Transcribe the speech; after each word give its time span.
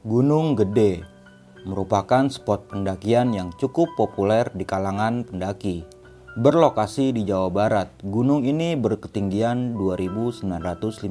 Gunung 0.00 0.56
Gede 0.56 1.04
merupakan 1.68 2.24
spot 2.32 2.72
pendakian 2.72 3.36
yang 3.36 3.52
cukup 3.60 3.92
populer 4.00 4.48
di 4.56 4.64
kalangan 4.64 5.28
pendaki. 5.28 5.84
Berlokasi 6.40 7.12
di 7.12 7.28
Jawa 7.28 7.52
Barat, 7.52 7.92
gunung 8.00 8.48
ini 8.48 8.80
berketinggian 8.80 9.76
2958 9.76 11.04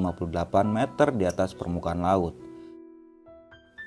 meter 0.65 1.07
di 1.13 1.21
atas 1.29 1.53
permukaan 1.53 2.01
laut. 2.01 2.33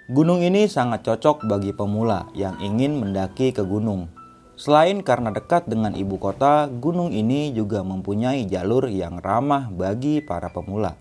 Gunung 0.07 0.39
ini 0.39 0.71
sangat 0.71 1.03
cocok 1.03 1.51
bagi 1.51 1.75
pemula 1.75 2.31
yang 2.39 2.55
ingin 2.63 3.03
mendaki 3.03 3.51
ke 3.51 3.67
gunung. 3.67 4.07
Selain 4.55 5.03
karena 5.03 5.35
dekat 5.35 5.67
dengan 5.67 5.99
ibu 5.99 6.15
kota, 6.15 6.71
gunung 6.71 7.11
ini 7.11 7.51
juga 7.51 7.83
mempunyai 7.83 8.47
jalur 8.47 8.87
yang 8.87 9.19
ramah 9.19 9.67
bagi 9.67 10.23
para 10.23 10.47
pemula. 10.55 10.95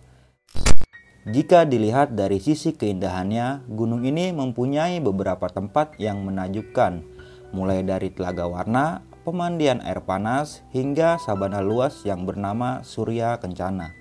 Jika 1.21 1.69
dilihat 1.69 2.17
dari 2.17 2.41
sisi 2.41 2.73
keindahannya, 2.73 3.69
gunung 3.69 4.01
ini 4.01 4.33
mempunyai 4.33 4.97
beberapa 5.05 5.45
tempat 5.53 6.01
yang 6.01 6.25
menajubkan, 6.25 7.05
mulai 7.53 7.85
dari 7.85 8.09
telaga 8.09 8.49
warna, 8.49 9.05
pemandian 9.21 9.85
air 9.85 10.01
panas, 10.01 10.65
hingga 10.73 11.21
sabana 11.21 11.61
luas 11.61 12.01
yang 12.09 12.25
bernama 12.25 12.81
Surya 12.81 13.37
Kencana. 13.37 13.93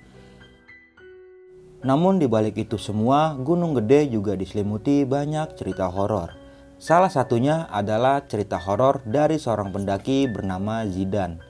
Namun 1.84 2.16
di 2.16 2.24
balik 2.24 2.56
itu 2.56 2.80
semua, 2.80 3.36
Gunung 3.36 3.76
Gede 3.76 4.08
juga 4.08 4.32
diselimuti 4.32 5.04
banyak 5.04 5.60
cerita 5.60 5.92
horor. 5.92 6.40
Salah 6.80 7.12
satunya 7.12 7.68
adalah 7.68 8.24
cerita 8.24 8.56
horor 8.56 9.04
dari 9.04 9.36
seorang 9.36 9.68
pendaki 9.68 10.24
bernama 10.24 10.88
Zidan. 10.88 11.49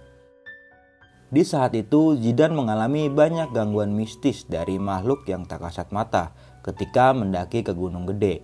Di 1.30 1.46
saat 1.46 1.78
itu, 1.78 2.18
Zidan 2.18 2.58
mengalami 2.58 3.06
banyak 3.06 3.54
gangguan 3.54 3.94
mistis 3.94 4.42
dari 4.50 4.82
makhluk 4.82 5.22
yang 5.30 5.46
tak 5.46 5.62
kasat 5.62 5.94
mata 5.94 6.34
ketika 6.66 7.14
mendaki 7.14 7.62
ke 7.62 7.70
Gunung 7.70 8.02
Gede. 8.10 8.42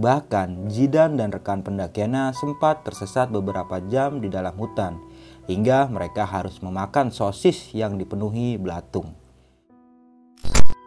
Bahkan, 0.00 0.72
Zidan 0.72 1.20
dan 1.20 1.28
rekan 1.28 1.60
pendakiannya 1.60 2.32
sempat 2.32 2.88
tersesat 2.88 3.28
beberapa 3.28 3.84
jam 3.84 4.24
di 4.24 4.32
dalam 4.32 4.56
hutan, 4.56 4.96
hingga 5.44 5.92
mereka 5.92 6.24
harus 6.24 6.56
memakan 6.64 7.12
sosis 7.12 7.76
yang 7.76 8.00
dipenuhi 8.00 8.56
belatung. 8.56 9.12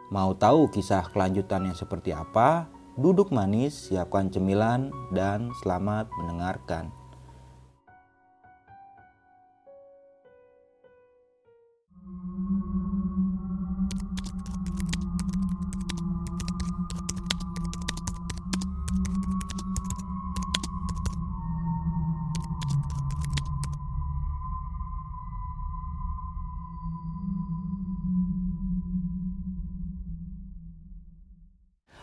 Mau 0.10 0.34
tahu 0.34 0.74
kisah 0.74 1.14
kelanjutannya 1.14 1.78
seperti 1.78 2.10
apa? 2.10 2.66
Duduk 2.98 3.30
manis, 3.30 3.94
siapkan 3.94 4.34
cemilan, 4.34 4.90
dan 5.14 5.54
selamat 5.62 6.10
mendengarkan. 6.18 7.05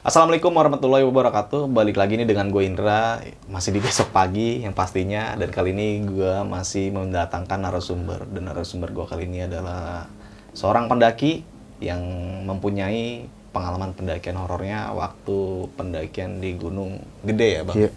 Assalamualaikum 0.03 0.51
warahmatullahi 0.51 1.07
wabarakatuh. 1.07 1.71
Balik 1.71 1.95
lagi 1.95 2.19
nih 2.19 2.27
dengan 2.27 2.51
gue 2.51 2.67
Indra, 2.67 3.23
masih 3.47 3.71
di 3.71 3.79
besok 3.79 4.11
pagi 4.11 4.59
yang 4.59 4.75
pastinya. 4.75 5.39
Dan 5.39 5.55
kali 5.55 5.71
ini 5.71 6.03
gue 6.03 6.43
masih 6.43 6.91
mendatangkan 6.91 7.63
narasumber. 7.63 8.27
Dan 8.27 8.51
narasumber 8.51 8.91
gue 8.91 9.07
kali 9.07 9.31
ini 9.31 9.47
adalah 9.47 10.11
seorang 10.59 10.91
pendaki 10.91 11.47
yang 11.79 12.03
mempunyai 12.43 13.31
pengalaman 13.55 13.95
pendakian 13.95 14.43
horornya 14.43 14.91
waktu 14.91 15.71
pendakian 15.79 16.43
di 16.43 16.59
Gunung 16.59 16.99
Gede 17.23 17.49
ya 17.53 17.63
bang. 17.63 17.87
Iya. 17.87 17.91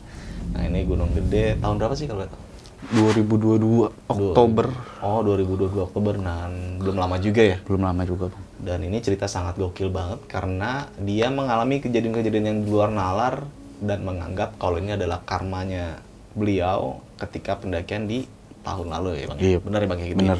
Nah 0.53 0.61
ini 0.61 0.85
Gunung 0.85 1.09
Gede 1.09 1.57
tahun 1.57 1.81
berapa 1.81 1.97
sih 1.97 2.05
kalau? 2.05 2.29
2022 2.93 4.11
Oktober. 4.11 4.65
Oh 5.01 5.19
2022 5.23 5.87
Oktober. 5.89 6.13
Nah 6.19 6.49
belum 6.77 6.95
lama 6.99 7.15
juga 7.17 7.41
ya. 7.41 7.57
Belum 7.65 7.81
lama 7.81 8.03
juga, 8.05 8.29
Bang. 8.29 8.43
Dan 8.55 8.79
ini 8.85 8.97
cerita 9.01 9.25
sangat 9.25 9.57
gokil 9.57 9.89
banget 9.89 10.25
karena 10.29 10.89
dia 11.01 11.29
mengalami 11.29 11.81
kejadian-kejadian 11.81 12.45
yang 12.45 12.59
di 12.63 12.69
luar 12.69 12.89
nalar 12.93 13.45
dan 13.83 14.01
menganggap 14.07 14.55
kalau 14.57 14.79
ini 14.79 14.95
adalah 14.95 15.21
karmanya 15.27 15.99
beliau 16.35 16.99
ketika 17.19 17.59
pendakian 17.59 18.07
di 18.07 18.27
tahun 18.65 18.87
lalu 18.89 19.09
ya 19.21 19.25
bang. 19.29 19.39
Iya. 19.39 19.57
Benar 19.61 19.79
ya 19.81 19.87
bang 19.87 19.99
kayak 19.99 20.11
gitu. 20.15 20.23
ya? 20.25 20.37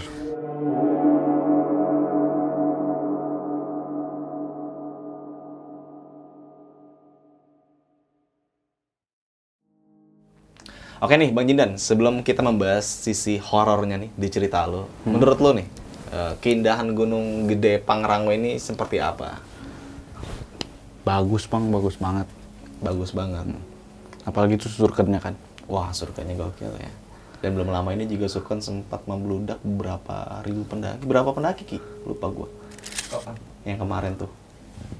Oke 11.03 11.19
nih 11.19 11.35
bang 11.35 11.45
Jindan, 11.51 11.71
sebelum 11.75 12.23
kita 12.23 12.39
membahas 12.39 12.87
sisi 12.87 13.35
horornya 13.35 13.99
nih 13.99 14.11
di 14.15 14.27
cerita 14.31 14.63
lo, 14.63 14.87
Hmm. 15.03 15.19
menurut 15.19 15.39
lo 15.43 15.51
nih 15.51 15.67
eh, 16.15 16.33
keindahan 16.39 16.87
Gunung 16.95 17.51
Gede 17.51 17.83
Pangrango 17.83 18.31
ini 18.31 18.55
seperti 18.55 19.03
apa? 19.03 19.43
Bagus, 21.05 21.45
Bang. 21.45 21.69
Bagus 21.69 21.99
banget. 21.99 22.25
Bagus 22.81 23.11
banget. 23.13 23.45
Apalagi 24.25 24.57
itu 24.57 24.71
surkennya 24.71 25.21
kan. 25.21 25.37
Wah 25.69 25.93
surganya 25.93 26.33
gokil 26.33 26.73
ya. 26.81 26.89
Dan 27.43 27.53
belum 27.53 27.69
lama 27.69 27.93
ini 27.93 28.09
juga 28.09 28.25
Surkan 28.25 28.57
sempat 28.57 29.05
membludak 29.05 29.61
beberapa 29.61 30.41
ribu 30.41 30.65
pendaki. 30.65 31.05
Berapa 31.05 31.29
pendaki 31.29 31.63
Ki? 31.67 31.77
Lupa 32.09 32.25
gua. 32.33 32.49
Kapan? 33.11 33.37
Yang 33.67 33.77
kemarin 33.85 34.11
tuh. 34.17 34.31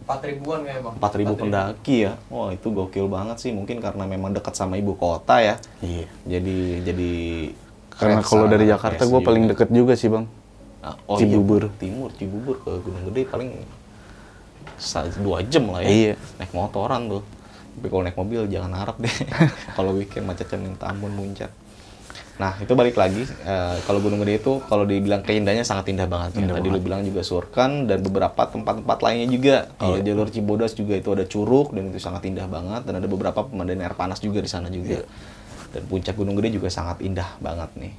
4 0.06 0.22
ribuan 0.30 0.62
kayak 0.62 0.82
bang 0.86 0.96
4 1.02 1.20
ribu 1.20 1.34
pendaki 1.34 1.96
ya. 2.06 2.14
Wah 2.30 2.54
itu 2.54 2.70
gokil 2.70 3.10
banget 3.10 3.38
sih. 3.42 3.52
Mungkin 3.52 3.82
karena 3.82 4.06
memang 4.06 4.38
dekat 4.38 4.54
sama 4.54 4.78
ibu 4.78 4.94
kota 4.94 5.42
ya. 5.42 5.56
Iya. 5.82 6.06
Jadi 6.30 6.58
jadi 6.86 7.12
Karena 7.96 8.22
kalau 8.22 8.46
dari 8.46 8.68
Jakarta 8.68 9.08
keren 9.08 9.12
gue 9.16 9.22
paling 9.24 9.44
deket 9.48 9.70
juga 9.72 9.96
sih, 9.96 10.12
Bang. 10.12 10.28
Ah, 10.84 11.00
Oh 11.08 11.16
Cibubur. 11.16 11.72
iya, 11.72 11.80
timur 11.80 12.10
Cibubur 12.12 12.56
ke 12.60 12.72
Gunung 12.84 13.08
Gede 13.10 13.24
paling 13.26 13.50
dua 15.24 15.40
jam 15.48 15.72
lah 15.72 15.82
ya. 15.82 15.90
Iya. 15.90 16.14
Naik 16.38 16.52
motoran 16.54 17.08
tuh. 17.10 17.24
Tapi 17.76 17.88
kalau 17.90 18.04
naik 18.06 18.18
mobil 18.20 18.42
jangan 18.52 18.72
harap 18.78 19.00
deh. 19.02 19.16
kalau 19.80 19.96
weekend 19.98 20.28
macetnya 20.30 20.60
minta 20.62 20.86
ampun 20.92 21.16
muncak. 21.16 21.50
Nah 22.36 22.60
itu 22.60 22.76
balik 22.76 23.00
lagi 23.00 23.24
eh, 23.24 23.76
kalau 23.88 24.04
Gunung 24.04 24.20
Gede 24.20 24.44
itu 24.44 24.60
kalau 24.68 24.84
dibilang 24.84 25.24
keindahannya 25.24 25.64
sangat 25.64 25.96
indah 25.96 26.04
banget. 26.04 26.36
ya. 26.36 26.44
Indah 26.44 26.56
Tadi 26.60 26.68
lu 26.68 26.80
bilang 26.84 27.02
juga 27.08 27.24
Surkan 27.24 27.88
dan 27.88 28.04
beberapa 28.04 28.44
tempat-tempat 28.44 28.98
lainnya 29.00 29.28
juga. 29.32 29.56
Kalau 29.80 29.96
Iya. 29.96 30.12
jalur 30.12 30.28
Cibodas 30.28 30.76
juga 30.76 31.00
itu 31.00 31.10
ada 31.10 31.24
curug 31.24 31.72
dan 31.72 31.90
itu 31.90 32.00
sangat 32.00 32.28
indah 32.28 32.48
banget 32.48 32.84
dan 32.84 33.00
ada 33.00 33.08
beberapa 33.08 33.40
pemandian 33.48 33.80
air 33.80 33.96
panas 33.96 34.20
juga 34.20 34.44
di 34.44 34.52
sana 34.52 34.68
juga. 34.68 35.00
Iya. 35.00 35.08
Dan 35.72 35.82
puncak 35.88 36.16
Gunung 36.16 36.36
Gede 36.36 36.56
juga 36.56 36.68
sangat 36.68 37.00
indah 37.00 37.40
banget 37.40 37.72
nih. 37.76 37.94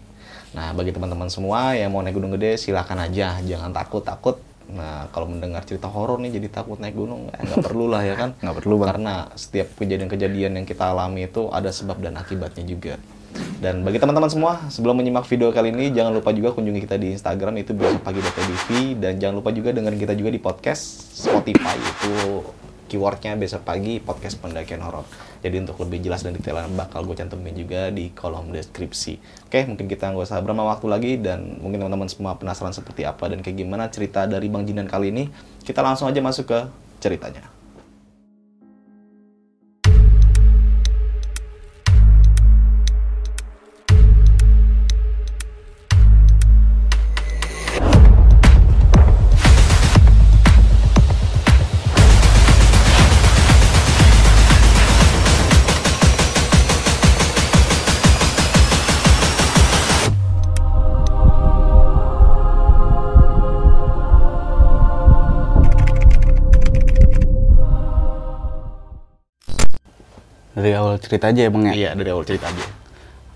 Nah, 0.52 0.72
bagi 0.72 0.88
teman-teman 0.88 1.28
semua 1.28 1.72
yang 1.72 1.92
mau 1.92 2.00
naik 2.00 2.16
Gunung 2.16 2.32
Gede, 2.32 2.56
silakan 2.56 3.04
aja, 3.04 3.40
jangan 3.40 3.72
takut-takut. 3.72 4.40
Nah, 4.66 5.06
kalau 5.12 5.28
mendengar 5.28 5.62
cerita 5.62 5.86
horor 5.86 6.18
nih 6.18 6.40
jadi 6.40 6.48
takut 6.50 6.76
naik 6.76 6.96
gunung, 6.96 7.28
eh, 7.30 7.38
nggak 7.38 7.60
perlu 7.62 7.86
lah 7.86 8.02
ya 8.02 8.16
kan? 8.16 8.34
Nggak 8.42 8.56
perlu, 8.58 8.74
Bang. 8.76 8.88
Karena 8.90 9.14
setiap 9.32 9.70
kejadian-kejadian 9.76 10.56
yang 10.56 10.66
kita 10.66 10.90
alami 10.90 11.24
itu 11.24 11.46
ada 11.48 11.70
sebab 11.70 12.00
dan 12.00 12.18
akibatnya 12.18 12.66
juga. 12.66 12.98
Dan 13.56 13.82
bagi 13.82 13.96
teman-teman 13.96 14.28
semua, 14.28 14.52
sebelum 14.68 15.00
menyimak 15.00 15.24
video 15.24 15.48
kali 15.48 15.72
ini, 15.72 15.90
jangan 15.90 16.12
lupa 16.12 16.30
juga 16.30 16.52
kunjungi 16.52 16.80
kita 16.84 16.96
di 17.00 17.16
Instagram, 17.16 17.56
itu 17.60 17.72
besok 17.72 18.04
pagi 18.04 18.20
TV 18.20 18.94
dan 19.00 19.16
jangan 19.16 19.40
lupa 19.40 19.50
juga 19.50 19.72
dengerin 19.72 20.00
kita 20.00 20.14
juga 20.14 20.30
di 20.30 20.40
podcast 20.40 21.12
Spotify, 21.16 21.76
itu 21.80 22.44
keywordnya 22.86 23.34
besok 23.34 23.66
pagi 23.66 23.98
podcast 23.98 24.38
pendakian 24.38 24.80
horor. 24.80 25.02
Jadi 25.42 25.62
untuk 25.62 25.82
lebih 25.82 26.06
jelas 26.06 26.22
dan 26.22 26.38
detailnya 26.38 26.70
bakal 26.70 27.02
gue 27.06 27.18
cantumin 27.18 27.54
juga 27.54 27.90
di 27.90 28.14
kolom 28.14 28.54
deskripsi. 28.54 29.18
Oke, 29.50 29.66
mungkin 29.66 29.90
kita 29.90 30.14
nggak 30.14 30.26
usah 30.26 30.38
berlama 30.42 30.70
waktu 30.70 30.86
lagi 30.86 31.12
dan 31.18 31.58
mungkin 31.58 31.82
teman-teman 31.82 32.06
semua 32.06 32.38
penasaran 32.38 32.74
seperti 32.74 33.02
apa 33.02 33.26
dan 33.30 33.42
kayak 33.42 33.58
gimana 33.58 33.90
cerita 33.90 34.24
dari 34.30 34.46
Bang 34.46 34.64
Jinan 34.64 34.86
kali 34.86 35.10
ini. 35.10 35.26
Kita 35.66 35.82
langsung 35.82 36.06
aja 36.06 36.22
masuk 36.22 36.46
ke 36.46 36.58
ceritanya. 37.02 37.55
Cerita 71.06 71.30
aja 71.30 71.40
ya, 71.46 71.50
Bang 71.50 71.64
ya. 71.64 71.72
Iya, 71.72 71.90
dari 71.94 72.10
awal 72.10 72.26
cerita 72.26 72.50
aja. 72.50 72.66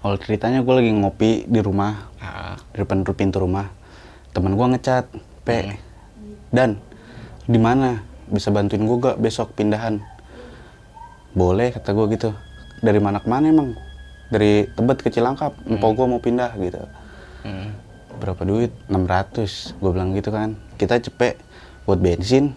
Awal 0.02 0.16
ceritanya 0.18 0.58
gue 0.60 0.74
lagi 0.74 0.90
ngopi 0.90 1.30
di 1.46 1.60
rumah, 1.62 2.10
Ah, 2.18 2.58
di 2.70 2.82
depan 2.82 3.06
pintu 3.06 3.38
rumah. 3.38 3.70
Temen 4.30 4.52
gue 4.52 4.66
ngecat, 4.68 5.06
P. 5.42 5.48
Dan 6.50 6.82
di 7.46 7.56
mana? 7.56 8.02
Bisa 8.26 8.50
bantuin 8.50 8.82
gue 8.82 8.96
gak 9.00 9.16
besok 9.16 9.54
pindahan? 9.54 10.02
boleh 11.30 11.70
kata 11.70 11.94
gue 11.94 12.06
gitu 12.10 12.30
dari 12.82 12.98
mana 12.98 13.22
ke 13.22 13.28
mana 13.30 13.46
emang 13.46 13.70
dari 14.28 14.66
tebet 14.66 14.98
ke 14.98 15.08
cilangkap 15.10 15.54
empok 15.62 15.90
gue 15.94 16.06
mau 16.06 16.18
pindah 16.18 16.50
gitu 16.58 16.82
Hmm. 17.40 17.72
berapa 18.20 18.42
duit 18.44 18.68
600 18.84 19.72
gue 19.72 19.90
bilang 19.90 20.12
gitu 20.12 20.28
kan 20.28 20.52
kita 20.76 21.00
cepet 21.00 21.40
buat 21.86 21.96
bensin 21.96 22.52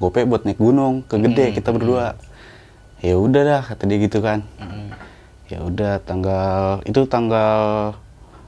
gope 0.00 0.24
buat 0.24 0.42
naik 0.42 0.58
gunung 0.58 1.06
ke 1.06 1.14
gede 1.20 1.54
kita 1.54 1.70
berdua 1.70 2.18
ya 2.98 3.14
udah 3.14 3.42
dah 3.42 3.62
kata 3.64 3.82
dia 3.84 3.98
gitu 4.00 4.18
kan 4.18 4.42
Hmm. 4.56 4.90
ya 5.46 5.58
udah 5.60 5.98
tanggal 6.00 6.80
itu 6.84 7.00
tanggal 7.04 7.92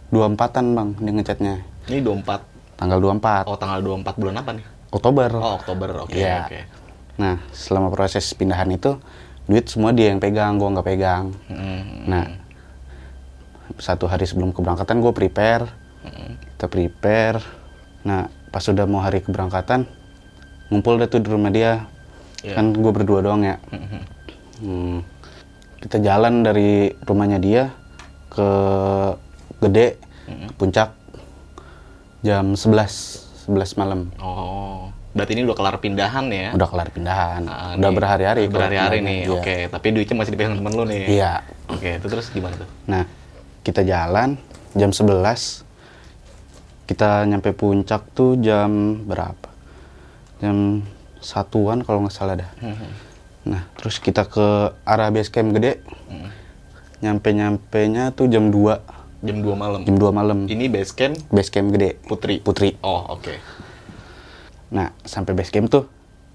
24-an 0.09 0.67
bang 0.73 0.89
dia 0.97 1.13
ngechatnya 1.13 1.55
Ini 1.87 1.99
24. 2.01 2.43
tanggal 2.77 2.99
24 2.99 3.45
Oh, 3.45 3.55
tanggal 3.55 3.79
24 3.81 4.15
bulan 4.15 4.35
apa 4.37 4.51
nih? 4.53 4.67
Oktober 4.89 5.29
Oh, 5.33 5.55
Oktober. 5.57 5.89
Oke, 6.01 6.17
Iya. 6.17 6.45
oke. 6.45 6.61
nah 7.17 7.41
selama 7.51 7.89
proses 7.89 8.29
pindahan 8.31 8.69
itu 8.69 9.01
duit 9.45 9.65
semua 9.65 9.91
dia 9.91 10.11
yang 10.11 10.19
pegang 10.19 10.57
gua 10.57 10.69
nggak 10.71 10.87
pegang 10.87 11.25
Hmm. 11.47 12.05
nah 12.05 12.25
satu 13.77 14.07
hari 14.07 14.25
sebelum 14.25 14.51
keberangkatan 14.51 14.99
gue 14.99 15.13
prepare 15.13 15.65
kita 16.55 16.67
prepare 16.67 17.43
nah 18.03 18.25
pas 18.49 18.61
sudah 18.61 18.85
mau 18.85 18.99
hari 18.99 19.21
keberangkatan 19.21 19.85
ngumpul 20.67 20.97
deh 20.97 21.07
tuh 21.07 21.19
di 21.19 21.29
rumah 21.29 21.51
dia 21.51 21.85
Iya. 22.39 22.55
kan 22.55 22.71
gue 22.71 22.93
berdua 22.95 23.21
doang 23.21 23.43
ya 23.43 23.59
Hmm. 23.67 24.01
Kita 25.79 25.97
jalan 25.99 26.41
dari 26.41 26.71
rumahnya 27.01 27.37
dia 27.37 27.71
ke 28.29 28.49
gede 29.59 29.97
ke 30.27 30.53
puncak 30.55 30.91
jam 32.21 32.53
11 32.53 33.47
11 33.47 33.79
malam 33.79 34.11
Oh, 34.19 34.91
berarti 35.13 35.33
ini 35.33 35.47
udah 35.47 35.55
kelar 35.55 35.77
pindahan 35.79 36.27
ya? 36.29 36.51
udah 36.53 36.67
kelar 36.67 36.89
pindahan 36.91 37.43
Ah, 37.47 37.73
udah 37.73 37.85
nih. 37.85 37.95
berhari-hari 37.95 38.43
Berhari-hari 38.49 38.99
nih. 39.01 39.21
Iya. 39.23 39.33
Oke, 39.33 39.57
tapi 39.71 39.87
duitnya 39.93 40.17
masih 40.17 40.33
dipegang 40.33 40.57
temen 40.57 40.73
lu 40.73 40.85
nih. 40.85 41.05
iya 41.07 41.33
Oke, 41.69 41.97
itu 41.97 42.07
terus 42.07 42.27
gimana 42.29 42.57
tuh? 42.57 42.69
Nah, 42.87 43.07
kita 43.63 43.81
jalan 43.83 44.35
jam 44.73 44.91
11. 44.91 45.63
Kita 46.87 47.23
nyampe 47.25 47.51
puncak 47.51 48.03
tuh 48.13 48.35
jam 48.37 48.71
berapa? 49.03 49.51
Jam 50.39 50.83
satuan 51.19 51.83
kalau 51.83 52.03
nggak 52.03 52.15
salah 52.15 52.35
dah. 52.37 52.51
Nah, 53.47 53.63
terus 53.79 54.03
kita 54.03 54.27
ke 54.27 54.75
arah 54.83 55.09
base 55.15 55.31
camp 55.31 55.55
gede. 55.55 55.79
Nyampe-nyampenya 56.99 58.11
tuh 58.11 58.27
jam 58.27 58.51
2. 58.51 59.23
Jam 59.23 59.39
2 59.41 59.55
malam. 59.55 59.81
Jam 59.87 59.97
2 59.97 60.11
malam. 60.11 60.39
Ini 60.51 60.67
base 60.67 60.93
camp 60.93 61.15
Base 61.31 61.51
camp 61.55 61.71
gede. 61.71 61.95
Putri. 62.03 62.43
Putri. 62.43 62.75
Oh, 62.83 63.15
oke. 63.15 63.39
Nah, 64.75 64.91
sampai 65.07 65.33
base 65.39 65.55
camp 65.55 65.71
tuh 65.71 65.87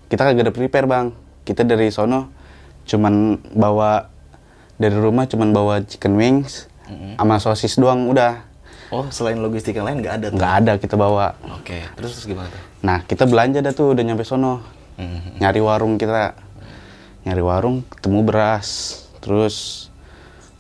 kita 0.08 0.24
kagak 0.24 0.48
ada 0.48 0.54
prepare, 0.56 0.88
Bang. 0.88 1.12
Kita 1.44 1.68
dari 1.68 1.92
sono 1.92 2.32
cuman 2.82 3.38
bawa 3.54 4.10
dari 4.82 4.98
rumah 4.98 5.30
cuman 5.30 5.54
bawa 5.54 5.86
chicken 5.86 6.18
wings 6.18 6.66
sama 7.16 7.40
sosis 7.40 7.78
doang 7.80 8.10
udah. 8.12 8.44
Oh, 8.92 9.08
selain 9.08 9.40
logistik 9.40 9.80
yang 9.80 9.88
lain 9.88 10.04
nggak 10.04 10.16
ada 10.20 10.28
tuh? 10.28 10.36
nggak 10.36 10.54
ada 10.64 10.74
kita 10.76 10.96
bawa. 11.00 11.32
Oke, 11.56 11.80
terus, 11.96 12.12
terus 12.20 12.28
gimana 12.28 12.52
tuh? 12.52 12.60
Nah, 12.84 13.00
kita 13.08 13.24
belanja 13.24 13.64
dah 13.64 13.72
tuh 13.72 13.96
udah 13.96 14.04
nyampe 14.04 14.28
sono. 14.28 14.60
Hmm. 15.00 15.40
Nyari 15.40 15.64
warung 15.64 15.96
kita. 15.96 16.36
Nyari 17.22 17.44
warung, 17.46 17.86
ketemu 17.86 18.20
beras. 18.26 18.68
Terus 19.22 19.88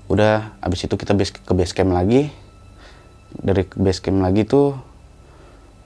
udah 0.05 0.53
abis 0.61 0.85
itu 0.85 0.93
kita 0.93 1.17
base, 1.17 1.33
ke 1.33 1.53
base 1.57 1.73
camp 1.73 1.89
lagi. 1.89 2.29
Dari 3.33 3.65
base 3.65 3.97
camp 4.03 4.21
lagi 4.21 4.45
tuh 4.45 4.77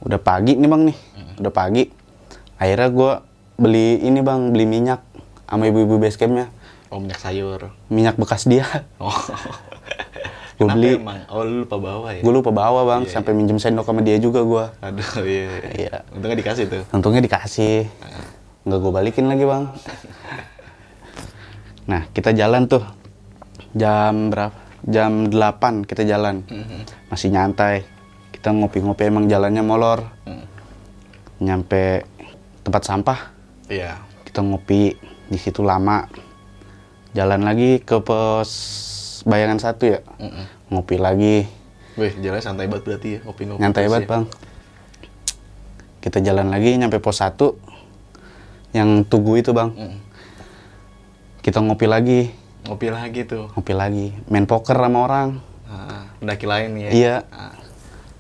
udah 0.03 0.19
pagi 0.19 0.59
nih 0.59 0.67
bang 0.67 0.81
nih. 0.91 0.97
Udah 1.39 1.53
pagi. 1.55 1.87
Akhirnya 2.59 2.89
gua 2.91 3.11
beli 3.55 4.03
ini 4.03 4.19
bang, 4.19 4.51
beli 4.51 4.67
minyak 4.67 4.99
sama 5.47 5.71
ibu-ibu 5.71 5.95
base 5.95 6.19
campnya. 6.19 6.51
Oh, 6.91 6.99
minyak 6.99 7.23
sayur. 7.23 7.71
Minyak 7.87 8.19
bekas 8.19 8.43
dia. 8.43 8.67
Oh. 8.99 9.15
Kenapa 10.55 10.79
beli. 10.79 10.95
emang? 10.95 11.19
Oh, 11.27 11.43
lu 11.43 11.67
lupa 11.67 11.75
bawa 11.75 12.15
ya? 12.15 12.23
Gue 12.23 12.31
lupa 12.31 12.47
bawa 12.47 12.87
bang, 12.87 13.03
Iya, 13.03 13.11
sampai 13.19 13.35
minjem 13.35 13.59
sendok 13.59 13.83
sama 13.83 13.99
dia 13.99 14.15
juga 14.23 14.39
gua. 14.39 14.71
Aduh, 14.79 15.03
iya. 15.27 15.51
Iya. 15.75 15.95
Untungnya 16.15 16.39
dikasih 16.39 16.63
tuh. 16.71 16.83
Untungnya 16.95 17.19
dikasih. 17.27 17.91
Nggak 18.63 18.79
gue 18.79 18.91
balikin 18.95 19.27
lagi 19.27 19.43
bang. 19.43 19.63
Nah 21.85 22.09
kita 22.11 22.33
jalan 22.33 22.65
tuh. 22.65 22.83
Jam 23.75 24.31
berapa? 24.31 24.55
Jam 24.85 25.33
8 25.33 25.89
kita 25.89 26.05
jalan. 26.05 26.45
Masih 27.09 27.33
nyantai. 27.33 27.85
Kita 28.29 28.53
ngopi-ngopi 28.53 29.09
emang 29.09 29.25
jalannya 29.25 29.63
molor. 29.65 30.05
Nyampe 31.41 32.05
tempat 32.61 32.81
sampah. 32.85 33.19
Iya. 33.69 33.97
Kita 34.25 34.45
ngopi 34.45 34.93
di 35.25 35.37
situ 35.41 35.65
lama. 35.65 36.05
Jalan 37.15 37.47
lagi 37.47 37.81
ke 37.81 37.97
pos 38.03 38.51
bayangan 39.25 39.57
satu 39.57 39.89
ya. 39.89 39.99
Ngopi 40.69 41.01
lagi. 41.01 41.49
Wih, 41.95 42.11
jalannya 42.19 42.43
santai 42.43 42.67
banget 42.67 42.83
berarti 42.83 43.09
ya, 43.15 43.19
ngopi-ngopi. 43.23 43.59
Nyantai 43.63 43.87
banget 43.87 44.03
ya. 44.05 44.11
bang. 44.11 44.23
Kita 46.03 46.17
jalan 46.21 46.47
lagi 46.51 46.75
nyampe 46.75 46.99
pos 46.99 47.23
1 47.23 47.55
yang 48.75 49.07
tugu 49.07 49.39
itu 49.39 49.55
bang. 49.55 49.71
Mm. 49.71 50.04
Kita 51.45 51.61
ngopi 51.61 51.85
lagi, 51.85 52.33
Ngopi 52.65 52.89
lagi 52.89 53.21
tuh. 53.21 53.53
ngopi 53.53 53.77
lagi, 53.77 54.17
main 54.33 54.49
poker 54.49 54.73
sama 54.73 55.05
orang. 55.05 55.29
Ah, 55.69 56.09
pendaki 56.17 56.49
lain 56.49 56.73
ya. 56.81 56.89
Iya. 56.89 57.15
Ah, 57.29 57.53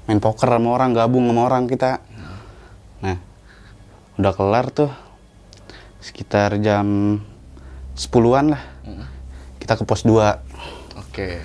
Main 0.05 0.21
poker 0.21 0.45
sama 0.45 0.69
orang, 0.69 0.93
gabung 0.93 1.25
sama 1.25 1.49
orang 1.49 1.65
kita. 1.65 1.97
Nah, 3.01 3.17
udah 4.21 4.33
kelar 4.37 4.69
tuh 4.69 4.93
sekitar 5.97 6.61
jam 6.61 7.17
10-an 7.97 8.53
lah. 8.53 8.61
Kita 9.57 9.73
ke 9.73 9.83
pos 9.89 10.05
2. 10.05 10.37
Oke. 11.01 11.41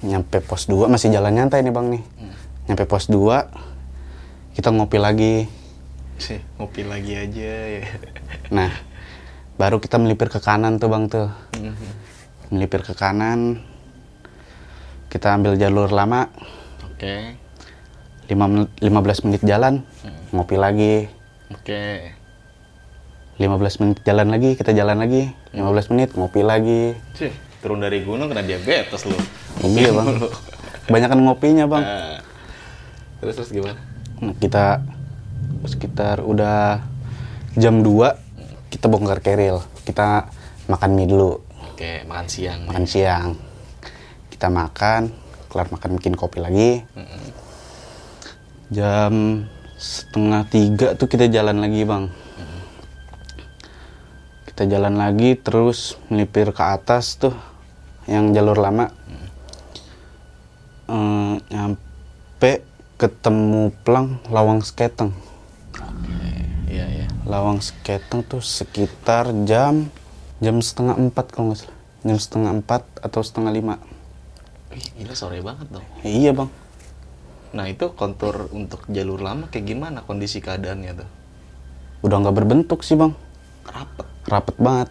Nyampe 0.00 0.40
pos 0.40 0.64
2 0.64 0.88
masih 0.88 1.12
jalan 1.12 1.36
nyantai 1.36 1.60
nih 1.60 1.68
bang 1.68 2.00
nih. 2.00 2.02
Nyampe 2.64 2.88
pos 2.88 3.12
2 3.12 3.44
kita 4.56 4.72
ngopi 4.72 4.96
lagi. 4.96 5.44
Sih, 6.16 6.40
ngopi 6.56 6.88
lagi 6.88 7.12
aja 7.20 7.52
ya. 7.76 7.84
Nah, 8.48 8.72
baru 9.58 9.82
kita 9.82 9.98
melipir 9.98 10.30
ke 10.30 10.38
kanan 10.38 10.78
tuh 10.78 10.88
bang 10.88 11.04
tuh. 11.10 11.28
Mhm. 11.58 11.88
Melipir 12.54 12.86
ke 12.86 12.94
kanan. 12.94 13.60
Kita 15.10 15.34
ambil 15.34 15.58
jalur 15.58 15.90
lama. 15.90 16.30
Oke. 16.86 17.34
5 18.30 18.46
men- 18.46 18.70
15 18.78 19.26
menit 19.26 19.42
jalan. 19.42 19.82
Ngopi 20.30 20.56
lagi. 20.56 21.10
Oke. 21.50 22.14
15 23.38 23.78
menit 23.82 23.98
jalan 24.06 24.28
lagi, 24.30 24.54
kita 24.54 24.70
jalan 24.74 24.98
lagi. 24.98 25.30
15 25.54 25.90
menit 25.90 26.14
ngopi 26.14 26.42
lagi. 26.42 26.94
Sih, 27.18 27.30
turun 27.62 27.82
dari 27.82 28.02
gunung 28.02 28.30
kena 28.30 28.46
diabetes 28.46 29.06
lu. 29.06 29.14
Iya 29.64 29.90
bang. 29.90 30.06
Kebanyakan 30.86 31.18
ngopinya 31.26 31.64
bang. 31.66 31.84
Ah. 31.84 32.18
Terus 33.18 33.34
terus 33.34 33.50
gimana? 33.50 33.78
Kita 34.38 34.82
sekitar 35.66 36.22
udah 36.22 36.82
jam 37.58 37.82
2 37.82 38.27
kita 38.68 38.86
bongkar 38.88 39.20
keril. 39.20 39.64
Kita 39.84 40.28
makan 40.68 40.90
mie 40.92 41.08
dulu, 41.08 41.40
Oke, 41.72 42.04
makan 42.04 42.26
siang. 42.28 42.60
makan 42.68 42.84
siang. 42.84 43.28
Kita 44.28 44.52
makan, 44.52 45.10
kelar 45.48 45.68
makan 45.72 45.96
bikin 45.98 46.14
kopi 46.14 46.38
lagi. 46.38 46.84
Jam 48.68 49.46
setengah 49.78 50.42
tiga 50.50 50.88
tuh 50.98 51.08
kita 51.08 51.30
jalan 51.30 51.62
lagi 51.62 51.86
bang. 51.88 52.10
Kita 54.44 54.66
jalan 54.66 54.98
lagi 54.98 55.38
terus 55.38 55.94
melipir 56.10 56.50
ke 56.50 56.62
atas 56.66 57.14
tuh 57.16 57.32
yang 58.10 58.34
jalur 58.34 58.58
lama. 58.58 58.90
Eh, 60.88 61.34
nyampe 61.46 62.66
ketemu 62.98 63.70
plang 63.86 64.18
Lawang 64.32 64.64
Sketeng. 64.66 65.14
Lawang 67.28 67.60
Sketeng 67.60 68.24
tuh 68.24 68.40
sekitar 68.40 69.28
jam 69.44 69.92
jam 70.40 70.56
setengah 70.64 70.96
empat 70.96 71.28
kalau 71.28 71.52
nggak 71.52 71.60
salah. 71.60 71.76
Jam 72.00 72.16
setengah 72.16 72.50
empat 72.56 72.82
atau 73.04 73.20
setengah 73.20 73.52
lima. 73.52 73.74
Ih, 74.72 75.04
gila 75.04 75.12
sore 75.12 75.44
banget 75.44 75.68
dong. 75.68 75.84
Iya 76.00 76.32
bang. 76.32 76.48
Nah, 77.52 77.68
itu 77.68 77.92
kontur 77.92 78.48
untuk 78.52 78.88
jalur 78.88 79.20
lama 79.20 79.44
kayak 79.52 79.66
gimana 79.68 80.00
kondisi 80.08 80.40
keadaannya 80.40 81.04
tuh? 81.04 81.08
Udah 82.00 82.16
nggak 82.24 82.36
berbentuk 82.36 82.80
sih 82.80 82.96
bang. 82.96 83.12
Rapet. 83.68 84.08
Rapet 84.24 84.56
banget. 84.56 84.88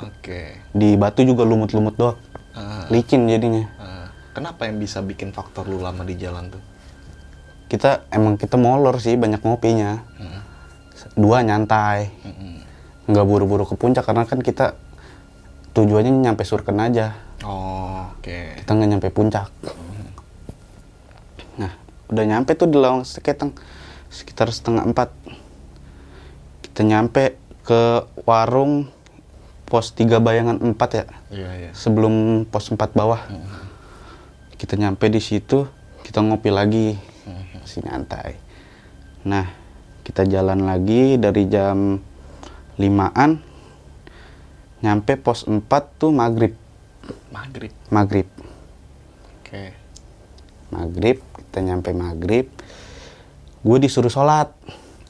Oke. 0.00 0.40
Di 0.72 0.96
batu 0.96 1.28
juga 1.28 1.44
lumut-lumut 1.44 1.92
doang. 1.96 2.16
Ah, 2.56 2.88
Licin 2.88 3.28
jadinya. 3.28 3.68
ah. 3.76 4.08
kenapa 4.32 4.64
yang 4.64 4.80
bisa 4.80 5.04
bikin 5.04 5.28
faktor 5.28 5.68
lu 5.68 5.76
lama 5.76 6.04
di 6.08 6.16
jalan 6.16 6.48
tuh? 6.48 6.62
Kita 7.68 8.08
emang 8.08 8.40
kita 8.40 8.56
molor 8.56 8.96
sih 8.96 9.18
banyak 9.18 9.44
ngopinya. 9.44 10.00
Hmm. 10.96 11.12
Dua 11.20 11.44
nyantai. 11.44 12.08
Nggak 13.06 13.26
buru-buru 13.28 13.68
ke 13.68 13.78
puncak 13.78 14.02
karena 14.02 14.26
kan 14.26 14.42
kita 14.42 14.74
tujuannya 15.76 16.24
nyampe 16.24 16.42
Surken 16.42 16.80
aja. 16.80 17.14
Oh, 17.44 18.08
oke. 18.16 18.64
Kita 18.64 18.70
nggak 18.72 18.90
nyampe 18.96 19.08
puncak. 19.12 19.52
Nah, 21.60 21.72
udah 22.08 22.24
nyampe 22.24 22.56
tuh 22.56 22.66
di 22.66 22.80
Lawang 22.80 23.04
Seketeng 23.04 23.52
sekitar 24.08 24.48
setengah 24.48 24.88
empat. 24.88 25.12
Kita 26.64 26.80
nyampe 26.82 27.36
ke 27.62 28.08
warung 28.24 28.88
pos 29.66 29.92
3 29.92 30.22
bayangan 30.22 30.56
4 30.62 30.98
ya. 30.98 31.04
Iya, 31.28 31.50
iya. 31.58 31.70
Sebelum 31.74 32.46
pos 32.46 32.70
4 32.70 32.78
bawah. 32.94 33.20
Kita 34.56 34.78
nyampe 34.80 35.10
di 35.12 35.20
situ, 35.20 35.68
kita 36.06 36.22
ngopi 36.24 36.48
lagi. 36.48 36.96
Masih 37.60 37.82
nyantai. 37.82 38.38
Nah, 39.26 39.50
kita 40.06 40.22
jalan 40.22 40.70
lagi 40.70 41.18
dari 41.18 41.50
jam 41.50 41.98
5-an 42.78 43.42
nyampe 44.78 45.18
pos 45.18 45.50
4 45.50 45.66
tuh 45.98 46.14
maghrib. 46.14 46.54
Maghrib. 47.34 47.74
Maghrib. 47.90 48.28
Oke. 49.42 49.74
Maghrib, 50.70 51.18
kita 51.18 51.58
nyampe 51.58 51.90
maghrib. 51.90 52.46
Gue 53.66 53.82
disuruh 53.82 54.12
sholat 54.12 54.54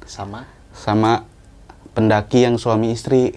Sama? 0.09 0.49
sama 0.73 1.29
pendaki 1.93 2.49
yang 2.49 2.57
suami 2.57 2.97
istri. 2.97 3.37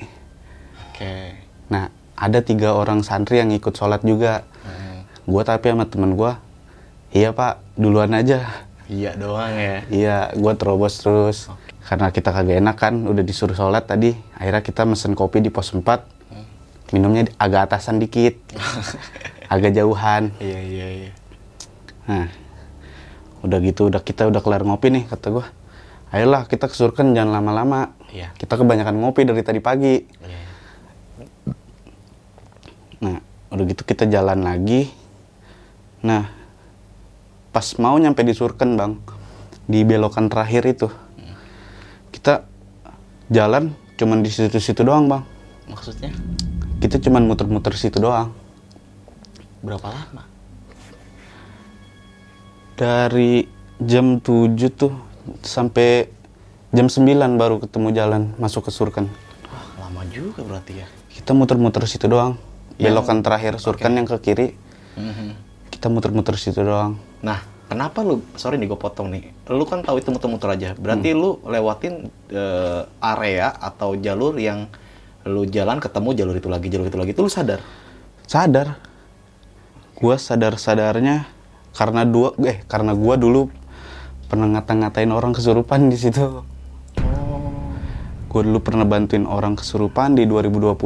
Oke. 0.88 1.44
Nah, 1.68 1.92
ada 2.16 2.39
tiga 2.39 2.72
orang 2.72 3.04
santri 3.04 3.44
yang 3.44 3.51
ikut 3.51 3.75
sholat 3.75 4.00
juga. 4.08 4.48
Hmm. 4.63 5.04
Gue 5.28 5.44
tapi 5.44 5.75
sama 5.75 5.84
temen 5.92 6.16
gue, 6.16 6.32
iya 7.12 7.36
pak, 7.36 7.60
duluan 7.75 8.16
aja. 8.16 8.68
Iya 8.89 9.13
doang 9.13 9.53
ya. 9.53 9.77
Iya, 9.93 10.17
gue 10.34 10.53
terobos 10.58 10.98
terus. 10.98 11.46
Karena 11.86 12.10
kita 12.10 12.34
kagak 12.34 12.58
enak 12.58 12.75
kan, 12.75 13.05
udah 13.05 13.22
disuruh 13.22 13.53
sholat 13.53 13.86
tadi. 13.86 14.17
Akhirnya 14.34 14.65
kita 14.65 14.81
mesen 14.89 15.13
kopi 15.13 15.46
di 15.46 15.53
pos 15.53 15.69
4. 15.69 15.86
Minumnya 16.89 17.29
agak 17.38 17.69
atasan 17.69 18.01
dikit. 18.01 18.34
agak 19.53 19.77
jauhan. 19.77 20.34
Iya, 20.41 20.60
iya, 20.65 20.88
iya. 21.05 21.12
Nah, 22.10 22.27
udah 23.46 23.58
gitu, 23.62 23.93
udah 23.93 24.01
kita 24.01 24.25
udah 24.25 24.41
kelar 24.41 24.65
ngopi 24.65 24.89
nih, 24.89 25.05
kata 25.05 25.38
gue. 25.38 25.46
Ayolah, 26.10 26.50
kita 26.50 26.65
ke 26.65 26.74
Surken, 26.74 27.13
jangan 27.13 27.38
lama-lama. 27.38 27.93
Iya. 28.10 28.34
Kita 28.41 28.58
kebanyakan 28.58 28.98
ngopi 29.05 29.22
dari 29.29 29.46
tadi 29.46 29.62
pagi. 29.62 30.01
Iya. 30.01 30.41
Nah, 33.05 33.17
udah 33.53 33.63
gitu 33.69 33.86
kita 33.86 34.10
jalan 34.10 34.41
lagi. 34.41 34.89
Nah, 36.01 36.38
pas 37.50 37.65
mau 37.77 37.96
nyampe 37.96 38.22
di 38.22 38.32
Surken, 38.32 38.74
Bang, 38.74 39.01
di 39.65 39.82
belokan 39.82 40.27
terakhir 40.27 40.65
itu, 40.65 40.88
kita 42.10 42.46
jalan 43.27 43.72
cuman 43.96 44.22
di 44.22 44.29
situ-situ 44.29 44.82
doang, 44.82 45.06
Bang. 45.06 45.24
Maksudnya 45.65 46.10
Kita 46.79 46.96
cuman 46.98 47.27
muter-muter 47.27 47.75
situ 47.75 48.00
doang. 48.00 48.32
berapa 49.60 49.84
lama? 49.86 50.24
Dari 52.74 53.44
jam 53.77 54.24
7 54.24 54.56
tuh 54.72 54.96
sampai 55.44 56.08
jam 56.72 56.88
9 56.88 57.03
baru 57.36 57.60
ketemu 57.60 57.91
jalan 57.91 58.22
masuk 58.39 58.68
ke 58.68 58.72
Surken. 58.72 59.12
Wah, 59.46 59.84
lama 59.84 60.08
juga 60.08 60.39
berarti 60.41 60.79
ya. 60.79 60.88
Kita 61.12 61.36
muter-muter 61.36 61.84
situ 61.84 62.08
doang. 62.08 62.39
Yang- 62.79 62.96
Belokan 62.96 63.20
terakhir 63.20 63.60
Surken 63.60 64.00
yang 64.00 64.08
ke 64.08 64.15
kiri, 64.24 64.56
Mhm. 64.96 65.49
Kita 65.79 65.88
muter-muter 65.88 66.36
situ 66.36 66.59
doang. 66.59 67.00
Nah, 67.24 67.39
kenapa 67.71 68.03
lu, 68.03 68.19
sorry 68.36 68.59
nih 68.59 68.67
gue 68.67 68.79
potong 68.79 69.07
nih, 69.07 69.31
lu 69.48 69.63
kan 69.63 69.79
tahu 69.79 70.03
itu 70.03 70.12
muter-muter 70.12 70.51
aja, 70.51 70.69
berarti 70.75 71.15
lu 71.15 71.39
lewatin 71.48 72.12
eh, 72.27 72.83
area 73.00 73.55
atau 73.55 73.95
jalur 73.95 74.36
yang 74.36 74.67
lu 75.24 75.48
jalan 75.48 75.79
ketemu 75.79 76.09
jalur 76.19 76.36
itu 76.36 76.51
lagi, 76.51 76.67
jalur 76.67 76.88
itu 76.91 77.00
lagi, 77.00 77.12
itu 77.15 77.24
lu 77.24 77.31
sadar? 77.31 77.63
sadar. 78.29 78.77
Gua 79.98 80.21
sadar 80.21 80.62
sadarnya 80.62 81.25
karena 81.74 82.05
dua 82.05 82.38
eh 82.45 82.62
karena 82.69 82.93
gua 82.93 83.17
dulu 83.17 83.50
pernah 84.29 84.45
ngata-ngatain 84.53 85.09
orang 85.09 85.33
kesurupan 85.33 85.89
di 85.89 85.98
situ. 85.98 86.45
Gua 88.29 88.41
dulu 88.45 88.62
pernah 88.62 88.86
bantuin 88.86 89.25
orang 89.25 89.57
kesurupan 89.57 90.13
di 90.13 90.29
2020 90.29 90.77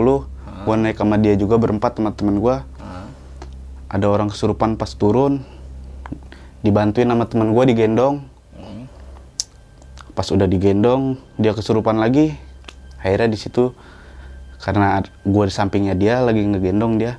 gua 0.63 0.75
naik 0.79 0.95
sama 0.95 1.19
dia 1.19 1.35
juga 1.35 1.59
berempat 1.59 1.99
sama 1.99 2.15
teman 2.15 2.39
gua. 2.39 2.63
Ah, 2.63 2.63
ada 3.93 4.05
orang 4.05 4.27
kesurupan 4.27 4.73
pas 4.73 4.89
turun 4.91 5.45
dibantuin 6.59 7.05
sama 7.05 7.23
teman 7.23 7.53
gua 7.53 7.63
digendong 7.63 8.25
pas 10.13 10.27
udah 10.27 10.45
digendong 10.45 11.17
dia 11.35 11.51
kesurupan 11.51 11.97
lagi 11.97 12.37
akhirnya 12.99 13.29
di 13.29 13.39
situ 13.39 13.73
karena 14.59 15.01
gua 15.23 15.45
di 15.45 15.53
sampingnya 15.53 15.93
dia 15.93 16.19
lagi 16.19 16.41
ngegendong 16.43 16.97
dia 16.97 17.17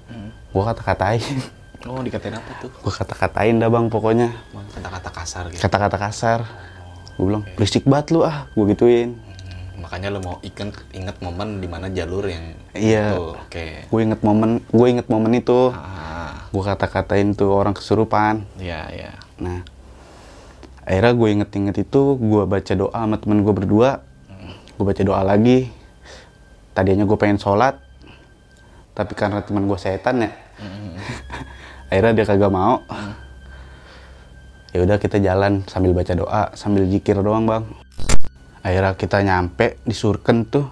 gua 0.51 0.71
kata-katain 0.71 1.23
Oh, 1.85 2.01
dikatain 2.01 2.33
apa 2.33 2.49
tuh? 2.65 2.73
gue 2.73 2.89
kata-katain 2.91 3.61
dah 3.61 3.69
bang 3.69 3.93
pokoknya 3.93 4.33
Kata-kata 4.73 5.11
kasar 5.13 5.45
gitu. 5.53 5.61
kata-kata 5.61 6.01
kasar 6.01 6.41
gue 7.13 7.25
bilang 7.29 7.45
berisik 7.53 7.85
banget 7.85 8.17
lu 8.17 8.25
ah 8.25 8.49
gue 8.51 8.65
gituin 8.73 9.21
Hmm, 9.21 9.85
makanya 9.85 10.09
lu 10.09 10.17
mau 10.19 10.41
inget, 10.41 10.73
inget 10.91 11.13
momen 11.21 11.61
di 11.61 11.69
mana 11.69 11.93
jalur 11.93 12.25
yang 12.25 12.57
Iya. 12.73 13.13
itu. 13.13 13.37
Oke. 13.37 13.67
gue 13.85 14.01
inget 14.01 14.17
momen 14.19 14.65
gue 14.65 14.87
inget 14.89 15.07
momen 15.07 15.37
itu 15.37 15.77
Ah, 15.77 15.94
gue 16.55 16.63
kata-katain 16.63 17.35
tuh 17.35 17.51
orang 17.51 17.75
kesurupan. 17.75 18.47
Iya, 18.63 18.87
iya. 18.95 19.13
nah 19.43 19.67
akhirnya 20.87 21.13
gue 21.19 21.29
inget-inget 21.35 21.77
itu 21.83 22.15
gue 22.15 22.47
baca 22.47 22.73
doa 22.79 22.95
sama 22.95 23.19
temen 23.19 23.43
gue 23.43 23.51
berdua. 23.51 24.07
Gue 24.79 24.85
baca 24.87 25.03
doa 25.03 25.27
lagi. 25.27 25.67
Tadinya 26.79 27.03
gue 27.03 27.19
pengen 27.19 27.43
sholat 27.43 27.83
tapi 28.95 29.13
karena 29.19 29.43
teman 29.43 29.67
gue 29.67 29.75
setan 29.75 30.23
ya. 30.23 30.31
Akhirnya 31.91 32.23
dia 32.23 32.27
kagak 32.31 32.55
mau. 32.55 32.79
Ya 34.71 34.83
udah 34.87 34.99
kita 35.03 35.19
jalan 35.19 35.67
sambil 35.67 35.91
baca 35.95 36.15
doa 36.15 36.43
sambil 36.55 36.87
zikir 36.87 37.19
doang 37.19 37.47
bang. 37.47 37.67
Akhirnya 38.63 38.95
kita 38.95 39.19
nyampe 39.27 39.83
di 39.83 39.95
Surken 39.95 40.47
tuh. 40.47 40.71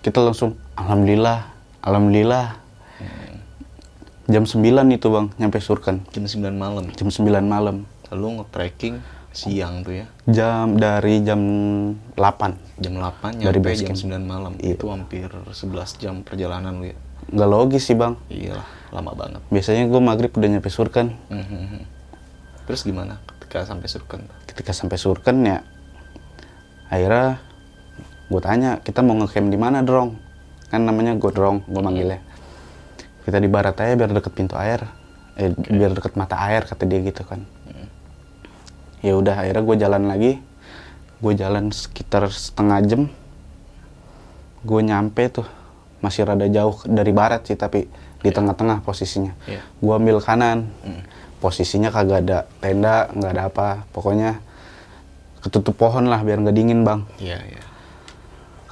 Kita 0.00 0.24
langsung 0.24 0.56
alhamdulillah 0.76 1.52
alhamdulillah 1.84 2.63
jam 4.26 4.42
9 4.42 4.56
itu 4.90 5.06
bang 5.06 5.26
nyampe 5.36 5.58
Surken 5.58 6.00
Jam 6.10 6.24
9 6.24 6.40
malam. 6.54 6.84
jam 6.90 7.08
9 7.08 7.24
malam 7.42 7.84
Lalu 8.08 8.26
nge-trekking 8.38 8.96
siang 9.30 9.82
tuh 9.82 9.94
ya. 9.96 10.06
jam 10.24 10.76
dari 10.76 11.20
jam 11.20 11.40
8 12.14 12.80
Jam 12.80 12.94
8 12.94 13.42
Dari 13.42 13.58
nyampe 13.58 13.60
base 13.60 13.80
jam 13.80 13.88
camp. 13.90 13.98
9 13.98 14.22
malam. 14.24 14.52
Iya. 14.56 14.74
Itu 14.74 14.86
hampir 14.88 15.26
11 15.28 15.50
jam 15.98 16.14
perjalanan 16.20 16.72
lu 16.74 16.86
ya. 16.86 16.96
nggak 17.26 17.48
logis 17.48 17.82
sih 17.82 17.94
bang 17.94 18.14
Iyalah, 18.28 18.68
lama 18.90 19.12
banget. 19.12 19.40
biasanya 19.48 19.84
gue 19.86 19.96
maghrib 19.98 20.30
udah 20.30 20.48
nyampe 20.50 20.68
Surken 20.68 21.16
Mhm. 21.26 21.80
Terus 22.64 22.80
gimana 22.80 23.16
ketika 23.34 23.64
sampai 23.64 23.88
Surken? 23.88 24.20
ketika 24.46 24.70
sampai 24.70 24.96
Surken 24.96 25.36
ya 25.42 25.58
akhirnya 26.86 27.40
gue 28.24 28.40
tanya 28.40 28.70
kita 28.78 29.00
mau 29.00 29.16
ngecamp 29.16 29.48
di 29.48 29.56
mana 29.56 29.80
drong 29.80 30.16
kan 30.66 30.80
namanya 30.80 31.12
Godrong 31.14 31.60
gue 31.62 31.78
manggilnya 31.78 32.20
kita 33.24 33.40
di 33.40 33.48
barat 33.48 33.74
aja 33.80 33.96
biar 33.96 34.12
deket 34.12 34.32
pintu 34.36 34.54
air. 34.60 34.84
Eh 35.34 35.50
biar 35.56 35.96
deket 35.96 36.14
mata 36.14 36.36
air 36.44 36.68
kata 36.68 36.84
dia 36.84 37.00
gitu 37.00 37.24
kan. 37.24 37.40
Ya 39.00 39.16
udah 39.16 39.40
akhirnya 39.40 39.64
gue 39.64 39.76
jalan 39.80 40.02
lagi. 40.06 40.32
Gue 41.18 41.32
jalan 41.32 41.72
sekitar 41.72 42.28
setengah 42.28 42.78
jam. 42.84 43.02
Gue 44.60 44.80
nyampe 44.84 45.32
tuh. 45.32 45.48
Masih 46.04 46.28
rada 46.28 46.44
jauh 46.44 46.76
dari 46.84 47.16
barat 47.16 47.48
sih 47.48 47.56
tapi 47.56 47.88
di 48.20 48.30
tengah-tengah 48.32 48.84
posisinya. 48.84 49.32
Iya. 49.48 49.64
gue 49.64 49.94
ambil 49.96 50.20
kanan. 50.20 50.68
Posisinya 51.40 51.92
kagak 51.92 52.28
ada 52.28 52.38
tenda 52.60 53.08
nggak 53.12 53.30
ada 53.32 53.42
apa. 53.48 53.68
Pokoknya 53.92 54.40
ketutup 55.40 55.76
pohon 55.76 56.08
lah 56.08 56.20
biar 56.20 56.40
nggak 56.40 56.56
dingin 56.56 56.84
bang. 56.84 57.04
Iya, 57.20 57.40
iya. 57.44 57.62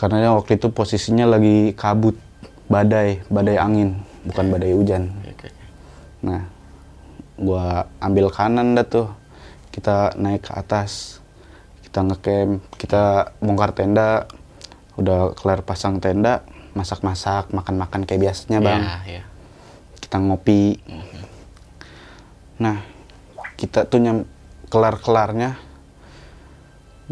karena 0.00 0.35
waktu 0.35 0.59
itu 0.59 0.66
posisinya 0.73 1.30
lagi 1.30 1.76
kabut 1.78 2.18
badai 2.66 3.23
badai 3.30 3.54
angin 3.54 4.02
bukan 4.26 4.45
badai 4.52 4.75
hujan. 4.75 5.11
Oke. 5.26 5.49
nah 6.23 6.47
gua 7.38 7.91
ambil 7.99 8.31
kanan 8.31 8.79
dah 8.79 8.87
tuh. 8.87 9.09
Kita 9.73 10.12
naik 10.21 10.47
ke 10.49 10.52
atas. 10.52 11.21
Kita 11.83 12.05
ngecamp. 12.05 12.61
Kita 12.76 13.33
bongkar 13.41 13.73
tenda. 13.73 14.29
Udah 15.00 15.33
kelar 15.33 15.64
pasang 15.64 15.99
tenda 15.99 16.45
masak-masak 16.73 17.52
makan-makan 17.52 18.09
kayak 18.09 18.21
biasanya 18.29 18.59
bang. 18.64 18.83
Iya, 18.83 18.97
iya. 19.09 19.23
kita 20.00 20.17
ngopi. 20.21 20.81
Nah 22.61 22.85
kita 23.57 23.88
tuh 23.88 24.00
nyam 24.00 24.19
kelar-kelarnya 24.73 25.61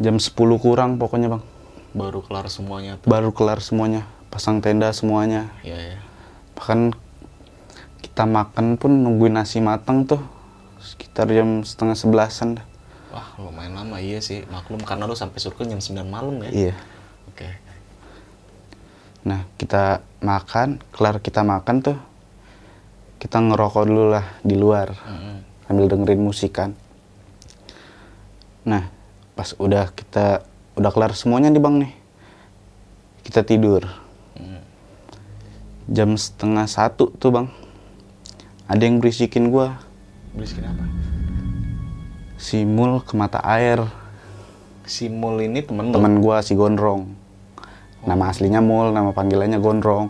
jam 0.01 0.17
10 0.17 0.33
kurang 0.61 0.97
pokoknya 0.97 1.29
bang. 1.29 1.43
Baru 1.93 2.25
kelar 2.25 2.47
semuanya 2.49 2.97
tuh. 3.01 3.09
baru 3.09 3.31
kelar 3.37 3.61
semuanya. 3.61 4.09
Pasang 4.31 4.63
tenda 4.63 4.89
semuanya. 4.95 5.51
Iya, 5.67 5.77
iya. 5.77 5.99
Bahkan 6.61 6.93
kita 8.05 8.29
makan 8.29 8.77
pun 8.77 8.93
nungguin 8.93 9.33
nasi 9.33 9.65
matang 9.65 10.05
tuh 10.05 10.21
sekitar 10.77 11.33
jam 11.33 11.65
setengah 11.65 11.97
sebelasan 11.97 12.61
dah. 12.61 12.67
Wah, 13.09 13.33
lumayan 13.41 13.75
lama 13.75 13.97
iya 13.97 14.21
sih. 14.21 14.45
Maklum 14.45 14.85
karena 14.85 15.09
lu 15.09 15.17
sampai 15.17 15.41
Surken 15.41 15.67
jam 15.67 15.81
9 15.81 16.05
malam 16.05 16.37
ya. 16.45 16.53
iya 16.53 16.75
Oke. 17.27 17.49
nah 19.21 19.45
kita 19.57 20.01
makan 20.21 20.81
kelar 20.93 21.21
kita 21.21 21.41
makan 21.41 21.81
tuh 21.81 21.97
kita 23.17 23.37
ngerokok 23.37 23.85
dulu 23.85 24.05
lah 24.13 24.25
di 24.41 24.57
luar 24.57 24.97
Mhm. 24.97 25.37
sambil 25.65 25.87
dengerin 25.87 26.21
musik 26.21 26.57
kan 26.57 26.73
nah 28.65 28.89
pas 29.33 29.53
udah 29.57 29.93
kita 29.93 30.41
udah 30.73 30.91
kelar 30.91 31.13
semuanya 31.13 31.49
nih 31.49 31.61
bang 31.61 31.77
nih 31.85 31.93
kita 33.21 33.45
tidur. 33.45 33.85
Jam 35.91 36.15
setengah 36.15 36.71
satu 36.71 37.11
tuh 37.19 37.35
bang 37.35 37.47
ada 38.71 38.79
yang 38.81 39.03
berisikin 39.03 39.51
gua 39.51 39.83
Berisikin 40.31 40.63
apa? 40.63 40.87
simul 42.39 43.03
ke 43.03 43.19
mata 43.19 43.43
air 43.43 43.83
Si 44.87 45.07
Mul 45.07 45.43
ini 45.43 45.63
temen 45.63 45.91
lo? 45.91 45.99
teman 45.99 46.23
gua 46.23 46.41
si 46.41 46.55
gondrong 46.55 47.11
nama 48.01 48.31
aslinya 48.31 48.59
mul 48.59 48.95
nama 48.95 49.11
panggilannya 49.11 49.59
gondrong 49.59 50.09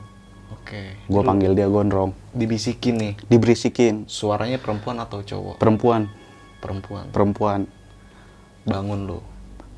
Oke. 0.53 1.01
gua 1.09 1.25
Lu 1.25 1.27
panggil 1.27 1.57
dia 1.57 1.67
gondrong 1.67 2.13
Dibisikin 2.31 2.95
nih. 2.95 3.15
diberisikin 3.27 4.05
Suaranya 4.07 4.61
perempuan 4.61 5.01
atau 5.01 5.25
cowok? 5.25 5.57
perempuan 5.57 6.07
Perempuan. 6.61 7.09
perempuan 7.09 7.61
Bangun 8.63 9.09
lu. 9.09 9.19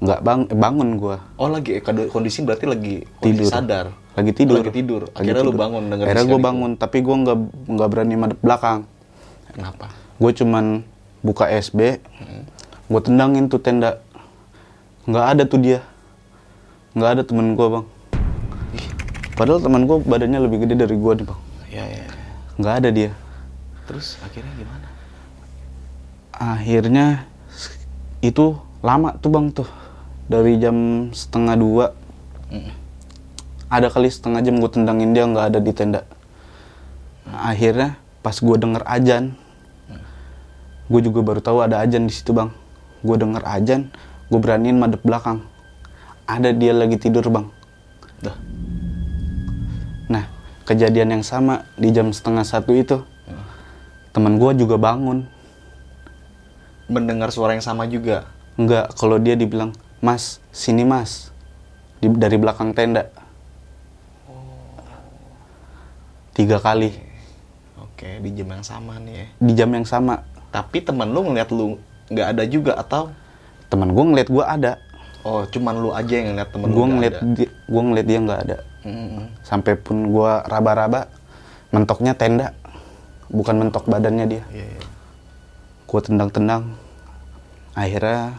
nggak 0.02 0.18
bang 0.20 0.40
bangun 0.50 0.88
gua 0.98 1.16
Oh 1.38 1.46
lagi 1.46 1.78
kondisi 2.10 2.42
berarti 2.42 2.66
lagi 2.66 3.06
kondisi 3.22 3.46
Tidur. 3.46 3.54
sadar. 3.54 3.86
Lagi 4.12 4.32
tidur 4.32 4.60
Lagi 4.60 4.72
tidur. 4.72 5.02
Lagi 5.06 5.16
Akhirnya 5.16 5.40
lu 5.40 5.50
tidur. 5.50 5.60
bangun 5.60 5.82
denger 5.86 6.04
akhirnya 6.04 6.16
bisikan 6.18 6.28
gua 6.28 6.38
itu. 6.38 6.46
bangun 6.46 6.70
tapi 6.74 6.96
gua 6.98 7.16
nggak 7.18 7.38
nggak 7.66 7.88
berani 7.88 8.14
madep 8.14 8.38
belakang 8.38 8.80
Kenapa? 9.48 9.86
gue 10.16 10.32
cuman 10.34 10.64
buka 11.20 11.44
SB 11.46 12.00
gue 12.84 13.00
tendangin 13.00 13.46
tuh 13.46 13.58
tenda 13.58 14.00
nggak 15.02 15.26
ada 15.28 15.42
tuh 15.42 15.58
dia 15.58 15.80
nggak 16.92 17.10
ada 17.10 17.22
temen 17.22 17.52
gue 17.52 17.66
bang 17.68 17.86
padahal 19.32 19.58
teman 19.58 19.82
gue 19.82 19.96
badannya 19.98 20.40
lebih 20.40 20.62
gede 20.62 20.76
dari 20.78 20.94
gue 20.94 21.12
nih 21.14 21.26
bang 21.26 21.40
Ya 21.68 21.84
ya. 21.84 22.00
ya. 22.00 22.08
nggak 22.54 22.74
ada 22.76 22.88
dia 22.90 23.10
Terus 23.82 24.16
akhirnya 24.20 24.52
gimana? 24.54 24.86
akhirnya 26.32 27.06
itu 28.20 28.54
lama 28.80 29.14
tuh 29.16 29.30
bang 29.30 29.46
tuh 29.52 29.68
dari 30.26 30.56
jam 30.56 30.76
setengah 31.10 31.56
dua 31.56 31.86
Mm. 32.48 32.68
Ada 33.72 33.88
kali 33.88 34.12
setengah 34.12 34.44
jam 34.44 34.60
gue 34.60 34.68
tendangin 34.68 35.16
dia 35.16 35.24
nggak 35.24 35.46
ada 35.48 35.58
di 35.64 35.72
tenda 35.72 36.04
akhirnya 37.32 37.96
pas 38.20 38.36
gue 38.36 38.56
denger 38.60 38.84
ajan 38.84 39.32
gue 40.92 41.00
juga 41.00 41.24
baru 41.24 41.40
tahu 41.40 41.64
ada 41.64 41.80
ajan 41.80 42.04
di 42.04 42.12
situ 42.12 42.36
bang 42.36 42.52
gue 43.00 43.16
denger 43.16 43.40
ajan 43.48 43.88
gue 44.28 44.38
beraniin 44.38 44.76
madep 44.76 45.00
belakang 45.00 45.40
ada 46.28 46.52
dia 46.52 46.76
lagi 46.76 47.00
tidur 47.00 47.24
bang 47.32 47.48
nah 50.12 50.28
kejadian 50.68 51.16
yang 51.16 51.24
sama 51.24 51.64
di 51.80 51.88
jam 51.88 52.12
setengah 52.12 52.44
satu 52.44 52.76
itu 52.76 53.00
teman 54.12 54.36
gue 54.36 54.52
juga 54.60 54.76
bangun 54.76 55.24
Mendengar 56.92 57.32
suara 57.32 57.56
yang 57.56 57.64
sama 57.64 57.88
juga. 57.88 58.28
Enggak, 58.60 58.92
kalau 59.00 59.16
dia 59.16 59.32
dibilang, 59.32 59.72
Mas, 60.04 60.44
sini 60.52 60.84
mas. 60.84 61.32
Di- 62.04 62.12
dari 62.12 62.36
belakang 62.36 62.76
tenda. 62.76 63.08
Tiga 66.32 66.56
kali. 66.56 66.90
Oke, 67.76 68.18
di 68.18 68.30
jam 68.32 68.48
yang 68.50 68.64
sama 68.64 68.96
nih 68.98 69.14
ya. 69.14 69.26
Di 69.38 69.52
jam 69.52 69.70
yang 69.70 69.84
sama. 69.84 70.24
Tapi 70.48 70.80
teman 70.80 71.12
lu 71.12 71.24
ngeliat 71.24 71.48
lu 71.48 71.76
nggak 72.08 72.26
ada 72.28 72.44
juga 72.44 72.72
atau 72.76 73.08
Teman 73.68 73.88
gue 73.88 74.04
ngeliat 74.04 74.28
gue 74.28 74.44
ada. 74.44 74.72
oh 75.24 75.46
cuman 75.46 75.78
lu 75.78 75.94
aja 75.94 76.12
yang 76.12 76.34
ngeliat 76.34 76.50
temen 76.50 76.66
Gue 76.68 76.82
ngeliat, 76.84 77.14
di- 77.22 77.52
gua 77.64 77.82
ngeliat 77.86 78.04
dia 78.04 78.18
nggak 78.20 78.40
ada. 78.42 78.56
Mm-mm. 78.82 79.24
Sampai 79.40 79.78
pun 79.78 80.10
gue 80.10 80.32
raba-raba, 80.44 81.08
mentoknya 81.70 82.12
tenda. 82.12 82.52
Bukan 83.32 83.56
mentok 83.56 83.88
badannya 83.88 84.28
dia. 84.28 84.42
Iya, 84.52 84.66
iya. 84.66 84.82
Gue 85.88 86.00
tendang-tendang. 86.04 86.76
Akhirnya 87.72 88.36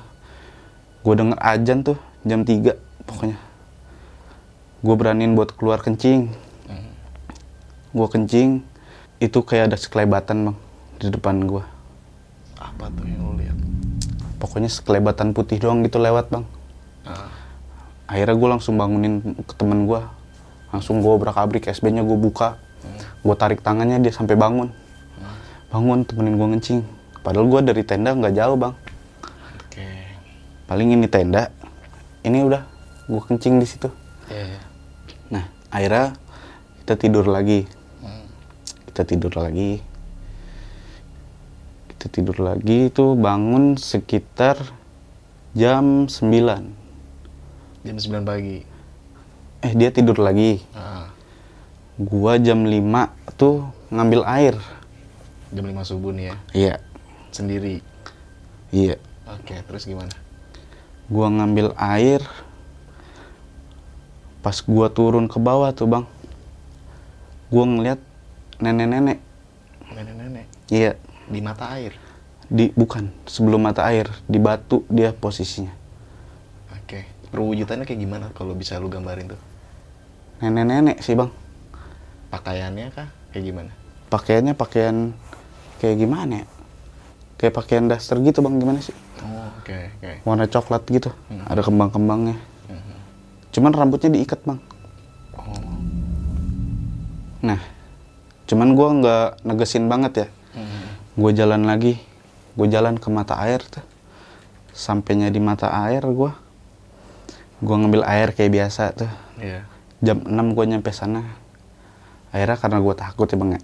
gue 1.02 1.14
denger 1.18 1.40
ajan 1.40 1.78
tuh 1.82 1.98
jam 2.22 2.46
3 2.46 2.78
pokoknya. 3.10 3.38
Gue 4.84 4.94
beraniin 4.94 5.34
buat 5.34 5.50
keluar 5.56 5.82
kencing. 5.82 6.30
Gue 7.94 8.08
kencing, 8.10 8.66
itu 9.22 9.40
kayak 9.46 9.72
ada 9.72 9.78
sekelebatan 9.78 10.50
bang 10.50 10.58
di 10.98 11.08
depan 11.14 11.46
gue. 11.46 11.64
Apa 12.58 12.90
tuh 12.90 13.06
yang 13.06 13.22
lu 13.22 13.34
lihat? 13.38 13.58
Pokoknya 14.42 14.68
sekelebatan 14.68 15.32
putih 15.32 15.62
doang 15.62 15.86
gitu 15.86 16.02
lewat 16.02 16.34
bang. 16.34 16.46
Ah, 17.06 17.30
Akhirnya 18.10 18.36
gue 18.36 18.50
langsung 18.50 18.76
bangunin 18.76 19.22
ke 19.46 19.54
temen 19.56 19.86
gue. 19.88 20.02
Langsung 20.74 21.00
gue 21.00 21.12
obrak-abrik 21.14 21.70
SB-nya 21.70 22.02
gue 22.02 22.18
buka. 22.18 22.58
Gue 23.24 23.36
tarik 23.40 23.64
tangannya 23.64 24.02
dia 24.04 24.12
sampai 24.12 24.36
bangun. 24.36 24.74
Bangun 25.72 26.04
temenin 26.04 26.36
gue 26.36 26.48
ngencing. 26.54 26.80
Padahal 27.24 27.48
gue 27.48 27.62
dari 27.64 27.84
tenda 27.88 28.12
nggak 28.12 28.36
jauh 28.36 28.58
bang. 28.60 28.74
Oke. 29.64 29.88
Paling 30.68 30.98
ini 30.98 31.08
tenda. 31.08 31.48
Ini 32.26 32.44
udah 32.44 32.62
gue 33.08 33.22
kencing 33.24 33.64
di 33.64 33.68
situ. 33.70 33.88
Iya, 34.28 34.44
iya. 34.50 34.62
Nah 35.32 35.44
akhirnya 35.72 36.06
kita 36.84 36.94
tidur 37.00 37.26
lagi. 37.32 37.64
Kita 38.94 39.10
tidur 39.10 39.34
lagi. 39.34 39.82
Kita 41.90 42.06
tidur 42.14 42.38
lagi 42.38 42.94
itu 42.94 43.18
bangun 43.18 43.74
sekitar 43.74 44.62
jam 45.58 46.06
9. 46.06 46.14
Jam 47.82 47.98
9 47.98 48.22
pagi. 48.22 48.62
Eh 49.66 49.74
dia 49.74 49.90
tidur 49.90 50.22
lagi. 50.22 50.62
Ah, 50.78 51.10
Gua 51.98 52.38
jam 52.38 52.70
5 52.70 53.10
tuh 53.34 53.66
ngambil 53.90 54.22
air. 54.30 54.56
jam 55.50 55.66
5 55.66 55.90
subuh 55.90 56.14
nih 56.14 56.30
ya. 56.30 56.36
Iya. 56.54 56.76
Sendiri. 57.34 57.82
Iya. 58.70 59.02
Oke, 59.26 59.58
terus 59.66 59.90
gimana? 59.90 60.14
Gua 61.10 61.34
ngambil 61.34 61.74
air. 61.82 62.22
Pas 64.46 64.62
gua 64.62 64.94
turun 64.94 65.26
ke 65.26 65.42
bawah 65.42 65.74
tuh, 65.74 65.90
Bang. 65.90 66.06
Gua 67.50 67.66
ngeliat 67.66 67.98
nenek-nenek. 68.64 69.20
Nenek-nenek 69.92 70.46
Iya. 70.72 70.96
di 71.28 71.40
mata 71.44 71.68
air. 71.76 71.92
Di 72.48 72.72
bukan, 72.72 73.12
sebelum 73.28 73.60
mata 73.60 73.84
air, 73.88 74.08
di 74.26 74.40
batu 74.40 74.88
dia 74.88 75.12
posisinya. 75.12 75.72
Oke. 76.74 77.04
Perwujudannya 77.32 77.84
kayak 77.84 78.00
gimana 78.00 78.26
kalau 78.32 78.54
bisa 78.54 78.80
lu 78.80 78.88
gambarin 78.88 79.32
tuh? 79.32 79.42
Nenek-nenek 80.40 81.04
sih, 81.04 81.16
Bang. 81.16 81.32
Pakaiannya 82.32 82.88
kah? 82.92 83.08
Kayak 83.32 83.44
gimana? 83.46 83.72
Pakaiannya 84.10 84.54
pakaian 84.54 84.98
kayak 85.80 85.98
gimana 85.98 86.34
ya? 86.44 86.48
Kayak 87.38 87.54
pakaian 87.58 87.86
daster 87.88 88.20
gitu, 88.22 88.40
Bang. 88.40 88.60
Gimana 88.60 88.80
sih? 88.80 88.94
Oh, 89.24 89.50
oke, 89.60 89.78
oke. 90.00 90.12
Warna 90.24 90.46
coklat 90.46 90.84
gitu. 90.88 91.10
Hmm. 91.32 91.44
Ada 91.48 91.62
kembang-kembangnya. 91.64 92.38
Mhm. 92.70 92.96
Cuman 93.52 93.72
rambutnya 93.72 94.10
diikat, 94.12 94.44
Bang. 94.44 94.60
Oh. 95.34 95.58
Nah, 97.44 97.60
cuman 98.54 98.78
gua 98.78 98.90
nggak 98.94 99.28
negesin 99.50 99.90
banget 99.90 100.14
ya. 100.14 100.28
Mhm. 100.54 100.82
Gue 101.18 101.32
jalan 101.34 101.66
lagi, 101.66 101.98
gue 102.54 102.68
jalan 102.70 103.02
ke 103.02 103.10
mata 103.10 103.34
air 103.42 103.66
tuh. 103.66 103.82
Sampainya 104.78 105.34
di 105.34 105.42
mata 105.42 105.74
air 105.74 106.06
gua, 106.06 106.38
gua 107.58 107.76
ngambil 107.82 108.06
air 108.06 108.30
kayak 108.38 108.54
biasa 108.54 108.94
tuh. 108.94 109.10
Iya. 109.42 109.66
Jam 110.06 110.22
6 110.22 110.54
gue 110.54 110.66
nyampe 110.70 110.94
sana. 110.94 111.26
Akhirnya 112.30 112.58
karena 112.62 112.78
gue 112.78 112.94
takut 112.94 113.26
ya 113.26 113.38
bang 113.42 113.52
ya. 113.58 113.62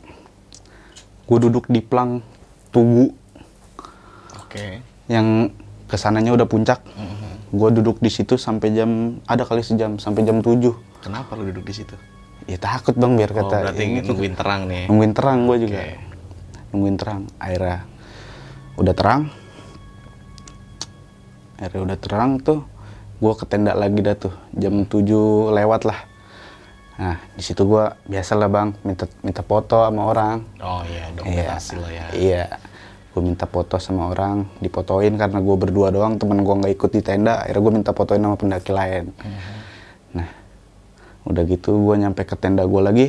Gue 1.30 1.38
duduk 1.38 1.70
di 1.70 1.86
plang 1.86 2.26
tugu 2.74 3.14
Oke. 4.42 4.82
yang 5.06 5.54
ke 5.86 5.98
sananya 6.02 6.34
udah 6.34 6.50
puncak. 6.50 6.82
Mhm. 6.98 7.54
Gue 7.54 7.70
duduk 7.78 8.02
di 8.02 8.10
situ 8.10 8.38
sampai 8.42 8.74
jam, 8.74 9.22
ada 9.30 9.46
kali 9.46 9.62
sejam, 9.62 10.02
sampai 10.02 10.26
jam 10.26 10.42
7. 10.42 10.74
Kenapa 11.02 11.38
lu 11.38 11.50
duduk 11.54 11.70
di 11.70 11.74
situ? 11.78 11.94
Ya 12.50 12.58
takut 12.58 12.98
bang 12.98 13.14
biar 13.14 13.30
Oh, 13.30 13.36
kata 13.46 13.56
berarti 13.62 13.84
ini 13.86 14.02
tuh. 14.02 14.18
nungguin 14.18 14.34
terang 14.34 14.62
nih. 14.66 14.90
Nungguin 14.90 15.14
terang 15.14 15.40
gue 15.46 15.58
juga. 15.62 15.80
Oke. 15.86 15.94
Nungguin 16.74 16.96
terang. 16.98 17.22
Akhirnya 17.38 17.78
udah 18.74 18.94
terang. 18.98 19.22
Akhirnya 21.62 21.82
udah 21.94 21.98
terang 22.02 22.32
tuh. 22.42 22.60
Gue 23.20 23.34
ke 23.38 23.46
tenda 23.46 23.78
lagi 23.78 24.00
dah 24.02 24.16
tuh. 24.18 24.34
Jam 24.58 24.82
7 24.82 25.54
lewat 25.54 25.86
lah. 25.86 26.00
Nah, 27.00 27.16
di 27.32 27.44
situ 27.46 27.64
gue 27.64 27.86
biasa 28.12 28.36
lah 28.36 28.52
bang, 28.52 28.76
minta 28.84 29.08
minta 29.24 29.40
foto 29.40 29.88
sama 29.88 30.04
orang. 30.10 30.44
Oh 30.60 30.84
iya, 30.84 31.08
dokumentasi 31.16 31.80
lah 31.80 31.92
ya. 31.92 32.06
Iya. 32.12 32.44
Gue 33.16 33.22
minta 33.24 33.48
foto 33.48 33.80
sama 33.80 34.12
orang, 34.12 34.44
dipotoin 34.60 35.16
karena 35.16 35.40
gue 35.40 35.56
berdua 35.56 35.96
doang, 35.96 36.20
temen 36.20 36.44
gue 36.44 36.56
nggak 36.60 36.74
ikut 36.76 36.92
di 36.92 37.02
tenda. 37.02 37.40
Akhirnya 37.40 37.62
gue 37.64 37.74
minta 37.80 37.92
fotoin 37.96 38.20
sama 38.20 38.36
pendaki 38.36 38.72
lain. 38.76 39.16
Mhm. 39.16 39.40
Nah, 40.20 40.28
udah 41.28 41.44
gitu 41.48 41.76
gue 41.76 41.96
nyampe 42.00 42.24
ke 42.24 42.36
tenda 42.40 42.64
gue 42.64 42.82
lagi. 42.84 43.08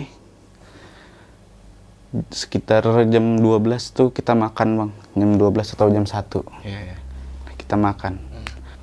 Sekitar 2.35 2.83
jam 3.07 3.39
12 3.39 3.47
tuh 3.95 4.11
kita 4.11 4.35
makan 4.35 4.69
bang. 4.75 4.91
Jam 5.15 5.31
12 5.39 5.75
atau 5.79 5.87
jam 5.95 6.03
1. 6.03 6.67
Iya, 6.67 6.81
iya. 6.91 6.97
Nah, 7.47 7.55
kita 7.55 7.75
makan. 7.79 8.19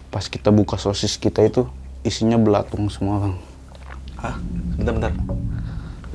Pas 0.08 0.24
kita 0.32 0.48
buka 0.56 0.80
sosis 0.80 1.20
kita 1.20 1.44
itu 1.44 1.68
isinya 2.08 2.40
belatung 2.40 2.88
semua 2.88 3.20
bang. 3.28 3.36
Hah? 4.16 4.36
Bentar-bentar. 4.80 5.12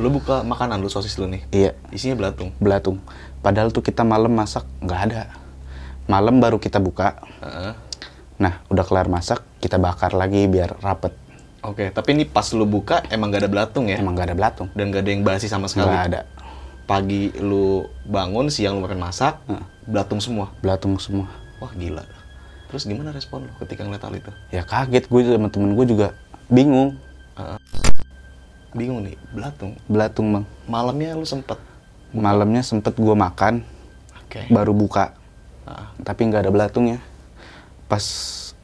Lu 0.01 0.09
buka 0.09 0.41
makanan 0.41 0.81
lu 0.81 0.89
sosis 0.89 1.21
lu 1.21 1.29
nih. 1.29 1.45
Iya, 1.53 1.77
Isinya 1.93 2.17
belatung. 2.17 2.49
belatung. 2.57 2.97
Padahal 3.45 3.69
tuh 3.69 3.85
kita 3.85 4.09
malam 4.09 4.33
masak 4.33 4.65
nggak 4.81 5.01
ada. 5.13 5.23
Malam 6.09 6.41
baru 6.41 6.57
kita 6.57 6.81
buka. 6.81 7.21
Heeh. 7.45 7.77
Nah, 8.41 8.59
udah 8.73 8.83
kelar 8.89 9.07
masak, 9.07 9.45
kita 9.61 9.77
bakar 9.79 10.17
lagi 10.17 10.49
biar 10.49 10.81
rapet. 10.83 11.15
Oke, 11.63 11.95
tapi 11.95 12.09
ini 12.13 12.25
pas 12.27 12.43
lu 12.51 12.67
buka 12.67 13.07
emang 13.07 13.31
gak 13.31 13.47
ada 13.47 13.51
belatung 13.51 13.87
ya? 13.87 13.95
emang 13.97 14.19
gak 14.19 14.27
ada 14.29 14.37
belatung 14.37 14.67
Dan 14.75 14.91
gak 14.91 15.07
ada 15.07 15.11
yang 15.11 15.23
basi 15.23 15.47
sama 15.47 15.71
sekali? 15.71 15.87
nggak 15.89 16.07
ada 16.11 16.21
Pagi 16.83 17.31
lu 17.39 17.87
bangun, 18.03 18.51
siang 18.51 18.77
lu 18.77 18.85
makan 18.85 18.99
masak, 18.99 19.39
Heeh. 19.47 19.63
belatung 19.87 20.19
semua? 20.19 20.51
belatung 20.59 20.99
semua 20.99 21.31
Wah 21.57 21.71
gila. 21.73 22.03
Terus 22.67 22.83
gimana 22.83 23.15
respon 23.15 23.47
lu 23.47 23.53
ketika 23.63 23.87
ngeliat 23.87 24.03
hal 24.03 24.11
itu? 24.13 24.31
ya 24.51 24.63
kaget 24.63 25.07
gue 25.07 25.21
sama 25.23 25.49
temen 25.49 25.73
gue 25.73 25.87
juga 25.87 26.19
bingung 26.49 26.99
Bingung 28.73 29.05
nih, 29.05 29.15
belatung. 29.31 29.77
belatung 29.87 30.27
bang 30.33 30.45
Malamnya 30.67 31.15
lu 31.15 31.23
sempet? 31.23 31.61
malamnya 32.11 32.61
sempet 32.61 32.93
gue 32.93 33.15
makan 33.15 33.63
Oke. 34.27 34.45
baru 34.49 34.75
buka 34.75 35.15
Ah, 35.63 35.95
tapi 36.03 36.27
nggak 36.27 36.43
ada 36.43 36.51
belatungnya 36.51 36.99
pas 37.87 38.03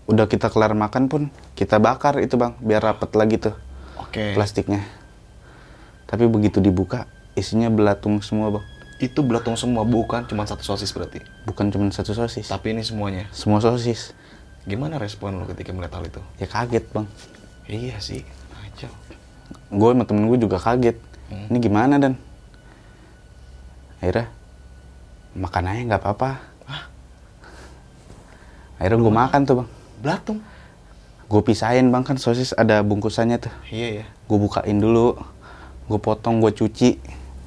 udah 0.08 0.24
kita 0.24 0.48
kelar 0.48 0.72
makan 0.72 1.06
pun 1.06 1.22
kita 1.52 1.76
bakar 1.76 2.16
itu 2.18 2.34
bang 2.34 2.56
biar 2.58 2.80
rapet 2.82 3.12
lagi 3.12 3.36
tuh 3.38 3.54
Oke. 3.98 4.32
plastiknya 4.32 4.80
tapi 6.04 6.24
begitu 6.24 6.58
dibuka 6.58 7.04
isinya 7.34 7.68
belatung 7.68 8.18
semua 8.18 8.48
bang 8.50 8.64
Itu 8.98 9.22
belatung 9.22 9.54
semua, 9.54 9.86
bukan 9.86 10.26
cuma 10.26 10.42
satu 10.42 10.66
sosis 10.66 10.90
berarti? 10.90 11.22
bukan 11.46 11.70
cuma 11.70 11.86
satu 11.88 12.10
sosis 12.10 12.50
Tapi 12.50 12.74
ini 12.74 12.82
semuanya. 12.82 13.30
semua 13.30 13.60
sosis 13.60 14.10
Gimana 14.66 14.98
respon 14.98 15.38
lu 15.38 15.46
ketika 15.46 15.70
melihat 15.70 16.02
hal 16.02 16.08
itu? 16.08 16.18
ya 16.36 16.44
kaget 16.44 16.82
bang 16.90 17.06
Iya 17.68 17.96
sih, 18.00 18.26
kacau. 18.50 18.90
gue 19.70 19.90
sama 19.92 20.02
temen 20.02 20.26
gue 20.26 20.40
juga 20.40 20.58
kaget 20.58 20.98
Hmm. 21.28 21.44
ini 21.46 21.58
gimana 21.60 22.00
dan 22.00 22.16
akhirnya 24.00 24.32
makan 25.36 25.68
aja 25.68 25.80
nggak 25.84 26.00
apa-apa 26.00 26.30
akhirnya 28.78 28.96
gue 28.96 29.12
makan 29.12 29.40
tuh 29.44 29.54
bang 29.60 29.68
Belatung? 30.02 30.40
gue 31.28 31.42
pisahin 31.44 31.92
bang. 31.92 32.02
Kan 32.02 32.16
sosis 32.16 32.56
ada 32.56 32.80
bungkusannya 32.80 33.36
tuh. 33.38 33.52
Iya 33.68 34.02
ya. 34.02 34.06
gue 34.08 34.38
bukain 34.40 34.80
dulu. 34.80 35.20
Gue 35.88 36.00
potong 36.00 36.40
gue 36.40 36.52
cuci. 36.52 36.96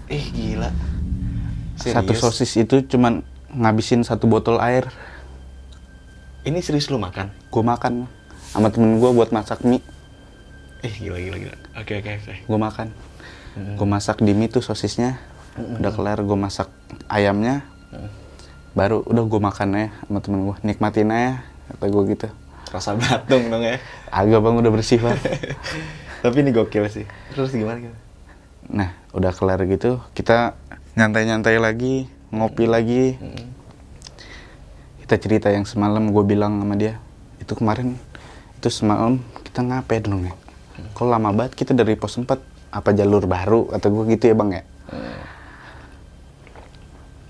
Eh 0.09 0.25
gila. 0.31 0.69
satu 1.81 2.13
Serius? 2.13 2.21
sosis 2.21 2.51
itu 2.61 2.85
cuman 2.85 3.25
ngabisin 3.49 4.05
satu 4.05 4.29
botol 4.29 4.61
air. 4.61 4.85
Ini 6.41 6.57
serius 6.61 6.89
lu 6.89 6.97
makan? 6.97 7.29
gue 7.53 7.63
makan 7.65 8.09
sama 8.49 8.73
temen 8.73 8.97
gue 8.97 9.11
buat 9.13 9.29
masak 9.33 9.61
mie. 9.65 9.81
Eh 10.85 10.93
gila 10.93 11.17
gila 11.17 11.37
gila. 11.37 11.57
Oke 11.81 12.01
oke 12.01 12.09
oke. 12.21 12.33
gue 12.45 12.59
makan. 12.61 12.87
Gue 13.77 13.87
masak 13.89 14.21
di 14.21 14.33
mie 14.37 14.49
tuh 14.49 14.61
sosisnya. 14.61 15.17
Udah 15.57 15.89
kelar 15.93 16.21
gue 16.21 16.37
masak 16.37 16.69
ayamnya. 17.09 17.65
Baru 18.77 19.01
udah 19.05 19.25
gue 19.25 19.41
makan 19.41 19.67
ya 19.73 19.87
sama 20.05 20.19
temen 20.21 20.41
gue 20.47 20.55
nikmatin 20.63 21.11
aja 21.11 21.43
kata 21.71 21.85
gue 21.87 22.03
gitu 22.15 22.27
Rasa 22.71 22.95
belatung 22.95 23.51
dong 23.51 23.63
ya. 23.67 23.77
agak 24.07 24.39
bang 24.39 24.55
udah 24.63 24.71
bersih 24.71 24.99
bang. 25.03 25.19
Tapi 26.23 26.36
ini 26.39 26.55
gokil 26.55 26.88
sih. 26.88 27.05
Terus 27.36 27.51
gimana 27.51 27.84
gitu? 27.84 27.97
nah 28.71 28.95
udah 29.12 29.36
kelar 29.36 29.60
gitu 29.67 29.99
kita 30.15 30.55
nyantai-nyantai 30.95 31.60
lagi 31.60 32.07
ngopi 32.31 32.65
lagi. 32.69 33.19
Kita 35.03 35.19
cerita 35.19 35.51
yang 35.51 35.67
semalam 35.67 36.07
gue 36.15 36.23
bilang 36.23 36.55
sama 36.55 36.79
dia 36.79 36.95
itu 37.43 37.51
kemarin 37.51 37.99
itu 38.55 38.69
semalam 38.71 39.19
kita 39.43 39.60
ngapain 39.60 40.07
dong 40.07 40.23
ya. 40.23 40.34
Kok 40.95 41.07
lama 41.12 41.36
banget 41.36 41.60
kita 41.60 41.75
dari 41.75 41.99
pos 41.99 42.15
4 42.15 42.31
apa 42.71 42.89
jalur 42.95 43.27
baru? 43.27 43.67
Atau 43.75 43.91
gue 43.91 44.15
gitu 44.15 44.31
ya 44.31 44.36
bang 44.39 44.49
ya. 44.55 44.63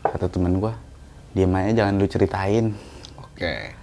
Kata 0.06 0.30
temen 0.30 0.62
gue 0.62 0.74
diam 1.34 1.56
aja 1.58 1.72
jangan 1.82 1.94
lu 1.98 2.06
ceritain. 2.06 2.66
Oke. 3.18 3.74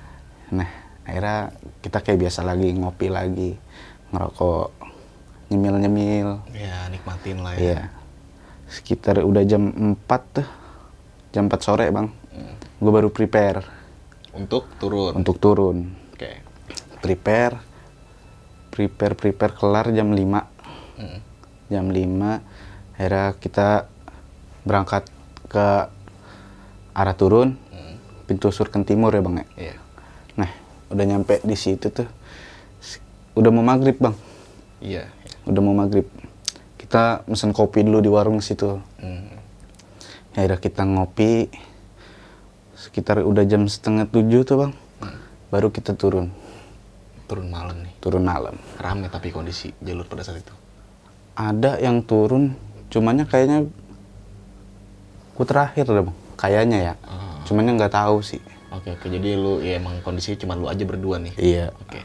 nah 0.48 0.87
akhirnya 1.08 1.56
kita 1.80 2.04
kayak 2.04 2.20
biasa 2.28 2.44
lagi 2.44 2.68
ngopi 2.76 3.08
lagi 3.08 3.56
ngerokok 4.12 4.68
nyemil-nyemil 5.48 6.52
Ya 6.52 6.84
nikmatin 6.92 7.40
lah 7.40 7.56
ya. 7.56 7.60
Iya. 7.60 7.80
Sekitar 8.68 9.24
udah 9.24 9.40
jam 9.48 9.96
4 9.96 10.36
tuh. 10.36 10.48
Jam 11.32 11.48
4 11.48 11.64
sore, 11.64 11.88
Bang. 11.88 12.12
Gue 12.78 12.92
baru 12.92 13.08
prepare 13.08 13.64
Untuk 14.36 14.68
turun. 14.76 15.16
untuk 15.16 15.40
turun. 15.40 15.96
Oke. 16.12 16.44
Prepare. 17.00 17.56
Prepare 18.68 19.16
prepare 19.16 19.52
kelar 19.56 19.88
jam 19.90 20.12
5. 20.12 20.20
Mm. 21.00 21.18
Jam 21.72 21.86
5 21.88 22.44
akhirnya 22.98 23.26
kita 23.40 23.68
berangkat 24.68 25.08
ke 25.48 25.66
arah 26.92 27.16
turun. 27.16 27.56
Pintu 28.28 28.52
Surken 28.52 28.84
Timur 28.84 29.08
ya, 29.16 29.24
Bang 29.24 29.40
ya. 29.40 29.46
Iya. 29.56 29.76
Udah 30.88 31.04
nyampe 31.04 31.40
di 31.44 31.56
situ 31.56 31.92
tuh. 31.92 32.08
Udah 33.36 33.50
mau 33.52 33.62
maghrib, 33.62 33.96
Bang. 34.00 34.16
Iya. 34.80 35.08
Udah 35.44 35.60
mau 35.62 35.76
maghrib. 35.76 36.08
Kita 36.78 37.22
mesen 37.28 37.52
kopi 37.52 37.84
dulu 37.84 38.00
di 38.00 38.10
warung 38.10 38.40
situ. 38.40 38.80
Mm. 39.02 39.38
Ya 40.38 40.46
udah 40.54 40.60
kita 40.62 40.86
ngopi 40.86 41.50
sekitar 42.78 43.26
udah 43.26 43.42
jam 43.42 43.66
setengah 43.66 44.06
tujuh 44.06 44.46
tuh 44.46 44.56
bang, 44.62 44.72
baru 45.50 45.74
kita 45.74 45.98
turun, 45.98 46.30
Turun 47.26 47.50
malam 47.50 47.82
nih. 47.82 47.90
turun 47.98 48.22
malam. 48.22 48.54
Rame 48.78 49.10
tapi 49.10 49.34
kondisi 49.34 49.74
jalur 49.82 50.06
pada 50.06 50.22
saat 50.22 50.38
itu. 50.38 50.54
Ada 51.34 51.82
yang 51.82 52.06
turun, 52.06 52.54
cumannya 52.86 53.26
kayaknya 53.26 53.66
gue 55.34 55.46
terakhir 55.46 55.90
deh 55.90 56.06
bang, 56.06 56.18
kayaknya 56.38 56.78
ya. 56.78 56.94
Ah. 57.02 57.42
Cumannya 57.42 57.74
nggak 57.74 57.98
tahu 57.98 58.22
sih. 58.22 58.38
Oke 58.68 58.92
oke. 58.92 59.06
Jadi 59.08 59.32
lu 59.34 59.64
ya 59.64 59.80
emang 59.80 60.00
kondisinya 60.04 60.36
cuma 60.40 60.52
lu 60.56 60.68
aja 60.68 60.84
berdua 60.84 61.16
nih. 61.16 61.34
Iya. 61.40 61.72
Oke. 61.80 62.00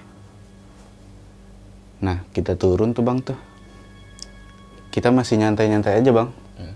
Nah 2.03 2.23
kita 2.35 2.59
turun 2.59 2.91
tuh 2.91 3.03
bang 3.03 3.19
tuh, 3.23 3.39
kita 4.91 5.11
masih 5.11 5.39
nyantai-nyantai 5.39 6.03
aja 6.03 6.11
bang. 6.11 6.29
Hmm. 6.59 6.73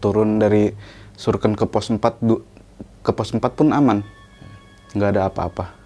Turun 0.00 0.40
dari 0.40 0.72
Surken 1.20 1.52
ke 1.52 1.68
pos 1.68 1.92
4 1.92 2.00
du- 2.24 2.44
ke 3.04 3.12
pos 3.12 3.28
4 3.28 3.44
pun 3.52 3.76
aman, 3.76 4.00
nggak 4.96 5.10
ada 5.16 5.28
apa-apa. 5.28 5.76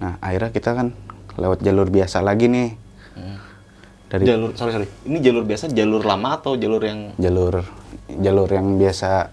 Nah 0.00 0.16
akhirnya 0.24 0.48
kita 0.48 0.72
kan 0.72 0.96
lewat 1.36 1.60
jalur 1.60 1.92
biasa 1.92 2.24
lagi 2.24 2.48
nih. 2.48 2.70
Hmm. 3.12 3.38
dari 4.08 4.24
Jalur 4.24 4.56
sorry 4.56 4.72
sorry. 4.72 4.88
Ini 5.04 5.20
jalur 5.20 5.44
biasa, 5.44 5.68
jalur 5.68 6.00
lama 6.00 6.40
atau 6.40 6.56
jalur 6.56 6.80
yang 6.80 7.12
jalur 7.20 7.60
jalur 8.08 8.48
yang 8.48 8.80
biasa 8.80 9.28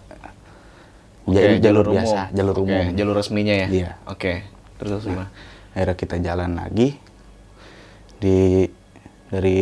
Oke, 1.26 1.36
jadi 1.36 1.58
jalur, 1.60 1.86
umum. 1.86 1.98
biasa 1.98 2.20
jalur 2.32 2.58
umum 2.60 2.86
jalur 2.94 3.16
resminya 3.16 3.56
ya. 3.56 3.68
Iya. 3.68 3.90
Oke. 4.06 4.46
Terus 4.78 5.02
terus 5.02 5.04
gimana? 5.08 5.30
akhirnya 5.72 5.96
kita 5.98 6.16
jalan 6.18 6.52
lagi 6.54 6.96
di 8.16 8.64
dari 9.28 9.60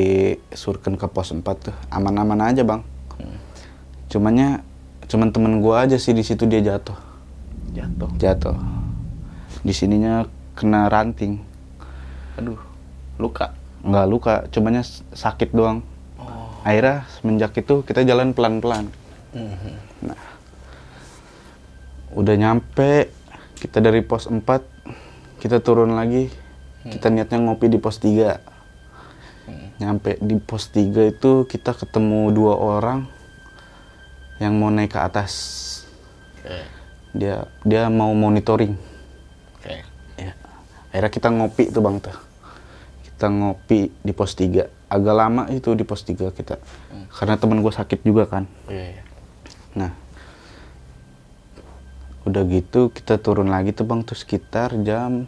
Surken 0.50 0.94
ke 0.94 1.08
pos 1.08 1.32
4 1.32 1.42
tuh 1.42 1.76
aman-aman 1.90 2.38
aja 2.44 2.62
bang 2.62 2.82
Hmm. 3.14 3.38
cumannya 4.08 4.62
cuman 5.06 5.30
temen 5.30 5.58
gua 5.60 5.86
aja 5.86 5.96
sih 5.96 6.12
di 6.12 6.22
situ 6.22 6.44
dia 6.44 6.60
jatuh 6.60 6.98
Jatuh. 7.72 8.10
jatuh 8.16 8.58
di 9.60 9.72
sininya 9.72 10.26
kena 10.54 10.86
ranting 10.86 11.42
Aduh. 12.36 12.58
Luka. 13.16 13.54
nggak 13.80 14.06
luka 14.06 14.34
cumannya 14.50 14.82
sakit 15.12 15.50
doang 15.52 15.82
Oh. 16.16 16.50
akhirnya 16.62 17.06
semenjak 17.12 17.54
itu 17.56 17.82
kita 17.82 18.02
jalan 18.02 18.32
pelan-pelan 18.32 18.90
Mhm. 19.32 19.74
Udah 22.14 22.36
nyampe 22.38 23.10
kita 23.60 23.82
dari 23.84 24.02
pos 24.06 24.30
4 24.30 24.42
kita 25.42 25.60
turun 25.60 25.98
lagi. 25.98 26.30
Kita 26.84 27.08
niatnya 27.08 27.40
ngopi 27.40 27.72
di 27.72 27.80
pos 27.80 28.00
3 28.00 28.54
nyampe 29.82 30.16
di 30.22 30.38
pos 30.40 30.70
3 30.72 31.12
itu 31.12 31.32
kita 31.50 31.74
ketemu 31.74 32.32
dua 32.32 32.56
orang 32.56 33.04
yang 34.40 34.56
mau 34.56 34.70
naik 34.70 34.94
ke 34.96 35.00
atas. 35.00 35.34
Oke. 36.44 36.60
dia 37.14 37.46
dia 37.64 37.88
mau 37.88 38.12
monitoring. 38.16 38.76
Oke. 39.60 39.76
ya. 40.20 40.34
Akhirnya 40.92 41.12
kita 41.12 41.28
ngopi 41.32 41.64
tuh 41.72 41.82
bang 41.84 41.98
tuh. 42.00 42.18
Kita 43.08 43.28
ngopi 43.32 43.92
di 44.04 44.14
pos 44.16 44.36
3 44.36 44.68
agak 44.94 45.16
lama 45.16 45.44
itu 45.50 45.74
di 45.74 45.84
pos 45.88 46.06
3 46.06 46.32
kita. 46.32 46.60
Karena 47.14 47.36
temen 47.40 47.62
gue 47.62 47.74
sakit 47.74 48.04
juga 48.06 48.30
kan. 48.30 48.44
Iya, 48.68 49.00
iya. 49.00 49.04
Nah, 49.74 49.92
udah 52.24 52.44
gitu 52.48 52.88
kita 52.90 53.18
turun 53.18 53.48
lagi 53.48 53.72
tuh 53.72 53.84
bang 53.84 54.02
tuh 54.02 54.16
sekitar 54.16 54.72
jam 54.82 55.28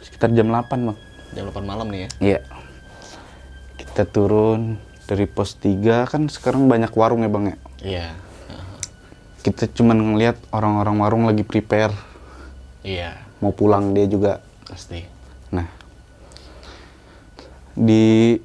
sekitar 0.00 0.30
jam 0.30 0.48
8 0.48 0.64
bang. 0.88 0.98
Jam 1.34 1.44
8 1.50 1.60
malam 1.62 1.86
nih 1.90 2.00
ya. 2.00 2.08
Iya. 2.18 2.40
Kita 3.76 4.02
turun 4.04 4.78
dari 5.04 5.26
pos 5.26 5.54
3 5.54 6.06
kan 6.06 6.22
sekarang 6.28 6.66
banyak 6.66 6.92
warung 6.92 7.20
ya 7.20 7.28
bang 7.28 7.44
ya. 7.44 7.56
Iya. 7.82 8.06
Kita 9.38 9.68
cuman 9.68 9.96
ngeliat 10.14 10.36
orang-orang 10.50 10.96
warung 10.98 11.24
lagi 11.24 11.42
prepare 11.42 11.94
Iya, 12.80 13.18
mau 13.38 13.50
pulang 13.50 13.92
dia 13.92 14.06
juga. 14.06 14.40
pasti. 14.64 15.00
Nah, 15.48 15.64
di 17.72 18.36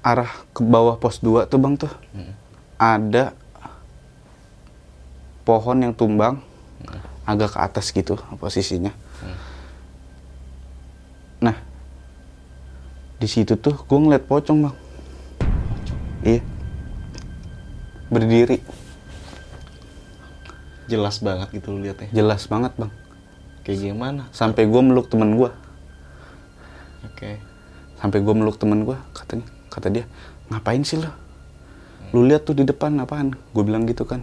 arah 0.00 0.28
ke 0.50 0.60
bawah 0.60 0.98
pos 0.98 1.18
2 1.18 1.46
tuh 1.46 1.56
bang 1.56 1.74
tuh 1.76 1.92
Hmm. 2.12 2.32
ada 2.76 3.32
pohon 5.44 5.78
yang 5.78 5.92
tumbang 5.92 6.40
agak 7.24 7.52
ke 7.52 7.58
atas 7.58 7.88
gitu 7.88 8.16
posisinya. 8.36 8.92
Nah, 11.40 11.56
di 13.16 13.28
situ 13.28 13.56
tuh 13.56 13.76
gue 13.78 13.98
ngeliat 13.98 14.24
pocong 14.24 14.58
bang 14.64 14.76
iya 16.20 16.40
berdiri 18.08 18.60
Jelas 20.84 21.16
banget 21.18 21.48
gitu 21.50 21.72
lu 21.72 21.80
liatnya. 21.80 22.12
jelas 22.12 22.44
banget 22.44 22.76
bang 22.76 22.92
Kayak 23.64 23.78
gimana? 23.80 24.22
sampai 24.28 24.68
gue 24.68 24.82
meluk 24.84 25.08
temen 25.08 25.32
gue 25.34 25.48
Oke. 27.04 27.40
sampai 27.96 28.18
gue 28.20 28.34
meluk 28.36 28.60
temen 28.60 28.84
gue 28.84 28.96
katanya 29.16 29.46
kata 29.72 29.88
dia 29.88 30.04
ngapain 30.52 30.84
sih 30.84 31.00
lo 31.00 31.08
lu 32.12 32.28
lihat 32.28 32.44
tuh 32.44 32.52
di 32.52 32.68
depan 32.68 32.92
apaan 33.00 33.32
gue 33.32 33.62
bilang 33.64 33.88
gitu 33.88 34.04
kan 34.04 34.20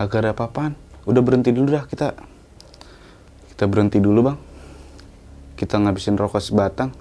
agak 0.00 0.24
ada 0.24 0.30
apa-apaan 0.32 0.72
udah 1.04 1.20
berhenti 1.20 1.52
dulu 1.52 1.68
dah 1.70 1.84
kita. 1.84 2.16
Kita 3.52 3.68
berhenti 3.68 4.00
dulu 4.00 4.32
bang. 4.32 4.38
Kita 5.54 5.76
ngabisin 5.76 6.16
rokok 6.16 6.40
sebatang. 6.40 6.96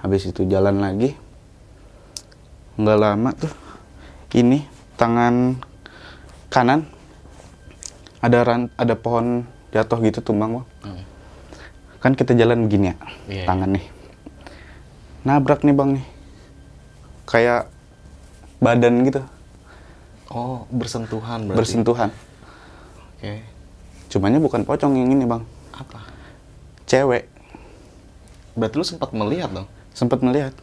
Habis 0.00 0.32
itu 0.32 0.48
jalan 0.48 0.80
lagi. 0.80 1.12
Nggak 2.80 2.98
lama 2.98 3.30
tuh. 3.36 3.52
Ini 4.32 4.64
tangan 4.96 5.60
kanan. 6.48 6.88
Ada 8.20 8.38
ran, 8.40 8.62
ada 8.76 8.96
pohon 8.96 9.44
jatuh 9.70 10.00
gitu 10.02 10.20
tumbang 10.20 10.60
bang 10.60 10.66
Hmm. 10.82 11.02
kan 12.00 12.12
kita 12.12 12.32
jalan 12.32 12.68
begini 12.68 12.92
ya 12.92 12.96
Iya, 13.28 13.44
tangan 13.44 13.70
nih. 13.72 13.84
Nabrak 15.24 15.60
nih 15.64 15.72
bang 15.72 15.90
nih. 15.96 16.06
Kayak 17.24 17.68
badan 18.56 19.04
gitu. 19.04 19.20
Oh, 20.28 20.64
bersentuhan 20.68 21.48
berarti. 21.48 21.58
bersentuhan 21.58 22.08
Oke. 23.20 23.44
cumanya 24.08 24.40
bukan 24.40 24.64
pocong 24.64 24.96
yang 24.96 25.12
ini 25.12 25.22
bang 25.22 25.44
Apa? 25.70 26.00
cewek 26.84 27.28
Berarti 28.50 28.74
lu 28.74 28.82
sempat 28.82 29.12
melihat 29.12 29.52
dong. 29.52 29.68
sempat 29.90 30.18
melihat 30.20 30.56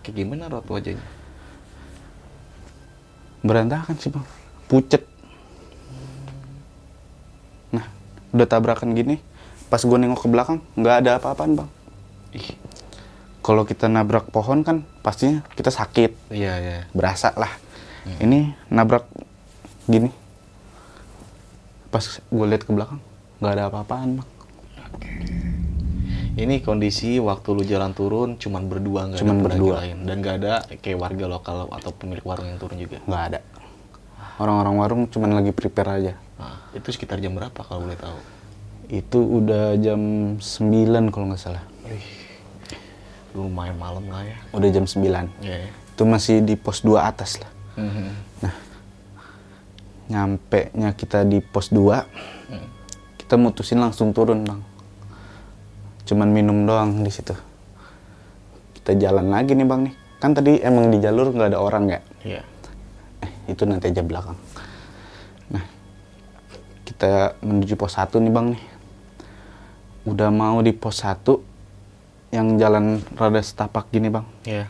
Kayak 0.00 0.14
gimana 0.18 0.48
rot 0.48 0.66
wajahnya? 0.66 1.06
berantakan 3.40 3.96
sih 3.96 4.10
bang 4.10 4.26
pucet 4.66 5.02
nah 7.70 7.86
udah 8.30 8.44
tabrakan 8.44 8.92
gini 8.92 9.16
pas 9.66 9.80
gue 9.80 9.96
nengok 9.96 10.20
ke 10.20 10.28
belakang 10.28 10.58
nggak 10.74 10.94
ada 11.00 11.10
apa-apaan 11.16 11.56
bang 11.56 11.70
Ih. 12.32 12.52
kalau 13.40 13.64
kita 13.64 13.86
nabrak 13.86 14.28
pohon 14.28 14.60
kan 14.60 14.84
pastinya 15.00 15.40
kita 15.54 15.70
sakit 15.70 16.12
Iya, 16.28 16.52
iya. 16.58 16.78
berasa 16.92 17.32
lah 17.32 17.48
ini 18.20 18.52
nabrak 18.68 19.08
gini 19.86 20.12
pas 21.90 22.00
gue 22.02 22.46
lihat 22.46 22.62
ke 22.62 22.70
belakang 22.70 23.00
nggak 23.38 23.52
ada 23.52 23.62
apa-apaan 23.66 24.10
bang 24.16 24.28
Ini 26.32 26.62
kondisi 26.62 27.18
waktu 27.18 27.48
lu 27.50 27.62
jalan 27.62 27.90
turun 27.90 28.34
cuman 28.34 28.64
berdua 28.64 29.00
nggak 29.06 29.18
Cuman 29.18 29.36
ada 29.36 29.44
berdua. 29.44 29.74
lain 29.78 29.96
dan 30.02 30.16
nggak 30.18 30.36
ada 30.36 30.52
kayak 30.76 30.96
warga 30.96 31.26
lokal 31.28 31.56
atau 31.68 31.90
pemilik 31.92 32.22
warung 32.22 32.46
yang 32.46 32.56
turun 32.56 32.78
juga. 32.78 32.96
nggak 33.02 33.22
ada 33.28 33.38
orang-orang 34.36 34.74
warung 34.76 35.02
cuman 35.06 35.30
lagi 35.34 35.50
prepare 35.50 35.90
aja 35.92 36.12
Nah, 36.34 36.56
itu 36.72 36.88
sekitar 36.88 37.18
jam 37.18 37.34
berapa 37.34 37.60
kalau 37.60 37.84
boleh 37.84 37.98
tahu? 37.98 38.16
itu 38.88 39.18
udah 39.20 39.76
jam 39.76 40.00
9 40.34 40.40
kalau 41.08 41.26
nggak 41.28 41.38
salah 41.40 41.62
Wih, 41.84 42.02
lumayan 43.32 43.76
malam 43.76 44.02
lah 44.06 44.24
ya. 44.24 44.36
udah 44.50 44.68
jam 44.68 44.82
9 44.82 45.02
Iya. 45.02 45.26
ya. 45.42 45.68
itu 45.68 46.02
masih 46.04 46.40
di 46.40 46.54
pos 46.54 46.80
2 46.80 46.96
atas 47.00 47.36
lah 47.36 47.50
Mhm. 47.76 48.29
Nyampe 50.10 50.74
nya 50.74 50.90
kita 50.92 51.22
di 51.22 51.38
pos 51.38 51.70
2 51.70 52.02
Hmm. 52.50 52.66
kita 53.14 53.38
mutusin 53.38 53.78
langsung 53.78 54.10
turun 54.10 54.42
bang. 54.42 54.58
Cuman 56.02 56.34
minum 56.34 56.66
doang 56.66 57.06
di 57.06 57.10
situ. 57.14 57.30
Kita 58.74 58.98
jalan 58.98 59.30
lagi 59.30 59.54
nih 59.54 59.62
bang 59.62 59.86
nih. 59.86 59.94
Kan 60.18 60.34
tadi 60.34 60.58
emang 60.58 60.90
di 60.90 60.98
jalur 60.98 61.30
nggak 61.30 61.54
ada 61.54 61.58
orang 61.62 61.84
ya? 61.86 62.00
Iya. 62.26 62.42
eh, 63.22 63.32
itu 63.46 63.62
nanti 63.62 63.88
aja 63.88 64.02
belakang. 64.02 64.34
Nah 65.54 65.62
kita 66.82 67.38
menuju 67.38 67.78
pos 67.78 67.94
1 67.94 68.18
nih 68.18 68.34
bang 68.34 68.46
nih. 68.58 68.62
Udah 70.10 70.34
mau 70.34 70.58
di 70.58 70.74
pos 70.74 71.06
1 71.06 71.38
yang 72.34 72.58
jalan 72.58 72.98
rada 73.14 73.38
setapak 73.38 73.86
gini 73.88 74.10
bang. 74.10 74.26
Iya. 74.42 74.66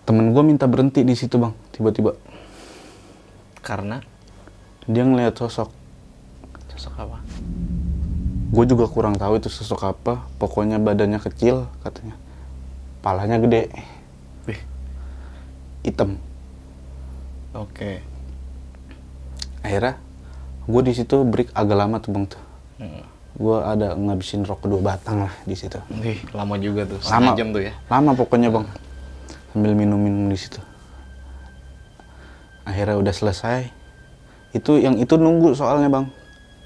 temen 0.00 0.34
gue 0.34 0.42
minta 0.42 0.66
berhenti 0.66 1.06
di 1.06 1.14
situ 1.14 1.38
bang 1.38 1.54
tiba-tiba 1.70 2.18
Karena 3.60 4.00
dia 4.84 5.02
ngeliat 5.02 5.34
sosok 5.34 5.68
sosok 6.70 6.94
apa? 6.98 7.18
gue 8.50 8.64
juga 8.66 8.84
kurang 8.84 9.14
tahu 9.14 9.38
itu 9.38 9.46
sosok 9.46 9.80
apa 9.86 10.26
pokoknya 10.36 10.76
badannya 10.76 11.20
kecil 11.20 11.70
katanya 11.80 12.18
palanya 12.98 13.38
gede 13.38 13.70
Wih. 14.42 14.58
hitam 15.82 16.18
Oke. 17.52 18.02
akhirnya 19.60 20.02
gue 20.64 20.82
di 20.82 20.92
situ 20.92 21.22
break 21.22 21.52
agak 21.52 21.76
lama 21.76 21.96
tuh 21.98 22.10
bang 22.10 22.26
tuh 22.26 22.42
Hmm. 22.80 23.04
gue 23.36 23.56
ada 23.60 23.92
ngabisin 23.92 24.42
rokok 24.42 24.66
dua 24.66 24.80
batang 24.82 25.28
lah 25.28 25.34
di 25.44 25.52
situ 25.52 25.76
Wih, 25.94 26.18
lama 26.32 26.56
juga 26.56 26.88
tuh. 26.88 26.98
lama 27.06 27.36
jam 27.36 27.52
tuh 27.52 27.62
ya. 27.62 27.72
lama 27.86 28.16
pokoknya 28.16 28.48
bang 28.48 28.66
sambil 29.52 29.72
minum-minum 29.74 30.26
di 30.26 30.34
situ 30.34 30.58
akhirnya 32.70 32.96
udah 32.96 33.14
selesai. 33.14 33.68
Itu 34.54 34.78
yang 34.78 34.98
itu 34.98 35.18
nunggu 35.18 35.58
soalnya 35.58 35.90
bang. 35.90 36.06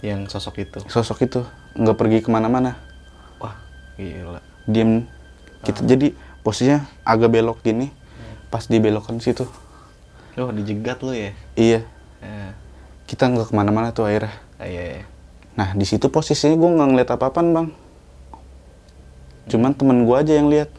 Yang 0.04 0.36
sosok 0.36 0.68
itu. 0.68 0.78
sosok 0.86 1.24
itu. 1.24 1.40
Nggak 1.74 1.96
pergi 1.96 2.18
ke 2.20 2.28
mana-mana. 2.28 2.76
Wah, 3.40 3.56
gila. 3.96 4.40
diem. 4.68 5.08
Kita 5.64 5.80
jadi 5.80 6.12
posisinya 6.44 6.84
agak 7.08 7.32
belok 7.32 7.64
gini. 7.64 7.88
Pas 8.52 8.68
dibelokan 8.68 9.18
situ. 9.18 9.48
Loh, 10.36 10.52
dijegat 10.52 11.00
lu 11.00 11.14
ya? 11.14 11.30
iya. 11.56 11.80
Eh, 12.20 12.50
kita 13.08 13.30
nggak 13.30 13.50
ke 13.50 13.54
mana-mana 13.54 13.90
tuh 13.94 14.06
akhirnya. 14.08 14.34
Ah, 14.58 14.68
iya, 14.70 14.82
iya. 15.00 15.04
nah 15.54 15.70
di 15.70 15.86
situ 15.86 16.10
posisinya 16.10 16.58
gue 16.58 16.70
nggak 16.74 16.88
ngeliat 16.90 17.10
apa-apaan 17.14 17.48
bang. 17.54 17.68
Cuman 19.46 19.72
temen 19.76 20.02
gue 20.02 20.16
aja 20.16 20.32
yang 20.34 20.48
lihat. 20.50 20.70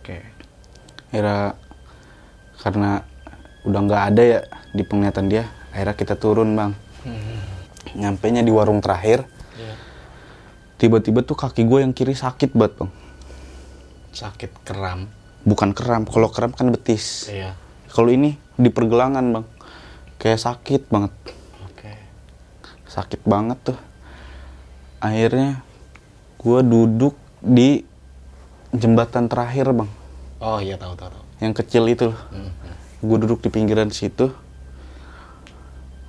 Oke. 0.00 0.24
akhirnya 1.12 1.58
karena 2.60 3.04
udah 3.66 3.80
nggak 3.82 4.02
ada 4.08 4.22
ya 4.22 4.40
di 4.70 4.82
penglihatan 4.82 5.26
dia 5.26 5.44
akhirnya 5.70 5.94
kita 5.94 6.14
turun 6.14 6.54
bang 6.54 6.72
nyampe 7.92 8.26
nya 8.28 8.40
di 8.40 8.50
warung 8.50 8.78
terakhir 8.78 9.26
Iya. 9.52 9.74
tiba-tiba 10.76 11.20
tuh 11.20 11.34
kaki 11.34 11.64
gue 11.64 11.80
yang 11.80 11.90
kiri 11.90 12.12
sakit 12.12 12.52
banget 12.52 12.76
bang 12.78 12.90
Sakit 14.12 14.52
kram. 14.62 15.08
bukan 15.42 15.70
kram 15.70 16.02
kalau 16.04 16.28
kram 16.28 16.50
kan 16.50 16.68
betis 16.68 17.26
Iya. 17.26 17.56
kalau 17.88 18.08
ini 18.08 18.36
di 18.54 18.68
pergelangan 18.68 19.24
bang 19.32 19.46
kayak 20.16 20.38
sakit 20.38 20.86
banget 20.86 21.12
Oke. 21.64 21.92
sakit 22.86 23.20
banget 23.22 23.58
tuh 23.64 23.78
akhirnya 24.98 25.60
gue 26.36 26.60
duduk 26.62 27.14
di 27.38 27.82
jembatan 28.70 29.26
terakhir 29.26 29.72
bang 29.72 29.90
Oh 30.36 30.58
iya 30.58 30.76
tahu 30.76 30.92
tahu. 30.94 31.16
yang 31.38 31.52
kecil 31.52 31.84
itu 31.86 32.10
loh 32.10 32.20
Hmm. 32.28 32.52
Gue 32.98 33.16
duduk 33.18 33.40
di 33.40 33.48
pinggiran 33.48 33.88
situ 33.88 34.32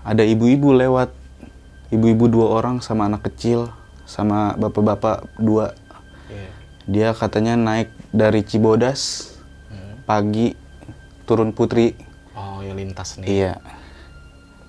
ada 0.01 0.23
ibu-ibu 0.23 0.71
lewat 0.71 1.11
ibu-ibu 1.89 2.27
dua 2.27 2.47
orang 2.53 2.79
sama 2.79 3.05
anak 3.05 3.27
kecil 3.27 3.71
sama 4.03 4.55
bapak-bapak 4.55 5.27
dua 5.37 5.75
Iya. 6.27 6.47
dia 6.85 7.09
katanya 7.11 7.53
naik 7.55 7.87
dari 8.09 8.39
Cibodas 8.41 9.31
Hmm. 9.67 9.99
pagi 10.03 10.55
turun 11.23 11.51
Putri 11.51 11.91
Oh 12.33 12.59
ya 12.59 12.71
lintas 12.71 13.19
nih. 13.19 13.27
iya 13.27 13.53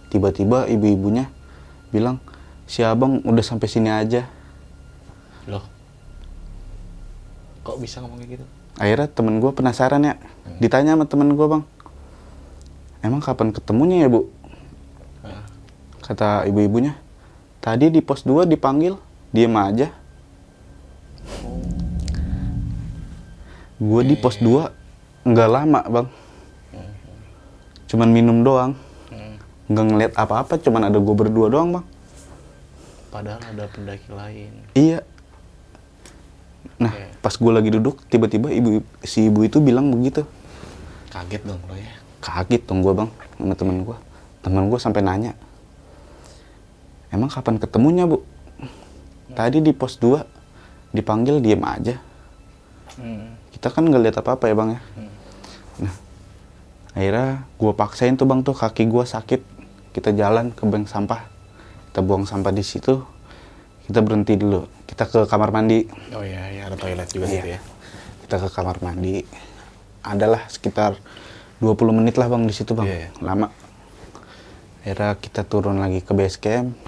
tiba-tiba 0.09 0.67
ibu-ibunya 0.67 1.31
bilang 1.89 2.19
si 2.65 2.83
abang 2.83 3.23
udah 3.23 3.43
sampai 3.43 3.67
sini 3.67 3.89
aja 3.89 4.27
Loh. 5.47 5.63
Kok 7.63 7.79
bisa 7.79 8.01
ngomong 8.01 8.19
kayak 8.19 8.31
gitu? 8.37 8.45
akhirnya 8.75 9.09
temen 9.09 9.39
gue 9.39 9.51
penasaran 9.51 10.03
ya 10.03 10.15
ditanya 10.59 10.95
sama 10.95 11.05
temen 11.05 11.33
gue 11.33 11.47
bang 11.47 11.63
emang 13.09 13.25
kapan 13.25 13.51
ketemunya 13.51 14.05
ya 14.05 14.09
bu? 14.13 14.29
Kata 16.09 16.49
ibu-ibunya 16.49 16.97
tadi 17.61 17.93
di 17.93 18.01
pos 18.01 18.25
2 18.25 18.49
dipanggil 18.49 18.97
diem 19.29 19.53
aja. 19.53 19.93
Gue 23.77 24.03
di 24.09 24.17
pos 24.17 24.41
2 24.41 25.29
nggak 25.29 25.49
lama 25.53 25.81
bang. 25.85 26.09
Cuman 27.93 28.09
minum 28.09 28.41
doang. 28.41 28.73
Hmm. 29.13 29.37
nggak 29.69 29.85
ngeliat 29.85 30.13
apa-apa 30.17 30.57
cuman 30.57 30.89
ada 30.89 30.97
gue 30.97 31.13
berdua 31.13 31.53
doang 31.53 31.77
bang. 31.77 31.87
Padahal 33.13 33.41
ada 33.45 33.65
pendaki 33.69 34.09
lain. 34.09 34.53
iya. 34.73 35.05
Nah 36.81 36.93
pas 37.21 37.37
gue 37.37 37.53
lagi 37.53 37.69
duduk 37.69 38.01
tiba-tiba 38.09 38.49
ibu 38.49 38.81
si 39.05 39.29
ibu 39.29 39.45
itu 39.45 39.61
bilang 39.61 39.93
begitu. 39.93 40.25
Kaget 41.13 41.45
dong 41.45 41.61
lo 41.69 41.77
ya. 41.77 41.98
Kaget 42.19 42.63
dong 42.67 42.83
gue 42.83 42.95
bang 42.95 43.11
sama 43.39 43.55
temen 43.55 43.77
gue 43.83 43.97
temen 44.43 44.65
gue 44.67 44.79
sampai 44.79 45.03
nanya 45.03 45.33
emang 47.09 47.31
kapan 47.33 47.57
ketemunya 47.57 48.05
bu? 48.05 48.21
Tadi 49.33 49.61
di 49.61 49.73
pos 49.73 49.97
2 49.97 50.21
dipanggil 50.93 51.41
diem 51.41 51.61
aja. 51.63 51.97
Hmm. 52.99 53.39
kita 53.55 53.71
kan 53.71 53.87
nggak 53.87 54.03
lihat 54.03 54.17
apa 54.19 54.35
apa 54.35 54.45
ya 54.51 54.55
bang 54.59 54.71
ya? 54.75 54.81
Nah 55.85 55.95
akhirnya 56.93 57.29
gue 57.55 57.73
paksain 57.73 58.15
tuh 58.19 58.27
bang 58.27 58.41
tuh 58.43 58.57
kaki 58.57 58.91
gue 58.91 59.05
sakit. 59.07 59.41
Kita 59.95 60.11
jalan 60.13 60.51
ke 60.51 60.67
bank 60.67 60.91
sampah. 60.91 61.23
Kita 61.91 62.03
buang 62.03 62.27
sampah 62.27 62.51
di 62.51 62.61
situ. 62.63 63.01
Kita 63.87 64.03
berhenti 64.03 64.37
dulu. 64.37 64.67
Kita 64.85 65.07
ke 65.07 65.25
kamar 65.25 65.49
mandi. 65.49 65.87
Oh 66.13 66.21
iya, 66.21 66.45
iya 66.53 66.63
ada 66.69 66.77
toilet 66.77 67.09
juga 67.09 67.25
Iya. 67.25 67.35
gitu 67.39 67.49
ya. 67.57 67.61
kita 68.27 68.35
ke 68.45 68.49
kamar 68.53 68.77
mandi. 68.85 69.25
Adalah 70.05 70.45
sekitar 70.51 70.99
20 71.59 71.99
menit 71.99 72.15
lah 72.15 72.31
bang 72.31 72.47
di 72.47 72.55
situ 72.55 72.73
bang. 72.75 72.87
Iya, 72.87 72.99
iya. 73.07 73.11
lama. 73.19 73.51
Akhirnya 74.83 75.19
kita 75.19 75.43
turun 75.43 75.83
lagi 75.83 76.01
ke 76.01 76.15
base 76.15 76.39
camp. 76.39 76.79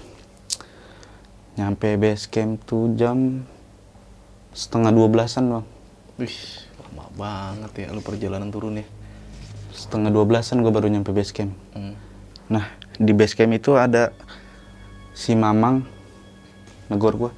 Nyampe 1.59 1.99
base 1.99 2.31
camp 2.31 2.63
tuh 2.63 2.95
jam 2.95 3.43
setengah 4.55 4.95
dua 4.95 5.07
belasan 5.11 5.51
bang. 5.51 5.65
Wih, 6.19 6.37
lama 6.79 7.05
banget 7.15 7.71
ya 7.83 7.87
lu 7.91 7.99
perjalanan 8.03 8.51
turun 8.51 8.79
ya. 8.79 8.87
setengah 9.71 10.11
dua 10.11 10.27
belasan 10.27 10.59
gue 10.59 10.69
baru 10.69 10.91
nyampe 10.91 11.15
base 11.15 11.31
camp. 11.31 11.55
Hmm. 11.71 11.95
nah 12.51 12.67
di 12.99 13.15
base 13.15 13.39
camp 13.39 13.55
itu 13.55 13.71
ada 13.79 14.11
si 15.15 15.31
mamang 15.31 15.87
negor 16.91 17.15
gue 17.15 17.31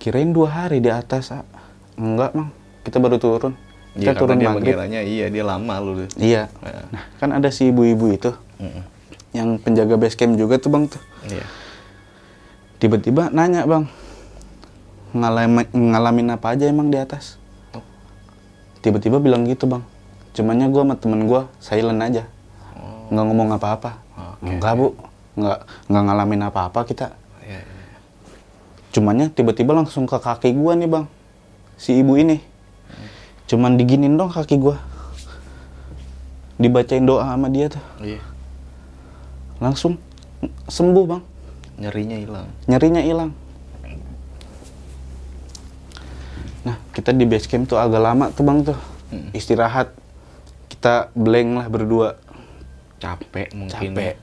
kirain 0.00 0.32
dua 0.32 0.64
hari 0.64 0.80
di 0.80 0.88
atas 0.88 1.36
enggak 2.00 2.32
mang 2.32 2.48
kita 2.82 2.96
baru 2.96 3.20
turun 3.20 3.54
Iya, 3.92 4.08
kita 4.08 4.12
turun 4.16 4.28
karena 4.30 4.40
dia 4.40 4.48
maghrib 4.48 4.72
mengiranya 4.72 5.00
iya 5.00 5.26
dia 5.28 5.44
lama 5.44 5.74
lu. 5.78 5.90
deh. 5.98 6.08
iya 6.16 6.48
Nah. 6.58 6.84
nah 6.90 7.02
kan 7.18 7.28
ada 7.30 7.48
si 7.48 7.68
ibu-ibu 7.68 8.08
itu 8.10 8.32
Mm-mm. 8.56 8.82
yang 9.32 9.48
penjaga 9.56 9.94
base 9.94 10.14
camp 10.14 10.34
juga 10.34 10.56
tuh 10.56 10.68
bang 10.68 10.84
tuh 10.86 11.02
Iya. 11.24 11.44
tiba-tiba 12.78 13.28
nanya 13.28 13.62
bang 13.62 13.84
ngalamin 15.12 15.66
ngalamin 15.70 16.28
apa 16.30 16.46
aja 16.50 16.64
emang 16.66 16.88
di 16.88 16.96
atas 16.96 17.36
Oh. 17.70 17.84
tiba-tiba 18.80 19.16
bilang 19.18 19.44
gitu 19.44 19.64
bang 19.66 19.84
cumannya 20.32 20.66
gue 20.66 20.82
sama 20.82 20.94
temen 20.96 21.20
gue 21.22 21.42
silent 21.58 22.00
aja 22.00 22.24
Oh. 22.72 23.12
nggak 23.12 23.24
ngomong 23.24 23.48
apa-apa 23.52 24.00
Oke. 24.40 24.48
enggak 24.50 24.72
bu 24.72 24.86
nggak 25.34 25.58
nggak 25.86 26.02
ngalamin 26.02 26.42
apa-apa 26.42 26.80
kita 26.82 27.12
Iya, 27.42 27.60
iya. 27.60 27.96
cumannya 28.90 29.26
tiba-tiba 29.28 29.72
langsung 29.74 30.04
ke 30.04 30.16
kaki 30.16 30.50
gue 30.50 30.72
nih 30.74 30.88
bang 30.88 31.04
si 31.76 31.92
ibu 31.94 32.16
ini 32.16 32.40
cuman 33.52 33.76
diginin 33.76 34.16
dong 34.16 34.32
kaki 34.32 34.56
gue 34.56 34.72
dibacain 36.56 37.04
doa 37.04 37.26
sama 37.28 37.52
dia 37.52 37.68
tuh. 37.68 37.84
Iya. 38.00 38.22
langsung 39.60 39.94
sembuh 40.66 41.04
bang. 41.06 41.22
Nyerinya 41.78 42.16
hilang. 42.18 42.48
nyerinya 42.66 43.02
hilang. 43.04 43.30
Nah 46.66 46.76
kita 46.94 47.14
di 47.14 47.28
base 47.28 47.46
camp 47.46 47.70
tuh 47.70 47.78
agak 47.78 48.02
lama 48.02 48.32
tuh 48.32 48.42
bang 48.46 48.58
tuh. 48.64 48.78
Mm. 49.12 49.30
istirahat. 49.36 49.92
Kita 50.72 51.12
blank 51.12 51.48
lah 51.60 51.66
berdua. 51.68 52.08
Capek 52.98 53.54
mungkin. 53.54 53.92
capek. 53.92 54.14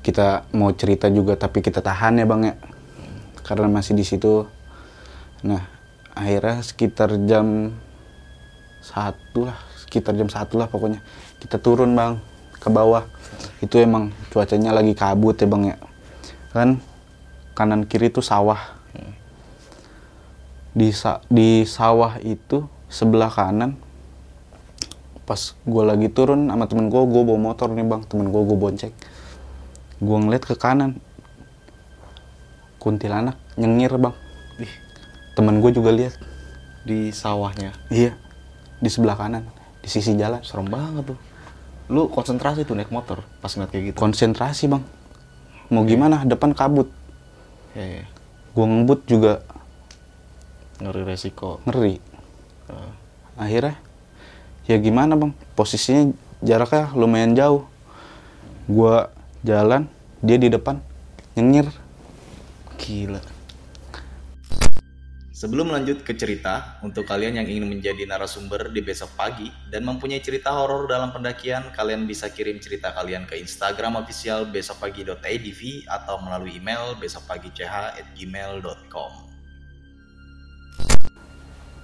Kita 0.00 0.48
mau 0.56 0.72
cerita 0.72 1.10
juga 1.12 1.36
tapi 1.36 1.60
kita 1.60 1.82
tahan 1.84 2.22
ya 2.22 2.24
bang 2.24 2.42
ya. 2.48 2.54
Karena 3.44 3.68
masih 3.68 3.92
di 3.92 4.04
situ. 4.06 4.48
Nah 5.44 5.68
akhirnya 6.16 6.64
sekitar 6.64 7.12
jam 7.28 7.76
satu 8.88 9.52
lah 9.52 9.58
sekitar 9.84 10.16
jam 10.16 10.32
satu 10.32 10.56
lah 10.56 10.68
pokoknya. 10.68 11.04
Kita 11.36 11.60
turun 11.60 11.92
bang 11.92 12.16
ke 12.56 12.68
bawah. 12.72 13.04
Itu 13.60 13.76
emang 13.76 14.10
cuacanya 14.32 14.72
lagi 14.72 14.96
kabut 14.96 15.36
ya 15.36 15.46
bang 15.46 15.62
ya. 15.72 15.76
Kan 16.56 16.80
kanan 17.52 17.84
kiri 17.84 18.08
tuh 18.08 18.24
sawah. 18.24 18.76
Di 20.72 20.94
sa- 20.94 21.20
di 21.28 21.68
sawah 21.68 22.16
itu 22.22 22.64
sebelah 22.88 23.28
kanan 23.28 23.76
pas 25.28 25.52
gue 25.52 25.82
lagi 25.84 26.08
turun 26.08 26.48
sama 26.48 26.64
temen 26.64 26.88
gue 26.88 27.02
gue 27.04 27.22
bawa 27.24 27.40
motor 27.52 27.68
nih 27.68 27.84
bang. 27.84 28.00
Temen 28.08 28.32
gue 28.32 28.42
gue 28.44 28.56
bonceng. 28.56 28.94
Gue 30.00 30.16
ngeliat 30.16 30.44
ke 30.48 30.56
kanan. 30.56 30.96
Kuntilanak 32.80 33.36
nyengir 33.58 33.92
bang. 34.00 34.14
Ih, 34.62 34.72
temen 35.36 35.60
gue 35.60 35.70
juga 35.74 35.90
lihat 35.92 36.14
di 36.88 37.12
sawahnya. 37.12 37.76
iya 37.92 38.16
di 38.78 38.88
sebelah 38.88 39.14
kanan 39.14 39.44
di 39.78 39.88
sisi 39.90 40.14
jalan 40.14 40.42
Serem 40.42 40.66
banget 40.66 41.14
tuh. 41.14 41.18
Lu 41.88 42.06
konsentrasi 42.12 42.68
tuh 42.68 42.76
naik 42.76 42.92
motor 42.92 43.24
pas 43.40 43.48
ngeliat 43.48 43.70
kayak 43.72 43.84
gitu. 43.92 43.96
konsentrasi 43.96 44.68
bang 44.68 44.84
mau 45.68 45.84
gimana 45.84 46.24
depan 46.24 46.52
kabut 46.52 46.88
Iya, 47.76 48.00
iya. 48.00 48.04
gue 48.52 48.64
ngebut 48.64 49.00
juga 49.04 49.44
Ngeri 50.80 51.02
resiko. 51.04 51.60
ngeri 51.64 52.00
Ah. 52.68 52.92
akhirnya 53.40 53.80
ya 54.68 54.76
gimana 54.76 55.16
bang 55.16 55.32
posisinya 55.56 56.12
jaraknya 56.44 56.92
lumayan 56.92 57.32
jauh 57.32 57.64
gua 58.68 59.08
jalan 59.40 59.88
dia 60.20 60.36
di 60.36 60.52
depan 60.52 60.76
nyengir 61.32 61.72
Gila. 62.76 63.18
Sebelum 65.38 65.70
lanjut 65.70 66.02
ke 66.02 66.18
cerita, 66.18 66.82
untuk 66.82 67.06
kalian 67.06 67.38
yang 67.38 67.46
ingin 67.46 67.70
menjadi 67.70 68.10
narasumber 68.10 68.74
di 68.74 68.82
besok 68.82 69.14
pagi 69.14 69.46
dan 69.70 69.86
mempunyai 69.86 70.18
cerita 70.18 70.50
horor 70.50 70.90
dalam 70.90 71.14
pendakian, 71.14 71.70
kalian 71.70 72.10
bisa 72.10 72.26
kirim 72.26 72.58
cerita 72.58 72.90
kalian 72.90 73.22
ke 73.22 73.38
Instagram 73.38 74.02
official 74.02 74.50
besokpagi.idv 74.50 75.62
atau 75.86 76.18
melalui 76.18 76.58
email 76.58 76.98
besokpagi.ch@gmail.com. 76.98 79.12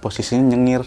posisinya 0.03 0.51
nyengir 0.51 0.83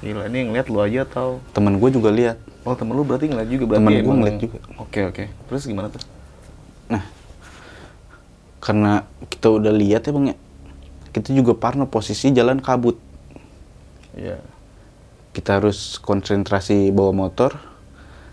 Gila, 0.00 0.30
ini 0.30 0.48
ngeliat 0.48 0.70
lu 0.70 0.80
aja 0.80 1.02
atau? 1.02 1.42
temen 1.50 1.76
gue 1.76 1.90
juga 1.90 2.08
lihat 2.08 2.38
Oh, 2.62 2.72
temen 2.72 2.96
lu 2.96 3.02
berarti 3.02 3.28
ngeliat 3.28 3.50
juga 3.50 3.64
berarti 3.68 3.82
Temen 3.82 3.92
gua 3.92 4.00
emang- 4.06 4.18
ngeliat 4.24 4.38
juga. 4.40 4.56
Oke, 4.80 5.04
oke. 5.04 5.24
Terus 5.50 5.66
gimana 5.66 5.90
tuh? 5.90 6.00
nah 6.86 7.02
karena 8.62 9.02
kita 9.26 9.48
udah 9.50 9.72
lihat 9.74 10.04
ya 10.04 10.12
bang 10.14 10.26
ya 10.32 10.36
kita 11.14 11.30
juga 11.30 11.54
parno 11.54 11.86
posisi 11.86 12.34
jalan 12.34 12.58
kabut 12.58 12.98
Iya. 14.14 14.38
kita 15.34 15.58
harus 15.62 15.98
konsentrasi 15.98 16.90
bawa 16.90 17.10
motor 17.14 17.58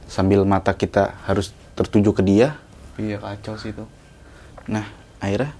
sambil 0.05 0.43
mata 0.43 0.73
kita 0.73 1.15
harus 1.25 1.53
tertuju 1.77 2.11
ke 2.11 2.21
dia 2.25 2.57
Iya, 3.01 3.17
kacau 3.17 3.55
sih 3.57 3.71
itu. 3.73 3.81
Nah, 4.69 4.85
akhirnya 5.17 5.55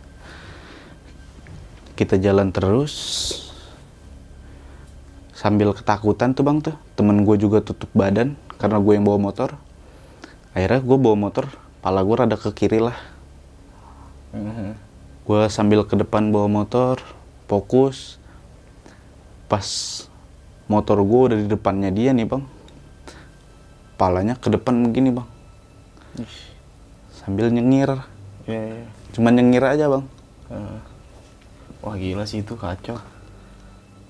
kita 1.97 2.21
jalan 2.21 2.53
terus 2.53 2.93
sambil 5.34 5.73
ketakutan 5.73 6.38
tuh 6.38 6.43
bang 6.45 6.60
tuh. 6.62 6.75
Temen 6.93 7.25
gue 7.25 7.39
juga 7.39 7.63
tutup 7.65 7.89
badan 7.97 8.38
karena 8.62 8.77
gue 8.77 8.93
yang 8.93 9.07
bawa 9.07 9.17
motor. 9.31 9.57
Akhirnya 10.53 10.86
gue 10.86 10.97
bawa 11.01 11.17
motor, 11.17 11.49
pala 11.81 12.03
gue 12.05 12.13
rada 12.13 12.38
ke 12.38 12.51
kiri 12.53 12.77
lah. 12.84 12.97
Mhm. 14.36 14.90
Gue 15.21 15.47
sambil 15.47 15.86
ke 15.86 15.93
depan 15.93 16.34
bawa 16.34 16.49
motor, 16.49 16.97
fokus. 17.45 18.17
Pas 19.45 19.65
motor 20.65 21.03
gue 21.03 21.21
udah 21.31 21.38
di 21.38 21.47
depannya 21.47 21.91
dia 21.93 22.15
nih 22.15 22.25
bang. 22.25 22.43
Palanya 23.99 24.34
ke 24.39 24.49
depan 24.49 24.81
begini 24.89 25.13
bang. 25.13 25.27
Sambil 27.13 27.53
nyengir. 27.53 28.01
Iya, 28.49 28.81
iya. 28.81 28.88
Cuman 29.13 29.38
nyengir 29.38 29.62
aja 29.62 29.86
bang. 29.91 30.03
Eh, 30.50 30.77
Wah 31.81 31.96
gila 31.98 32.25
sih 32.25 32.41
itu 32.41 32.54
kacau. 32.58 32.98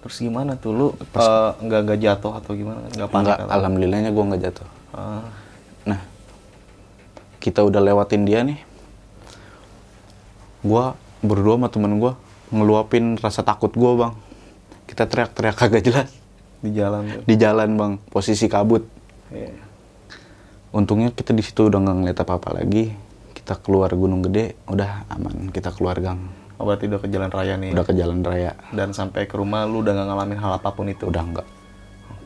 Terus 0.02 0.18
gimana 0.18 0.58
tuh 0.58 0.72
lu 0.74 0.88
eh, 0.96 1.52
nggak 1.60 1.80
nggak 1.88 2.00
jatuh 2.00 2.34
atau 2.40 2.52
gimana? 2.56 2.88
Nggak 2.96 3.10
panik? 3.12 3.28
Enggak, 3.36 3.40
alhamdulillahnya 3.52 4.10
gue 4.16 4.24
nggak 4.32 4.44
jatuh. 4.48 4.68
Ah, 4.96 5.28
Nah, 5.82 5.98
kita 7.42 7.66
udah 7.66 7.82
lewatin 7.82 8.22
dia 8.22 8.46
nih. 8.46 8.62
Gua 10.62 10.94
berdua 11.22 11.58
sama 11.58 11.68
temen 11.68 11.98
gua 11.98 12.18
ngeluapin 12.50 13.18
rasa 13.18 13.42
takut 13.42 13.72
gua 13.74 13.92
bang. 13.98 14.14
Kita 14.86 15.08
teriak-teriak 15.08 15.56
kagak 15.56 15.84
jelas 15.84 16.10
di 16.62 16.70
jalan 16.72 17.02
tuh. 17.10 17.22
di 17.26 17.36
jalan 17.36 17.70
bang, 17.74 17.94
posisi 18.10 18.46
kabut. 18.46 18.86
Iya. 19.32 19.56
Untungnya 20.72 21.12
kita 21.12 21.32
di 21.32 21.44
situ 21.44 21.68
udah 21.68 21.80
nggak 21.80 21.96
ngeliat 21.98 22.20
apa-apa 22.22 22.62
lagi. 22.62 22.92
Kita 23.34 23.58
keluar 23.58 23.90
Gunung 23.92 24.22
Gede, 24.22 24.54
udah 24.70 25.10
aman. 25.10 25.50
Kita 25.50 25.74
keluar 25.74 25.98
gang, 25.98 26.22
Oh, 26.62 26.70
berarti 26.70 26.86
udah 26.86 27.02
ke 27.02 27.10
jalan 27.10 27.34
raya 27.34 27.58
nih. 27.58 27.74
udah 27.74 27.86
ke 27.90 27.94
jalan 27.98 28.22
raya, 28.22 28.54
Dan 28.70 28.94
sampai 28.94 29.26
ke 29.26 29.34
rumah 29.34 29.66
lu 29.66 29.82
udah 29.82 29.98
nggak 29.98 30.08
ngalamin 30.08 30.38
hal 30.38 30.52
apa 30.62 30.70
pun 30.70 30.86
itu. 30.86 31.10
udah 31.10 31.24
enggak. 31.26 31.48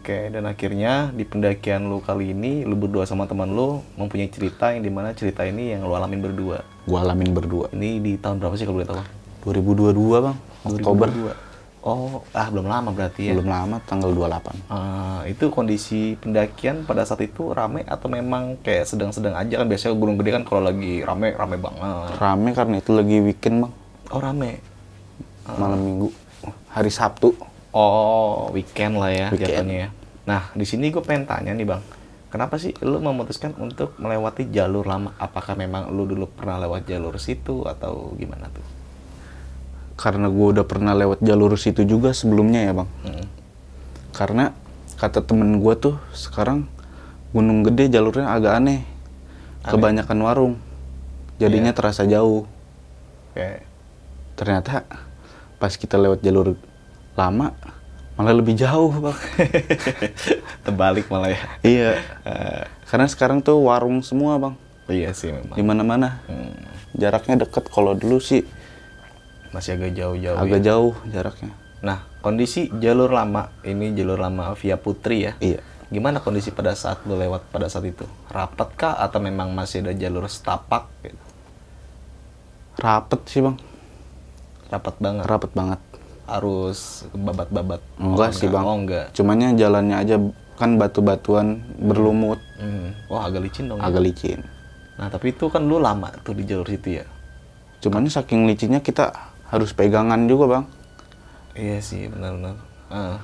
Oke, 0.05 0.29
dan 0.29 0.45
akhirnya 0.45 1.09
di 1.17 1.25
pendakian 1.25 1.89
lu 1.89 1.97
kali 1.97 2.29
ini, 2.29 2.61
lu 2.61 2.77
berdua 2.77 3.09
sama 3.09 3.25
teman 3.25 3.49
lu 3.49 3.81
mempunyai 3.97 4.29
cerita 4.29 4.69
yang 4.69 4.85
di 4.85 4.93
mana 4.93 5.17
cerita 5.17 5.41
ini 5.41 5.73
yang 5.73 5.81
lu 5.81 5.97
alamin 5.97 6.21
berdua. 6.21 6.61
Gua 6.85 7.01
alamin 7.01 7.33
berdua. 7.33 7.73
Ini 7.73 8.05
di 8.05 8.13
tahun 8.21 8.37
berapa 8.37 8.53
sih 8.53 8.69
kalau 8.69 8.77
boleh 8.77 8.89
tahu? 8.93 9.01
2022 9.49 9.97
bang, 10.29 10.37
Oktober. 10.61 11.09
2022. 11.09 11.89
Oh, 11.89 12.21
ah 12.37 12.47
belum 12.53 12.69
lama 12.69 12.93
berarti 12.93 13.33
ya. 13.33 13.33
Belum 13.33 13.49
lama, 13.49 13.81
tanggal 13.81 14.13
28. 14.13 14.69
Ah, 14.69 15.25
itu 15.25 15.49
kondisi 15.49 16.13
pendakian 16.21 16.85
pada 16.85 17.01
saat 17.01 17.25
itu 17.25 17.49
rame 17.49 17.81
atau 17.89 18.05
memang 18.05 18.61
kayak 18.61 18.85
sedang-sedang 18.85 19.33
aja 19.33 19.57
kan 19.57 19.65
biasanya 19.65 19.97
gunung 19.97 20.21
gede 20.21 20.37
kan 20.37 20.45
kalau 20.45 20.69
lagi 20.69 21.01
rame 21.01 21.33
rame 21.33 21.57
banget. 21.57 22.13
Rame 22.21 22.49
karena 22.53 22.77
itu 22.77 22.93
lagi 22.93 23.17
weekend 23.25 23.65
bang, 23.65 23.73
Oh 24.13 24.21
rame. 24.21 24.61
malam 25.57 25.81
minggu, 25.81 26.13
hari 26.69 26.93
Sabtu. 26.93 27.54
Oh, 27.75 28.47
weekend 28.55 28.95
lah 28.95 29.11
ya 29.11 29.27
Weekend. 29.35 29.51
jatuhnya 29.51 29.75
ya. 29.75 29.89
Nah, 30.23 30.41
di 30.55 30.63
sini 30.63 30.89
gue 30.89 31.03
pengen 31.03 31.27
tanya 31.27 31.51
nih 31.51 31.67
bang, 31.67 31.83
kenapa 32.31 32.55
sih 32.55 32.71
lu 32.79 32.97
memutuskan 32.97 33.51
untuk 33.59 33.93
melewati 33.99 34.47
jalur 34.47 34.87
lama? 34.87 35.11
Apakah 35.19 35.53
memang 35.53 35.91
lu 35.91 36.07
dulu 36.07 36.25
pernah 36.31 36.55
lewat 36.57 36.87
jalur 36.87 37.19
situ 37.19 37.67
atau 37.67 38.15
gimana 38.15 38.47
tuh? 38.47 38.63
Karena 39.95 40.31
gue 40.31 40.47
udah 40.55 40.63
pernah 40.63 40.95
lewat 40.95 41.19
jalur 41.19 41.55
situ 41.55 41.83
juga 41.83 42.15
sebelumnya 42.15 42.63
ya 42.63 42.73
bang. 42.73 42.89
Hmm. 43.03 43.27
Karena 44.15 44.55
kata 44.95 45.19
temen 45.19 45.59
gue 45.59 45.73
tuh 45.75 45.99
sekarang 46.15 46.71
Gunung 47.35 47.67
Gede 47.67 47.91
jalurnya 47.91 48.31
agak 48.31 48.63
aneh. 48.63 48.87
Kebanyakan 49.67 50.19
warung. 50.23 50.55
Jadinya 51.35 51.75
Iya. 51.75 51.77
terasa 51.77 52.07
jauh. 52.07 52.47
Oke. 53.35 53.59
Ternyata 54.39 54.87
pas 55.59 55.75
kita 55.75 55.99
lewat 55.99 56.23
jalur 56.23 56.55
lama 57.15 57.55
malah 58.15 58.31
lebih 58.31 58.55
jauh 58.55 58.91
bang. 58.95 59.17
Terbalik 60.67 61.11
malah 61.11 61.35
ya. 61.35 61.39
iya. 61.63 61.91
Karena 62.87 63.07
sekarang 63.11 63.43
tuh 63.43 63.59
warung 63.59 63.99
semua 63.99 64.39
bang. 64.39 64.55
Iya 64.87 65.11
sih 65.11 65.35
memang. 65.35 65.55
Di 65.57 65.63
mana-mana. 65.65 66.23
Hmm. 66.29 66.55
Jaraknya 66.95 67.43
deket. 67.43 67.67
Kalau 67.67 67.91
dulu 67.91 68.23
sih 68.23 68.47
Masih 69.51 69.75
agak 69.75 69.95
jauh-jauh. 69.95 70.37
agak 70.39 70.59
ya. 70.63 70.65
jauh 70.71 70.95
jaraknya. 71.11 71.51
Nah, 71.83 72.07
kondisi 72.23 72.71
jalur 72.79 73.11
lama 73.11 73.51
ini 73.67 73.91
jalur 73.95 74.19
lama 74.19 74.55
via 74.55 74.79
Putri 74.79 75.27
ya. 75.27 75.33
Iya. 75.43 75.59
Gimana 75.91 76.19
kondisi 76.23 76.49
pada 76.55 76.71
saat 76.75 77.03
lu 77.07 77.15
lewat 77.19 77.51
pada 77.51 77.67
saat 77.67 77.83
itu? 77.87 78.07
Rapat 78.31 78.69
kah 78.79 78.95
atau 78.99 79.19
memang 79.19 79.51
masih 79.51 79.83
ada 79.83 79.93
jalur 79.95 80.25
setapak? 80.27 80.87
Gitu? 81.03 81.25
Rapet 82.79 83.21
sih 83.27 83.43
bang. 83.43 83.57
Rapat 84.71 84.95
banget. 85.03 85.23
Rapet 85.27 85.51
banget. 85.55 85.79
Harus 86.25 87.05
babat-babat. 87.11 87.79
Enggak 87.95 88.33
sih 88.33 88.45
bang. 88.45 88.61
Oh 88.61 88.75
enggak. 88.75 89.13
Cumannya 89.13 89.53
jalannya 89.53 89.97
aja 89.97 90.15
kan 90.55 90.75
batu-batuan 90.75 91.59
berlumut, 91.77 92.39
Hmm. 92.55 92.95
Wah 93.07 93.27
agak 93.27 93.43
licin 93.43 93.67
dong. 93.67 93.77
ya. 93.77 93.85
agak 93.85 94.01
licin. 94.01 94.39
Nah 94.95 95.07
tapi 95.07 95.29
itu 95.29 95.47
kan 95.47 95.61
lu 95.61 95.77
lama 95.77 96.07
tuh 96.23 96.31
di 96.31 96.43
jalur 96.43 96.63
situ 96.63 96.97
ya. 96.97 97.05
Cumannya 97.79 98.07
saking 98.07 98.47
licinnya 98.47 98.79
kita 98.79 99.11
harus 99.45 99.71
pegangan 99.71 100.25
juga 100.25 100.45
bang. 100.49 100.65
Iya 101.53 101.77
sih 101.79 102.07
benar-benar. 102.07 102.55
Ah. 102.87 103.19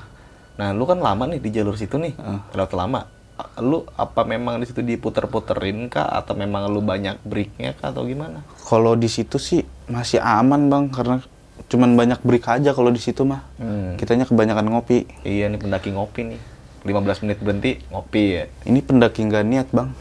Nah 0.56 0.70
lu 0.72 0.84
kan 0.84 1.00
lama 1.00 1.24
nih 1.26 1.40
di 1.40 1.50
jalur 1.50 1.74
situ 1.74 1.96
nih. 1.96 2.14
Terlalu 2.52 2.76
lama. 2.76 3.02
Ah, 3.34 3.48
Lu 3.58 3.88
apa 3.96 4.22
memang 4.22 4.60
di 4.60 4.68
situ 4.68 4.84
diputer-puterin 4.84 5.88
kah 5.88 6.12
atau 6.12 6.36
memang 6.36 6.68
lu 6.68 6.80
banyak 6.80 7.24
breaknya 7.24 7.74
kah 7.74 7.90
atau 7.90 8.04
gimana? 8.04 8.44
Kalau 8.62 8.94
di 8.94 9.08
situ 9.08 9.40
sih 9.40 9.64
masih 9.88 10.20
aman 10.20 10.68
bang 10.68 10.84
karena 10.88 11.24
cuman 11.72 11.96
banyak 11.96 12.20
break 12.20 12.44
aja 12.52 12.76
kalau 12.76 12.92
di 12.92 13.00
situ 13.00 13.24
mah. 13.24 13.48
Hmm. 13.56 13.96
Kitanya 13.96 14.28
kebanyakan 14.28 14.68
ngopi. 14.76 15.08
Iya 15.24 15.48
nih 15.48 15.60
pendaki 15.60 15.96
ngopi 15.96 16.36
nih. 16.36 16.42
15 16.84 17.24
menit 17.24 17.38
berhenti 17.40 17.72
ngopi 17.88 18.24
ya. 18.36 18.44
Ini 18.68 18.80
pendaki 18.84 19.24
nggak 19.24 19.46
niat 19.48 19.68
bang. 19.72 19.90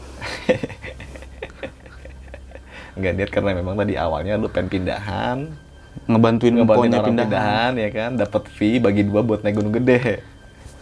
Nggak 2.91 3.13
niat 3.15 3.29
karena 3.31 3.51
memang 3.55 3.79
tadi 3.79 3.95
awalnya 3.95 4.35
lu 4.35 4.51
pengen 4.51 4.67
pindahan, 4.67 5.47
Ngebantuin 6.11 6.59
ngebantuin 6.59 6.91
orang 6.91 7.07
pindahan. 7.07 7.29
pindahan. 7.31 7.71
ya 7.79 7.89
kan, 7.89 8.11
dapat 8.19 8.43
fee 8.51 8.83
bagi 8.83 9.07
dua 9.07 9.23
buat 9.23 9.47
naik 9.47 9.55
gunung 9.55 9.71
gede. 9.71 10.19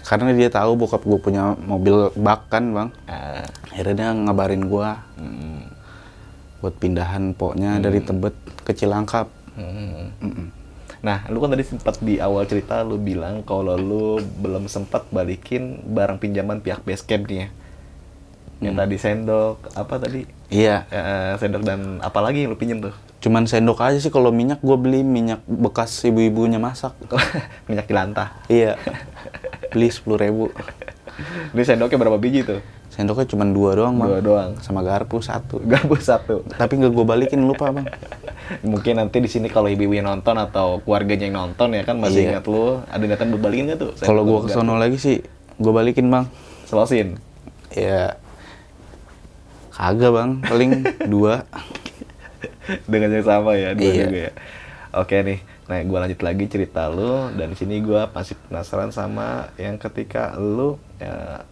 Karena 0.01 0.33
dia 0.33 0.49
tahu 0.49 0.73
bokap 0.73 1.05
gue 1.05 1.19
punya 1.21 1.53
mobil 1.53 2.09
bak 2.17 2.49
kan 2.49 2.65
bang. 2.73 2.89
Ah, 3.05 3.45
Akhirnya 3.69 3.93
dia 3.93 4.09
ngabarin 4.09 4.65
gua 4.65 5.05
hmm, 5.21 5.69
buat 6.65 6.73
pindahan 6.81 7.37
poknya 7.37 7.77
dari 7.77 8.01
Tebet 8.01 8.33
ke 8.65 8.73
Cilangkap. 8.73 9.29
hmm. 9.53 10.58
Nah, 10.99 11.23
lu 11.31 11.39
kan 11.39 11.55
tadi 11.55 11.63
sempat 11.63 11.95
di 12.03 12.19
awal 12.19 12.43
cerita 12.43 12.83
lu 12.83 12.99
bilang 12.99 13.39
kalau 13.47 13.79
lu 13.79 14.19
belum 14.19 14.67
sempat 14.67 15.07
balikin 15.15 15.79
barang 15.87 16.19
pinjaman 16.19 16.59
pihak 16.59 16.83
base 16.83 17.07
camp 17.07 17.31
nih 17.31 17.47
ya. 17.47 17.49
Yang 18.59 18.75
tadi 18.75 18.95
sendok, 18.99 19.57
apa 19.71 19.95
tadi? 19.95 20.27
Iya. 20.51 20.83
Eh, 20.91 21.31
sendok 21.39 21.63
dan 21.63 22.03
apa 22.03 22.19
lagi 22.19 22.43
yang 22.43 22.51
lu 22.51 22.59
pinjem 22.59 22.83
tuh? 22.83 22.91
Cuman 23.23 23.47
sendok 23.47 23.79
aja 23.79 23.95
sih 23.99 24.11
kalau 24.11 24.35
minyak 24.35 24.59
gue 24.59 24.75
beli 24.75 24.99
minyak 25.03 25.39
bekas 25.47 25.95
ibu-ibunya 26.03 26.59
masak. 26.59 26.95
Minyak 27.71 27.87
jelantah. 27.87 28.35
iya. 28.51 28.75
Beli 29.71 29.87
sepuluh 29.91 30.19
ribu. 30.19 30.45
Ini 31.55 31.63
sendoknya 31.63 31.99
berapa 31.99 32.19
biji 32.19 32.47
tuh? 32.47 32.59
Sendoknya 32.99 33.31
cuma 33.31 33.47
dua 33.47 33.71
doang 33.73 33.95
bang. 33.95 34.09
Dua 34.11 34.19
doang. 34.19 34.51
Sama 34.59 34.83
garpu 34.83 35.23
satu. 35.23 35.63
Gabus 35.71 36.03
satu. 36.03 36.43
Tapi 36.51 36.73
nggak 36.75 36.91
gue 36.91 37.05
balikin 37.07 37.39
lupa 37.41 37.71
bang. 37.71 37.87
Mungkin 38.67 38.99
nanti 38.99 39.23
di 39.23 39.31
sini 39.31 39.47
kalau 39.47 39.71
ibu-ibu 39.71 39.95
yang 39.95 40.11
nonton 40.11 40.35
atau 40.35 40.83
keluarganya 40.83 41.31
yang 41.31 41.37
nonton 41.39 41.71
ya 41.71 41.87
kan 41.87 41.95
masih 41.95 42.27
Iya. 42.27 42.29
ingat 42.35 42.45
lu, 42.45 42.83
ada 42.83 42.99
niatan 42.99 43.31
buat 43.31 43.41
balikin 43.41 43.63
nggak 43.71 43.79
tuh? 43.79 43.91
Kalau 44.03 44.27
gue 44.27 44.39
kesono 44.45 44.75
lagi 44.75 44.99
sih 44.99 45.23
gue 45.55 45.71
balikin 45.71 46.11
bang. 46.11 46.27
Selosin. 46.67 47.15
Ya 47.71 48.19
kagak 49.71 50.11
bang. 50.11 50.29
Paling 50.43 50.71
dua. 51.07 51.47
Dengan 52.91 53.15
yang 53.15 53.25
sama 53.25 53.55
ya, 53.55 53.71
dua 53.73 53.87
Iya. 53.87 54.03
juga 54.05 54.19
ya. 54.21 54.33
Oke 54.91 55.21
nih, 55.21 55.39
nah 55.65 55.79
gue 55.79 55.97
lanjut 55.99 56.19
lagi 56.19 56.45
cerita 56.45 56.89
lu 56.89 57.29
dan 57.31 57.53
di 57.53 57.57
sini 57.57 57.77
gue 57.77 58.09
masih 58.09 58.33
penasaran 58.43 58.89
sama 58.89 59.53
yang 59.55 59.77
ketika 59.77 60.33
lu 60.33 60.81
ya, 60.97 61.45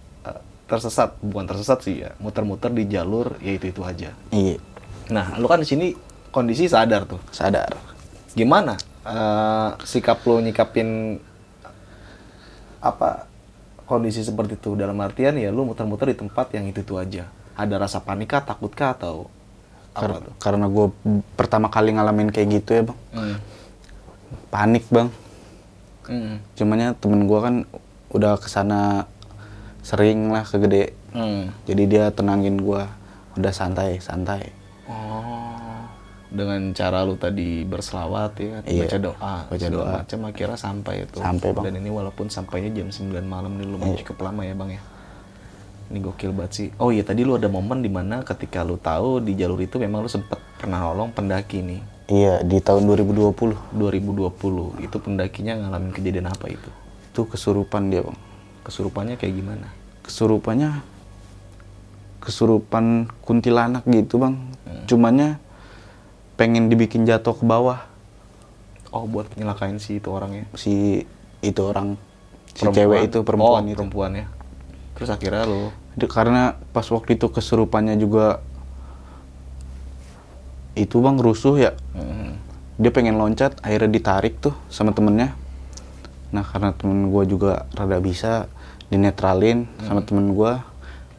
tersesat, 0.68 1.15
bukan 1.24 1.47
tersesat 1.47 1.80
sih 1.82 2.03
ya, 2.03 2.11
muter-muter 2.20 2.70
di 2.70 2.86
jalur 2.86 3.39
ya 3.39 3.55
itu 3.55 3.72
itu 3.72 3.82
aja. 3.82 4.11
Iya. 4.30 4.59
Nah, 5.07 5.39
lu 5.39 5.47
kan 5.47 5.63
di 5.63 5.68
sini 5.68 5.95
kondisi 6.30 6.68
sadar 6.68 7.07
tuh. 7.07 7.20
Sadar. 7.32 7.72
gimana 8.38 8.78
eh, 9.01 9.70
sikap 9.82 10.22
lo 10.22 10.38
nyikapin 10.38 11.18
apa 12.78 13.26
kondisi 13.84 14.22
seperti 14.22 14.59
itu 14.59 14.78
dalam 14.78 14.93
artian 15.01 15.34
ya 15.36 15.49
lu 15.49 15.65
muter-muter 15.65 16.13
di 16.13 16.18
tempat 16.22 16.53
yang 16.53 16.70
itu 16.70 16.86
itu 16.86 16.93
aja 17.01 17.26
ada 17.57 17.76
rasa 17.82 17.97
panik 17.97 18.30
kah 18.30 18.45
takut 18.45 18.70
kah 18.70 18.93
atau 18.93 19.26
apa 19.97 20.05
Kar- 20.05 20.22
tuh 20.22 20.34
karena 20.38 20.65
gue 20.70 20.86
pertama 21.34 21.74
kali 21.74 21.97
ngalamin 21.97 22.30
kayak 22.30 22.61
gitu 22.61 22.70
ya 22.78 22.82
bang. 22.86 22.99
hmm. 23.18 23.38
Panik 24.53 24.86
bang. 24.93 25.09
Hmm. 26.05 26.38
Cumannya 26.53 26.93
temen 27.01 27.26
gue 27.26 27.39
kan 27.41 27.55
udah 28.13 28.38
ke 28.38 28.47
sana 28.47 29.09
sering 29.82 30.30
lah 30.30 30.44
ke 30.44 30.58
gede. 30.58 30.84
Hmm. 31.12 31.54
Jadi 31.64 31.84
dia 31.88 32.10
tenangin 32.10 32.56
gue. 32.56 32.84
Udah 33.34 33.52
santai, 33.52 33.98
santai. 33.98 34.50
oh 34.88 35.48
dengan 36.28 36.76
cara 36.76 37.08
lu 37.08 37.16
tadi 37.16 37.64
berselawat 37.64 38.36
ya 38.36 38.48
kan 38.52 38.62
Iya, 38.68 38.84
baca 38.84 38.98
doa 39.00 39.36
baca 39.48 39.68
doa. 39.72 39.92
macam 39.98 40.20
akhirnya 40.28 40.60
sampai 40.60 40.96
itu 41.02 41.18
Sampai, 41.18 41.56
Bang. 41.56 41.64
dan 41.64 41.80
ini 41.80 41.88
walaupun 41.88 42.28
sampainya 42.28 42.68
jam 42.74 42.92
9 42.92 43.24
malam 43.24 43.56
nih 43.56 43.64
lumayan 43.66 43.96
Iya. 43.96 44.04
cukup 44.04 44.28
lama 44.28 44.44
ya 44.44 44.52
bang 44.52 44.76
ya 44.76 44.82
ini 45.88 45.98
gokil 46.04 46.36
banget 46.36 46.52
sih 46.52 46.68
oh 46.76 46.92
iya 46.92 47.08
tadi 47.08 47.24
lu 47.24 47.40
ada 47.40 47.48
momen 47.48 47.80
di 47.80 47.88
mana 47.88 48.28
ketika 48.28 48.60
lu 48.60 48.76
tahu 48.76 49.24
di 49.24 49.40
jalur 49.40 49.56
itu 49.58 49.80
memang 49.80 50.04
lu 50.04 50.12
sempet 50.12 50.36
pernah 50.56 50.84
nolong 50.84 51.16
pendaki 51.16 51.64
nih 51.64 51.82
Iya, 52.08 52.40
di 52.40 52.60
tahun 52.60 52.88
2020. 52.88 53.76
2020 53.76 54.80
itu 54.80 54.96
pendakinya 54.98 55.54
ngalamin 55.58 55.92
kejadian 55.92 56.28
apa 56.28 56.48
itu 56.48 56.70
Itu 57.08 57.24
kesurupan 57.26 57.88
dia 57.88 58.04
bang. 58.04 58.16
Kesurupannya 58.68 59.15
kayak 59.15 59.34
gimana 59.34 59.68
Kesurupannya 60.03 60.84
kesurupan 62.20 63.07
kuntilanak 63.24 63.88
gitu 63.88 64.20
bang. 64.20 64.36
Cumannya 64.88 65.39
pengen 66.38 66.70
dibikin 66.70 67.03
jatuh 67.07 67.34
ke 67.34 67.43
bawah 67.43 67.88
oh 68.93 69.03
buat 69.09 69.28
nyelakain 69.36 69.82
si 69.82 69.99
itu 69.99 70.09
orangnya 70.13 70.45
si 70.55 71.03
itu 71.43 71.61
orang 71.65 71.99
si 72.53 72.63
Perempuan. 72.65 72.78
cewek 72.78 72.99
itu 73.09 73.20
perempuan 73.26 73.63
oh, 73.65 73.68
itu. 73.68 73.76
perempuannya 73.78 74.26
terus 74.97 75.09
akhirnya 75.13 75.45
Itu 75.97 76.05
karena 76.09 76.57
pas 76.74 76.86
waktu 76.89 77.18
itu 77.18 77.30
kesurupannya 77.30 77.97
juga 77.97 78.41
itu 80.78 81.01
bang 81.01 81.18
rusuh 81.18 81.57
ya. 81.57 81.74
hmm, 81.97 82.38
Dia 82.78 82.93
pengen 82.93 83.18
loncat, 83.18 83.57
akhirnya 83.65 83.89
ditarik 83.89 84.38
tuh 84.38 84.53
sama 84.70 84.93
temennya. 84.93 85.34
Nah 86.30 86.45
karena 86.45 86.70
temen 86.78 87.09
gue 87.09 87.24
juga 87.26 87.65
rada 87.74 87.97
bisa 87.97 88.45
dinetralin 88.88 89.68
sama 89.84 90.02
temen 90.04 90.32
gue. 90.34 90.54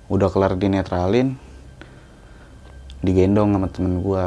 Udah 0.09 0.33
kelar 0.33 0.57
dinetralin, 0.57 1.37
digendong 3.05 3.53
sama 3.53 3.69
temen 3.69 4.01
gue 4.01 4.27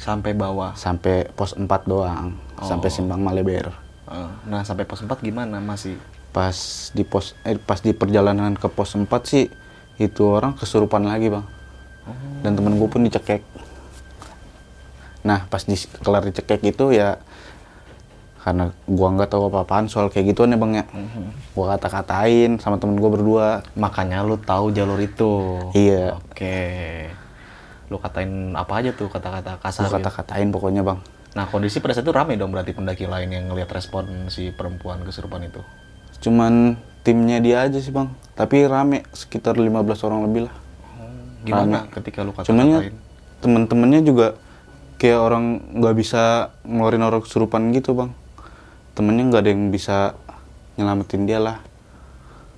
sampai 0.00 0.32
bawah 0.32 0.72
sampai 0.72 1.28
pos 1.36 1.52
4 1.52 1.68
doang, 1.84 2.32
sampai 2.64 2.88
Oh. 2.88 2.94
Simpang 2.94 3.20
Maleber. 3.20 3.68
Eh, 4.08 4.30
nah 4.48 4.64
sampai 4.64 4.88
pos 4.88 5.04
4 5.04 5.20
gimana 5.20 5.60
masih 5.60 6.00
Pas 6.32 6.54
di 6.96 7.04
pos 7.04 7.36
eh, 7.44 7.60
pas 7.60 7.82
di 7.84 7.92
perjalanan 7.92 8.56
ke 8.56 8.70
pos 8.72 8.96
4 8.96 9.04
sih 9.28 9.52
itu 10.00 10.22
orang 10.24 10.56
kesurupan 10.56 11.04
lagi 11.04 11.28
bang. 11.28 11.44
Dan 12.40 12.56
temen 12.56 12.80
gue 12.80 12.88
pun 12.88 13.04
dicekek. 13.04 13.44
Nah 15.20 15.44
pas 15.52 15.60
di 15.68 15.76
kelar 16.00 16.24
dicekek 16.24 16.64
itu 16.64 16.96
ya 16.96 17.20
karena 18.40 18.64
gua 18.84 19.08
nggak 19.10 19.28
tahu 19.28 19.46
apa-apaan 19.46 19.84
soal 19.84 20.08
kayak 20.08 20.32
gituan 20.32 20.48
ya 20.48 20.56
bang 20.56 20.72
ya. 20.74 20.84
Gua 21.50 21.66
kata-katain 21.70 22.56
sama 22.56 22.76
temen 22.76 22.96
gue 22.96 23.10
berdua. 23.10 23.60
makanya 23.74 24.20
lu 24.20 24.36
tahu 24.36 24.70
jalur 24.70 24.96
itu 24.96 25.60
Iya. 25.72 26.16
oke 26.16 26.58
lu 27.86 27.98
katain 27.98 28.30
apa 28.54 28.72
aja 28.76 28.90
tuh 28.90 29.06
kata-kata 29.06 29.58
kasar 29.58 29.84
Gua 29.84 29.90
gitu? 29.92 29.96
kata-katain 30.00 30.48
pokoknya 30.48 30.80
bang. 30.80 30.98
nah 31.30 31.44
kondisi 31.44 31.78
pada 31.78 31.92
saat 31.92 32.02
itu 32.02 32.10
rame 32.10 32.34
dong 32.34 32.50
berarti 32.50 32.70
pendaki 32.70 33.04
lain 33.04 33.28
yang 33.28 33.44
ngelihat 33.48 33.68
respon 33.68 34.06
si 34.26 34.50
perempuan 34.50 35.02
kesurupan 35.02 35.44
itu 35.44 35.60
Cuman 36.20 36.76
timnya 37.00 37.38
dia 37.38 37.64
aja 37.64 37.76
sih 37.76 37.88
bang. 37.88 38.06
Tapi 38.34 38.62
rame 38.64 39.08
sekitar 39.10 39.54
15 39.54 39.72
orang 40.02 40.20
lebih 40.22 40.46
lah. 40.46 40.54
Gimana 41.40 41.76
Rame. 41.82 41.92
ketika 41.92 42.20
lu 42.20 42.36
Cuman 42.36 42.66
ya 42.66 42.78
kata-katain? 42.78 42.94
temen-temennya 43.38 44.00
juga 44.02 44.26
kayak 44.96 45.16
orang 45.18 45.44
nggak 45.74 45.94
bisa 45.94 46.22
ngeluarin 46.62 47.00
orang 47.00 47.20
kesurupan 47.20 47.72
gitu 47.72 47.96
bang. 47.96 48.12
Temennya 48.92 49.24
nggak 49.28 49.42
ada 49.42 49.50
yang 49.50 49.64
bisa 49.70 49.96
nyelamatin 50.74 51.24
dia 51.24 51.38
lah. 51.38 51.58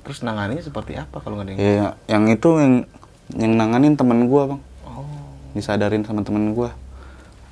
Terus 0.02 0.20
nanganinya 0.20 0.60
seperti 0.60 0.98
apa 0.98 1.22
kalau 1.22 1.38
nggak 1.38 1.46
ada 1.46 1.52
yang... 1.52 1.60
Ya, 1.60 1.86
yang 2.08 2.24
itu 2.26 2.48
yang 2.58 2.74
yang 3.32 3.52
nanganin 3.54 3.94
temen 3.94 4.26
gua 4.26 4.56
bang. 4.56 4.60
Oh, 4.82 5.06
Disadarin 5.54 6.02
sama 6.02 6.20
temen 6.20 6.52
gua. 6.52 6.74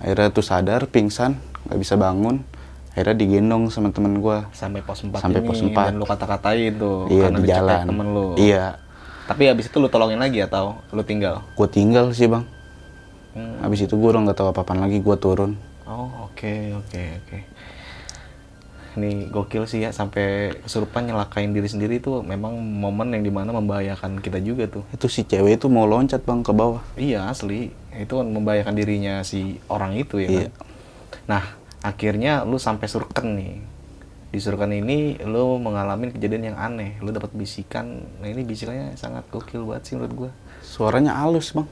Akhirnya 0.01 0.33
tuh 0.33 0.43
sadar, 0.43 0.89
pingsan, 0.89 1.37
nggak 1.69 1.79
bisa 1.79 1.95
bangun. 1.95 2.43
Akhirnya 2.91 3.17
digendong 3.17 3.71
sama 3.71 3.95
temen 3.95 4.19
gua. 4.19 4.51
sampai 4.51 4.83
pos 4.83 4.99
4 4.99 5.23
Sampai 5.23 5.41
ini 5.41 5.47
pos 5.47 5.61
empat. 5.63 5.87
dan 5.93 5.97
lu 5.97 6.05
kata-katain 6.05 6.75
tuh 6.75 7.07
Iya 7.07 7.31
karena 7.31 7.39
di 7.39 7.47
jalan. 7.47 7.85
temen 7.87 8.07
lu. 8.11 8.27
Iya. 8.35 8.65
Tapi 9.31 9.43
habis 9.47 9.71
itu 9.71 9.77
lu 9.79 9.87
tolongin 9.87 10.19
lagi 10.19 10.43
atau 10.43 10.75
lu 10.91 11.07
tinggal? 11.07 11.47
Gua 11.55 11.69
tinggal 11.71 12.11
sih 12.11 12.27
bang. 12.27 12.43
Hmm. 13.31 13.63
Habis 13.63 13.87
itu 13.87 13.95
gua 13.95 14.11
udah 14.11 14.27
nggak 14.27 14.39
tahu 14.43 14.49
apa-apaan 14.51 14.83
lagi. 14.83 14.99
Gua 14.99 15.15
turun. 15.15 15.55
Oh, 15.87 16.27
oke, 16.27 16.55
oke, 16.83 17.03
oke. 17.23 17.39
Ini 18.91 19.31
gokil 19.31 19.71
sih 19.71 19.87
ya 19.87 19.95
sampai 19.95 20.51
kesurupan 20.67 21.07
nyelakain 21.07 21.55
diri 21.55 21.71
sendiri 21.71 22.03
tuh 22.03 22.27
memang 22.27 22.59
momen 22.59 23.15
yang 23.15 23.23
di 23.23 23.31
mana 23.31 23.55
membahayakan 23.55 24.19
kita 24.19 24.43
juga 24.43 24.67
tuh. 24.67 24.83
Itu 24.91 25.07
si 25.07 25.23
cewek 25.23 25.63
itu 25.63 25.71
mau 25.71 25.87
loncat 25.87 26.27
bang 26.27 26.43
ke 26.43 26.51
bawah. 26.51 26.83
Iya 26.99 27.31
asli, 27.31 27.71
itu 27.95 28.13
kan 28.19 28.27
membahayakan 28.27 28.75
dirinya 28.75 29.23
si 29.23 29.63
orang 29.71 29.95
itu 29.95 30.19
ya 30.19 30.29
kan. 30.29 30.43
Iya. 30.43 30.51
Nah, 31.31 31.45
akhirnya 31.87 32.43
lu 32.43 32.59
sampai 32.59 32.91
surken 32.91 33.39
nih. 33.39 33.63
Di 34.31 34.39
surken 34.43 34.75
ini 34.75 35.23
lu 35.23 35.63
mengalami 35.63 36.11
kejadian 36.11 36.55
yang 36.55 36.59
aneh. 36.59 36.99
Lu 36.99 37.15
dapat 37.15 37.31
bisikan. 37.31 38.03
Nah, 38.19 38.27
ini 38.27 38.43
bisikannya 38.43 38.99
sangat 38.99 39.27
gokil 39.31 39.67
banget 39.71 39.87
sih 39.87 39.95
menurut 39.95 40.15
gua. 40.15 40.31
Suaranya 40.67 41.15
halus 41.23 41.55
bang. 41.55 41.67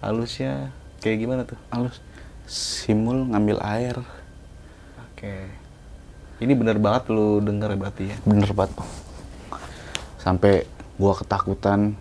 Halusnya 0.00 0.72
kayak 1.04 1.18
gimana 1.20 1.44
tuh? 1.44 1.60
Halus. 1.68 2.00
Simul 2.48 3.28
ngambil 3.28 3.60
air. 3.60 3.96
Oke. 5.12 5.57
Ini 6.38 6.52
bener 6.54 6.78
banget 6.78 7.10
lu 7.10 7.42
denger 7.42 7.74
ya 7.74 7.78
berarti 7.78 8.04
ya. 8.10 8.16
Bener 8.22 8.50
banget 8.54 8.78
bang. 8.78 8.90
Sampai 10.22 10.66
gua 10.98 11.14
ketakutan 11.18 11.98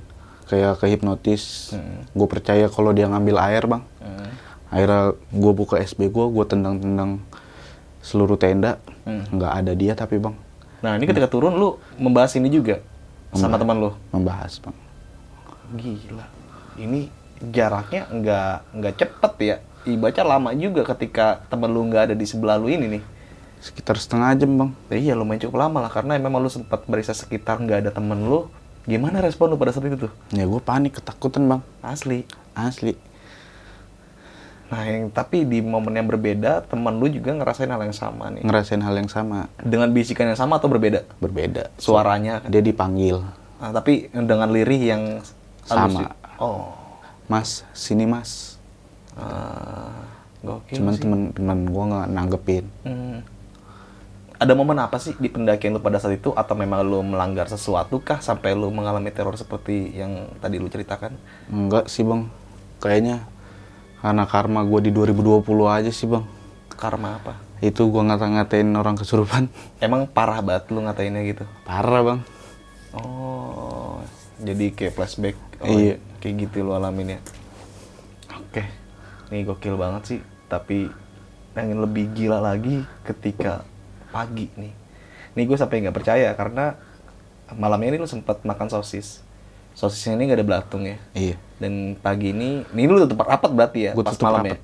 kayak 0.47 0.79
kehipnotis. 0.81 1.75
Hmm. 1.75 2.07
Gue 2.15 2.27
percaya 2.27 2.65
kalau 2.71 2.95
dia 2.95 3.05
ngambil 3.05 3.35
air 3.43 3.63
bang. 3.67 3.83
Hmm. 3.99 4.29
Akhirnya 4.71 5.15
gue 5.31 5.53
buka 5.53 5.75
SB 5.79 6.11
gue, 6.11 6.25
gue 6.27 6.45
tendang-tendang 6.47 7.21
seluruh 7.99 8.39
tenda. 8.39 8.79
Hmm. 9.03 9.27
Nggak 9.31 9.51
ada 9.63 9.71
dia 9.75 9.93
tapi 9.93 10.17
bang. 10.17 10.35
Nah, 10.77 10.95
ini 10.95 11.05
ketika 11.09 11.27
turun 11.27 11.57
lu 11.57 11.75
membahas 11.99 12.37
ini 12.39 12.47
juga 12.47 12.79
sama 13.35 13.59
teman 13.59 13.77
lu. 13.77 13.91
Membahas 14.15 14.59
bang. 14.63 14.75
Gila. 15.75 16.25
Ini 16.79 17.11
jaraknya 17.51 18.07
nggak 18.07 18.55
nggak 18.77 18.93
cepet 18.95 19.33
ya. 19.43 19.55
Ibaca 19.87 20.21
lama 20.23 20.51
juga 20.55 20.83
ketika 20.95 21.43
temen 21.47 21.71
lu 21.71 21.87
nggak 21.87 22.11
ada 22.11 22.15
di 22.15 22.25
sebelah 22.27 22.55
lu 22.55 22.71
ini 22.71 22.99
nih. 22.99 23.03
Sekitar 23.59 23.97
setengah 23.97 24.37
jam 24.37 24.51
bang. 24.55 24.69
Ya 24.93 24.97
iya 24.97 25.13
lumayan 25.17 25.41
cukup 25.47 25.65
lama 25.65 25.83
lah 25.85 25.91
karena 25.91 26.17
memang 26.21 26.41
lu 26.41 26.49
sempat 26.49 26.85
berisa 26.85 27.11
sekitar 27.11 27.57
nggak 27.61 27.87
ada 27.87 27.91
temen 27.91 28.17
lu. 28.25 28.47
Gimana 28.87 29.19
respon 29.19 29.51
lu 29.51 29.59
pada 29.59 29.75
saat 29.75 29.89
itu 29.89 30.07
tuh? 30.07 30.11
Ya 30.31 30.47
gue 30.47 30.61
panik, 30.63 31.01
ketakutan 31.01 31.43
bang. 31.49 31.61
Asli. 31.83 32.23
Asli. 32.55 32.95
Nah, 34.67 34.83
yang 34.83 35.07
tapi 35.15 35.47
di 35.47 35.63
momen 35.63 35.95
yang 35.95 36.07
berbeda, 36.07 36.67
temen 36.67 36.99
lu 36.99 37.07
juga 37.07 37.31
ngerasain 37.31 37.71
hal 37.71 37.87
yang 37.87 37.95
sama 37.95 38.27
nih. 38.31 38.43
Ngerasain 38.43 38.83
hal 38.83 38.95
yang 38.99 39.07
sama. 39.07 39.47
Dengan 39.63 39.91
bisikan 39.95 40.27
yang 40.27 40.39
sama 40.39 40.59
atau 40.59 40.67
berbeda? 40.67 41.07
Berbeda. 41.23 41.71
Suaranya 41.79 42.43
kan? 42.43 42.51
Dia 42.51 42.59
dipanggil. 42.59 43.23
Nah, 43.57 43.71
tapi 43.71 44.11
dengan 44.11 44.51
lirih 44.51 44.81
yang 44.83 45.03
Sama. 45.63 45.87
juga. 45.87 46.07
Oh. 46.39 46.75
Mas, 47.27 47.63
sini 47.75 48.07
mas. 48.07 48.55
Ah, 49.17 50.07
gokil 50.45 50.79
Cuman 50.79 50.93
temen-temen 50.95 51.59
gue 51.67 51.83
nggak 51.91 52.07
nanggepin. 52.11 52.65
Hmm. 52.87 53.19
Ada 54.37 54.53
momen 54.53 54.77
apa 54.77 55.01
sih 55.01 55.17
di 55.17 55.33
pendakian 55.33 55.73
lu 55.73 55.81
pada 55.81 55.97
saat 55.97 56.21
itu 56.21 56.29
atau 56.37 56.53
memang 56.53 56.85
lu 56.85 57.01
melanggar 57.01 57.49
sesuatu 57.49 57.97
kah 57.97 58.21
sampai 58.21 58.53
lu 58.53 58.69
mengalami 58.69 59.09
teror 59.09 59.33
seperti 59.33 59.97
yang 59.97 60.29
tadi 60.37 60.61
lu 60.61 60.69
ceritakan? 60.69 61.17
Enggak 61.49 61.89
sih 61.89 62.05
bang. 62.05 62.29
Kayaknya 62.77 63.25
karena 63.97 64.29
karma 64.29 64.61
gue 64.61 64.79
di 64.85 64.91
2020 64.93 65.41
aja 65.65 65.89
sih 65.89 66.05
bang. 66.05 66.21
Karma 66.77 67.17
apa? 67.17 67.33
Itu 67.65 67.89
gue 67.89 67.97
ngata-ngatain 68.05 68.69
orang 68.77 68.93
kesurupan. 69.01 69.49
Emang 69.81 70.05
parah 70.05 70.37
banget 70.45 70.69
lu 70.69 70.85
ngatainnya 70.85 71.25
gitu. 71.25 71.49
Parah 71.65 72.05
bang. 72.05 72.19
Oh, 72.93 73.97
jadi 74.37 74.69
kayak 74.69 74.93
flashback. 75.01 75.33
Oh, 75.65 75.65
Iya. 75.65 75.97
Kayak 76.21 76.45
gitu 76.45 76.61
lu 76.61 76.77
alamin 76.77 77.17
ya. 77.17 77.19
Oke. 78.37 78.69
Nih 79.33 79.49
gokil 79.49 79.73
banget 79.81 80.03
sih, 80.05 80.19
tapi 80.45 80.93
yang 81.57 81.81
lebih 81.81 82.13
gila 82.13 82.37
lagi 82.37 82.85
ketika 83.01 83.65
pagi 84.09 84.47
nih. 84.55 84.73
Nih 85.37 85.43
gue 85.45 85.57
sampai 85.57 85.85
nggak 85.85 85.95
percaya 85.95 86.29
karena 86.33 86.75
malamnya 87.55 87.95
ini 87.95 87.97
lu 88.01 88.09
sempat 88.09 88.43
makan 88.43 88.67
sosis. 88.67 89.23
Sosisnya 89.77 90.17
ini 90.17 90.33
nggak 90.33 90.39
ada 90.41 90.47
belatung 90.47 90.83
ya. 90.83 90.97
Iya. 91.13 91.35
Dan 91.61 91.95
pagi 91.97 92.33
ini, 92.33 92.65
ini 92.73 92.89
lu 92.89 93.05
tutup 93.05 93.23
rapat 93.23 93.53
berarti 93.53 93.79
ya 93.89 93.91
Gua 93.93 94.05
pas 94.05 94.17
malam 94.19 94.43
ya. 94.49 94.57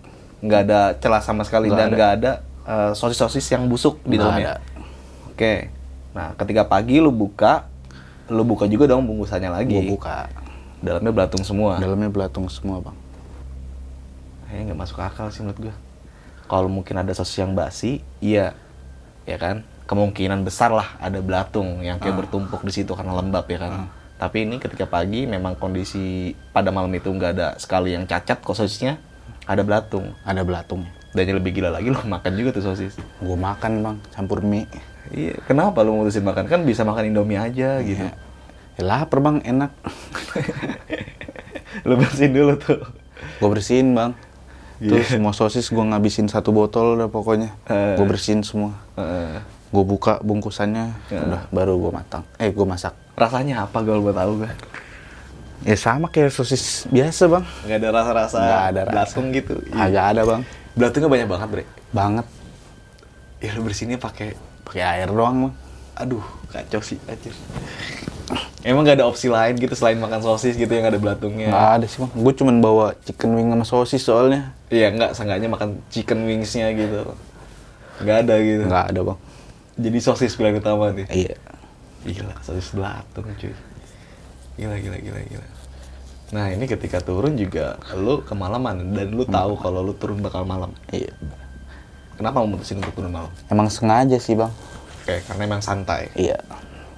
Nggak 0.44 0.62
ada 0.68 0.80
celah 0.98 1.22
sama 1.22 1.46
sekali 1.46 1.70
Nggak 1.70 1.78
dan 1.78 1.88
ada. 1.88 1.96
nggak 1.96 2.12
ada 2.18 2.32
eh, 2.66 2.92
sosis-sosis 2.98 3.46
yang 3.54 3.70
busuk 3.70 4.02
di 4.04 4.18
dalamnya. 4.18 4.58
ada. 4.58 4.74
Oke. 5.30 5.70
Nah, 6.14 6.34
ketika 6.38 6.66
pagi 6.66 7.02
lu 7.02 7.10
buka, 7.10 7.70
lu 8.30 8.42
buka 8.46 8.66
juga 8.70 8.90
dong 8.90 9.06
bungkusannya 9.06 9.50
lagi. 9.50 9.74
Gue 9.74 9.98
buka. 9.98 10.30
Dalamnya 10.84 11.12
belatung 11.16 11.44
semua. 11.46 11.80
Dalamnya 11.80 12.10
belatung 12.12 12.46
semua 12.52 12.84
bang. 12.84 12.98
Kayaknya 14.50 14.64
nggak 14.70 14.80
masuk 14.84 14.98
akal 15.02 15.28
sih 15.34 15.42
menurut 15.42 15.60
gua. 15.70 15.76
Kalau 16.46 16.70
mungkin 16.70 17.00
ada 17.00 17.10
sosis 17.16 17.40
yang 17.40 17.56
basi, 17.56 18.04
iya, 18.20 18.54
ya 19.28 19.38
kan? 19.40 19.64
Kemungkinan 19.84 20.48
besar 20.48 20.72
lah 20.72 20.96
ada 20.98 21.20
belatung 21.20 21.84
yang 21.84 22.00
kayak 22.00 22.26
bertumpuk 22.26 22.64
di 22.64 22.72
situ 22.72 22.96
karena 22.96 23.14
lembab 23.20 23.46
ya 23.52 23.60
kan. 23.60 23.74
Tapi 24.16 24.48
ini 24.48 24.56
ketika 24.62 24.88
pagi 24.88 25.28
memang 25.28 25.60
kondisi 25.60 26.32
pada 26.56 26.72
malam 26.72 26.90
itu 26.96 27.12
nggak 27.12 27.32
ada 27.36 27.48
sekali 27.60 27.92
yang 27.92 28.08
cacat 28.08 28.40
kok 28.40 28.56
sosisnya 28.56 28.96
ada 29.44 29.62
belatung. 29.64 30.16
Ada 30.24 30.42
belatungnya. 30.48 30.92
Dan 31.14 31.30
yang 31.30 31.38
lebih 31.44 31.62
gila 31.62 31.70
lagi 31.70 31.92
lo 31.94 32.02
makan 32.02 32.32
juga 32.34 32.50
tuh 32.56 32.64
sosis. 32.74 32.98
Gue 33.22 33.38
makan 33.38 33.84
bang, 33.84 33.98
campur 34.16 34.42
mie. 34.42 34.66
Iya, 35.14 35.38
kenapa 35.46 35.84
lu 35.84 36.00
mutusin 36.00 36.24
makan? 36.26 36.48
Kan 36.48 36.64
bisa 36.64 36.82
makan 36.88 37.12
Indomie 37.12 37.38
aja 37.38 37.84
gitu. 37.84 38.08
Ya, 38.80 38.82
lapar 38.82 39.22
bang, 39.22 39.44
enak. 39.46 39.72
lu 41.88 42.00
bersihin 42.00 42.34
dulu 42.34 42.56
tuh. 42.58 42.82
Gue 43.38 43.50
bersihin 43.52 43.94
bang. 43.94 44.18
Iya. 44.78 44.90
Terus 44.92 45.08
semua 45.10 45.32
sosis 45.32 45.68
gue 45.68 45.84
ngabisin 45.84 46.26
satu 46.26 46.50
botol 46.50 46.96
udah 46.96 47.08
pokoknya. 47.08 47.54
Eh. 47.66 47.96
Gue 47.96 48.06
bersihin 48.06 48.42
semua. 48.42 48.74
Heeh. 48.96 49.42
Gue 49.70 49.84
buka 49.84 50.18
bungkusannya, 50.20 50.86
Ya. 51.10 51.20
udah 51.20 51.42
baru 51.50 51.78
gue 51.80 51.92
matang. 51.92 52.24
Eh 52.38 52.50
gue 52.50 52.64
masak. 52.64 52.94
rasanya 53.14 53.64
apa 53.64 53.78
gue 53.80 53.94
buat 53.94 54.14
tahu 54.14 54.42
gue? 54.42 54.52
Ya 55.64 55.78
sama 55.78 56.10
kayak 56.10 56.30
sosis 56.30 56.86
biasa 56.88 57.26
bang. 57.28 57.46
Nggak 57.64 57.78
ada 57.78 57.90
rasa-rasa 57.94 58.38
Nggak 58.38 58.64
ada 58.64 58.82
rasa. 58.82 58.92
belatung 58.92 59.28
gitu. 59.32 59.54
Agak 59.72 60.06
ada 60.12 60.22
bang. 60.24 60.42
Belatungnya 60.74 61.10
banyak 61.10 61.28
banget, 61.30 61.48
Bre. 61.48 61.64
Banget. 61.90 62.26
Ya 63.38 63.50
lu 63.54 63.62
bersihinnya 63.62 63.98
pakai 63.98 64.34
Pakai 64.64 64.82
air 64.82 65.08
doang 65.08 65.36
bang. 65.44 65.54
aduh, 65.96 66.26
kacau 66.50 66.82
sih 66.82 66.98
anjir. 67.06 67.32
Emang 68.64 68.88
gak 68.88 69.04
ada 69.04 69.06
opsi 69.08 69.28
lain 69.28 69.60
gitu 69.60 69.76
selain 69.76 70.00
makan 70.00 70.24
sosis 70.24 70.56
gitu 70.56 70.72
yang 70.72 70.88
ada 70.88 70.96
belatungnya? 70.96 71.52
Nggak 71.52 71.70
ada 71.76 71.86
sih 71.86 72.00
bang. 72.00 72.12
Gue 72.16 72.34
cuman 72.34 72.56
bawa 72.64 72.96
chicken 73.04 73.36
wing 73.36 73.52
sama 73.52 73.66
sosis 73.68 74.02
soalnya. 74.02 74.56
Iya, 74.72 74.96
enggak, 74.96 75.12
seenggaknya 75.14 75.52
makan 75.52 75.84
chicken 75.92 76.24
wingsnya 76.24 76.72
gitu. 76.72 77.12
Nggak 78.00 78.18
ada 78.24 78.36
gitu. 78.40 78.64
Nggak 78.66 78.86
ada 78.96 79.00
bang. 79.04 79.20
Jadi 79.74 79.98
sosis 80.00 80.32
pilihan 80.40 80.64
utama 80.64 80.96
nih. 80.96 81.08
Iya. 81.12 81.36
Gila, 82.08 82.36
sosis 82.40 82.72
belatung 82.72 83.28
cuy. 83.36 83.54
Gila, 84.56 84.76
gila, 84.80 84.98
gila, 85.02 85.20
gila. 85.28 85.48
Nah 86.34 86.50
ini 86.50 86.66
ketika 86.66 86.98
turun 87.04 87.38
juga 87.38 87.78
lu 87.94 88.26
kemalaman 88.26 88.96
dan 88.98 89.14
lu 89.14 89.22
tahu 89.28 89.54
kalau 89.60 89.86
lu 89.86 89.94
turun 89.94 90.24
bakal 90.24 90.48
malam. 90.48 90.72
Iya. 90.90 91.12
Kenapa 92.16 92.42
memutusin 92.42 92.80
untuk 92.80 92.96
turun 92.96 93.12
malam? 93.12 93.30
Emang 93.52 93.68
sengaja 93.68 94.18
sih 94.18 94.34
bang. 94.40 94.50
Oke, 95.04 95.20
karena 95.28 95.42
emang 95.46 95.62
santai. 95.62 96.08
Iya. 96.16 96.40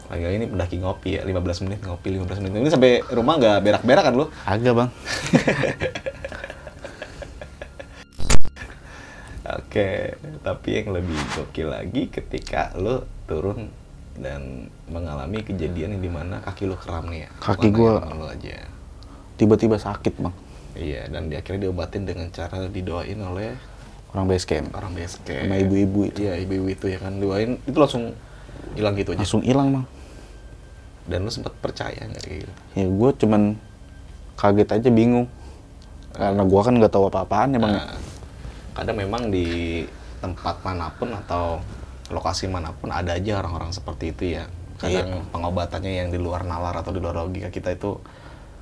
Lagi 0.05 0.21
ini 0.31 0.45
pendaki 0.45 0.77
ngopi 0.77 1.17
ya, 1.17 1.21
15 1.23 1.65
menit 1.65 1.79
ngopi 1.81 2.13
15 2.13 2.39
menit. 2.39 2.61
Ini 2.61 2.69
sampai 2.69 2.91
rumah 3.09 3.35
nggak 3.35 3.57
berak-berak 3.59 4.03
kan 4.03 4.13
lu? 4.13 4.25
Agak 4.43 4.73
bang. 4.75 4.89
Oke, 9.45 10.17
tapi 10.41 10.69
yang 10.75 10.89
lebih 10.91 11.17
gokil 11.31 11.69
lagi 11.69 12.09
ketika 12.09 12.73
lu 12.75 13.05
turun 13.25 13.69
dan 14.15 14.41
mengalami 14.87 15.43
kejadian 15.43 15.93
yang 15.93 16.03
di 16.03 16.09
mana 16.09 16.41
kaki 16.41 16.65
lu 16.65 16.73
kram 16.75 17.05
nih 17.07 17.25
ya. 17.25 17.29
Kaki 17.37 17.69
gua- 17.69 18.01
lu 18.09 18.25
aja. 18.25 18.65
Tiba-tiba 19.35 19.77
sakit 19.77 20.17
bang. 20.17 20.33
Iya, 20.75 21.07
dan 21.07 21.29
di 21.29 21.35
akhirnya 21.35 21.67
diobatin 21.67 22.03
dengan 22.03 22.27
cara 22.29 22.67
didoain 22.67 23.15
oleh 23.17 23.53
Orang 24.11 24.27
base 24.27 24.47
camp. 24.47 24.71
orang 24.71 24.91
base 24.91 25.19
camp. 25.21 25.43
Sama 25.43 25.59
ibu-ibu 25.59 25.99
itu. 26.05 26.23
Iya, 26.23 26.39
ibu-ibu 26.39 26.67
itu 26.67 26.85
ya 26.87 26.97
kan 26.97 27.13
doain 27.15 27.59
itu 27.61 27.75
langsung 27.75 28.15
hilang 28.73 28.95
gitu 28.95 29.11
aja. 29.11 29.19
Langsung 29.19 29.43
hilang 29.43 29.67
bang. 29.71 29.85
Dan 31.05 31.21
lu 31.21 31.31
sempat 31.31 31.53
percaya 31.61 32.01
nggak 32.01 32.23
kayak 32.25 32.37
gitu? 32.45 32.53
Ya 32.73 32.85
gue 32.89 33.09
cuman 33.21 33.41
kaget 34.35 34.69
aja 34.81 34.89
bingung. 34.89 35.27
Karena 36.15 36.43
gue 36.47 36.61
kan 36.61 36.73
nggak 36.73 36.93
tahu 36.93 37.05
apa-apaan 37.11 37.55
ya. 37.55 37.59
Bang. 37.59 37.73
Nah, 37.75 37.93
kadang 38.73 38.97
memang 38.97 39.29
di 39.29 39.83
tempat 40.23 40.63
mana 40.65 40.89
pun 40.95 41.13
atau 41.13 41.59
lokasi 42.09 42.49
mana 42.49 42.73
pun 42.73 42.89
ada 42.89 43.17
aja 43.17 43.41
orang-orang 43.41 43.71
seperti 43.75 44.15
itu 44.15 44.23
ya. 44.39 44.45
Kadang 44.75 45.29
pengobatannya 45.31 46.03
yang 46.03 46.09
di 46.11 46.19
luar 46.19 46.43
nalar 46.43 46.75
atau 46.83 46.91
di 46.91 46.99
luar 46.99 47.15
logika 47.23 47.47
kita 47.47 47.75
itu 47.75 47.95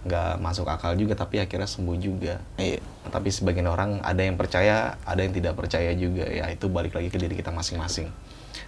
nggak 0.04 0.44
masuk 0.44 0.68
akal 0.68 1.00
juga 1.00 1.16
tapi 1.16 1.40
akhirnya 1.40 1.70
sembuh 1.70 1.98
juga. 1.98 2.44
Iya. 2.60 2.84
tapi 3.04 3.30
sebagian 3.30 3.68
orang 3.68 4.00
ada 4.00 4.24
yang 4.24 4.40
percaya 4.40 4.96
ada 5.04 5.22
yang 5.22 5.32
tidak 5.32 5.54
percaya 5.56 5.96
juga. 5.96 6.28
Ya 6.28 6.52
itu 6.52 6.68
balik 6.68 6.98
lagi 6.98 7.08
ke 7.08 7.18
diri 7.20 7.36
kita 7.40 7.54
masing-masing 7.54 8.12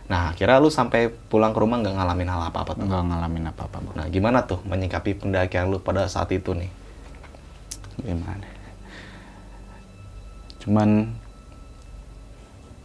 nah 0.10 0.34
akhirnya 0.34 0.58
lu 0.58 0.70
sampai 0.74 1.10
pulang 1.10 1.54
ke 1.54 1.60
rumah 1.62 1.82
nggak 1.82 1.96
ngalamin 1.98 2.30
hal 2.30 2.42
apa-apa 2.50 2.72
tuh? 2.78 2.86
Nggak 2.86 3.04
ngalamin 3.06 3.46
apa-apa 3.54 3.78
nah 3.94 4.06
gimana 4.10 4.46
tuh 4.46 4.60
menyikapi 4.66 5.18
pendakian 5.18 5.70
lu 5.70 5.78
pada 5.82 6.10
saat 6.10 6.30
itu 6.34 6.54
nih? 6.58 6.70
Gimana? 8.02 8.48
Cuman 10.66 10.90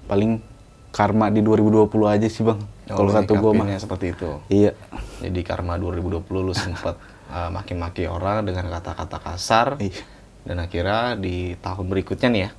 paling 0.05 0.43
karma 0.91 1.31
di 1.31 1.41
2020 1.41 1.87
aja 2.11 2.27
sih 2.27 2.43
bang. 2.43 2.61
Kalau 2.91 3.07
lu 3.07 3.15
kata 3.15 3.33
gue 3.33 3.53
mah. 3.55 3.67
seperti 3.79 4.07
itu. 4.13 4.31
Iya. 4.51 4.75
Jadi 5.23 5.41
karma 5.47 5.79
2020 5.79 6.27
lu 6.29 6.53
sempat 6.53 6.99
uh, 7.31 7.49
maki-maki 7.55 8.11
orang 8.11 8.43
dengan 8.43 8.67
kata-kata 8.69 9.19
kasar. 9.23 9.79
Iya. 9.79 10.03
Dan 10.45 10.57
akhirnya 10.63 11.15
di 11.21 11.55
tahun 11.61 11.87
berikutnya 11.91 12.29
nih 12.33 12.43
ya, 12.47 12.51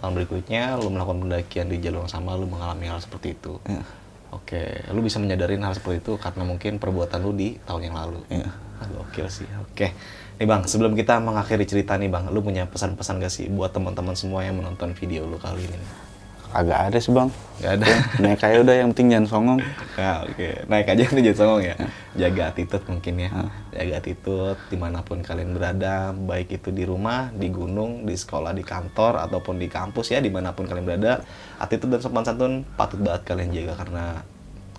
tahun 0.00 0.12
berikutnya 0.22 0.62
lu 0.78 0.88
melakukan 0.94 1.18
pendakian 1.26 1.66
di 1.68 1.76
jalur 1.82 2.06
yang 2.06 2.12
sama 2.12 2.38
lu 2.38 2.46
mengalami 2.46 2.86
hal 2.86 3.02
seperti 3.02 3.34
itu. 3.34 3.58
Iya. 3.66 3.82
Oke, 4.34 4.82
lu 4.90 4.98
bisa 4.98 5.22
menyadarin 5.22 5.62
hal 5.62 5.78
seperti 5.78 6.02
itu 6.02 6.12
karena 6.18 6.42
mungkin 6.42 6.82
perbuatan 6.82 7.22
lu 7.22 7.30
di 7.38 7.54
tahun 7.62 7.86
yang 7.86 7.94
lalu. 7.94 8.20
Iya. 8.30 8.50
Aduh, 8.82 9.06
oke 9.06 9.30
sih. 9.30 9.46
Oke. 9.70 9.94
Nih 10.34 10.46
Bang, 10.50 10.66
sebelum 10.66 10.98
kita 10.98 11.22
mengakhiri 11.22 11.62
cerita 11.62 11.94
nih 11.94 12.10
Bang, 12.10 12.26
lu 12.34 12.42
punya 12.42 12.66
pesan-pesan 12.66 13.22
gak 13.22 13.30
sih 13.30 13.46
buat 13.46 13.70
teman-teman 13.70 14.18
semua 14.18 14.42
yang 14.42 14.58
menonton 14.58 14.90
video 14.98 15.30
lu 15.30 15.38
kali 15.38 15.62
ini? 15.62 15.78
Agak 16.54 16.78
ada 16.88 16.98
sih 17.02 17.10
bang 17.10 17.28
Gak 17.58 17.72
ada. 17.82 17.86
naik 18.22 18.38
kayak 18.38 18.58
udah 18.62 18.74
yang 18.74 18.88
penting 18.94 19.08
jangan 19.14 19.26
songong 19.26 19.60
Nah, 19.94 20.26
oke. 20.26 20.48
Naik 20.66 20.86
aja 20.90 21.02
nih 21.06 21.22
jangan 21.30 21.38
songong 21.38 21.62
ya. 21.62 21.74
Jaga 22.18 22.42
attitude 22.50 22.84
mungkin 22.90 23.14
ya. 23.14 23.30
Jaga 23.70 23.94
attitude 24.02 24.58
di 24.66 24.76
mana 24.78 25.06
pun 25.06 25.22
kalian 25.22 25.54
berada, 25.54 26.10
baik 26.10 26.58
itu 26.58 26.74
di 26.74 26.82
rumah, 26.82 27.30
di 27.30 27.46
gunung, 27.46 28.02
di 28.02 28.18
sekolah, 28.18 28.50
di 28.50 28.66
kantor, 28.66 29.22
ataupun 29.22 29.62
di 29.62 29.70
kampus 29.70 30.10
ya, 30.10 30.18
di 30.18 30.34
mana 30.34 30.50
pun 30.50 30.66
kalian 30.66 30.82
berada. 30.82 31.22
Attitude 31.62 31.94
dan 31.94 32.00
sopan 32.02 32.26
santun 32.26 32.66
patut 32.74 32.98
banget 32.98 33.22
kalian 33.22 33.54
jaga 33.54 33.86
karena 33.86 34.04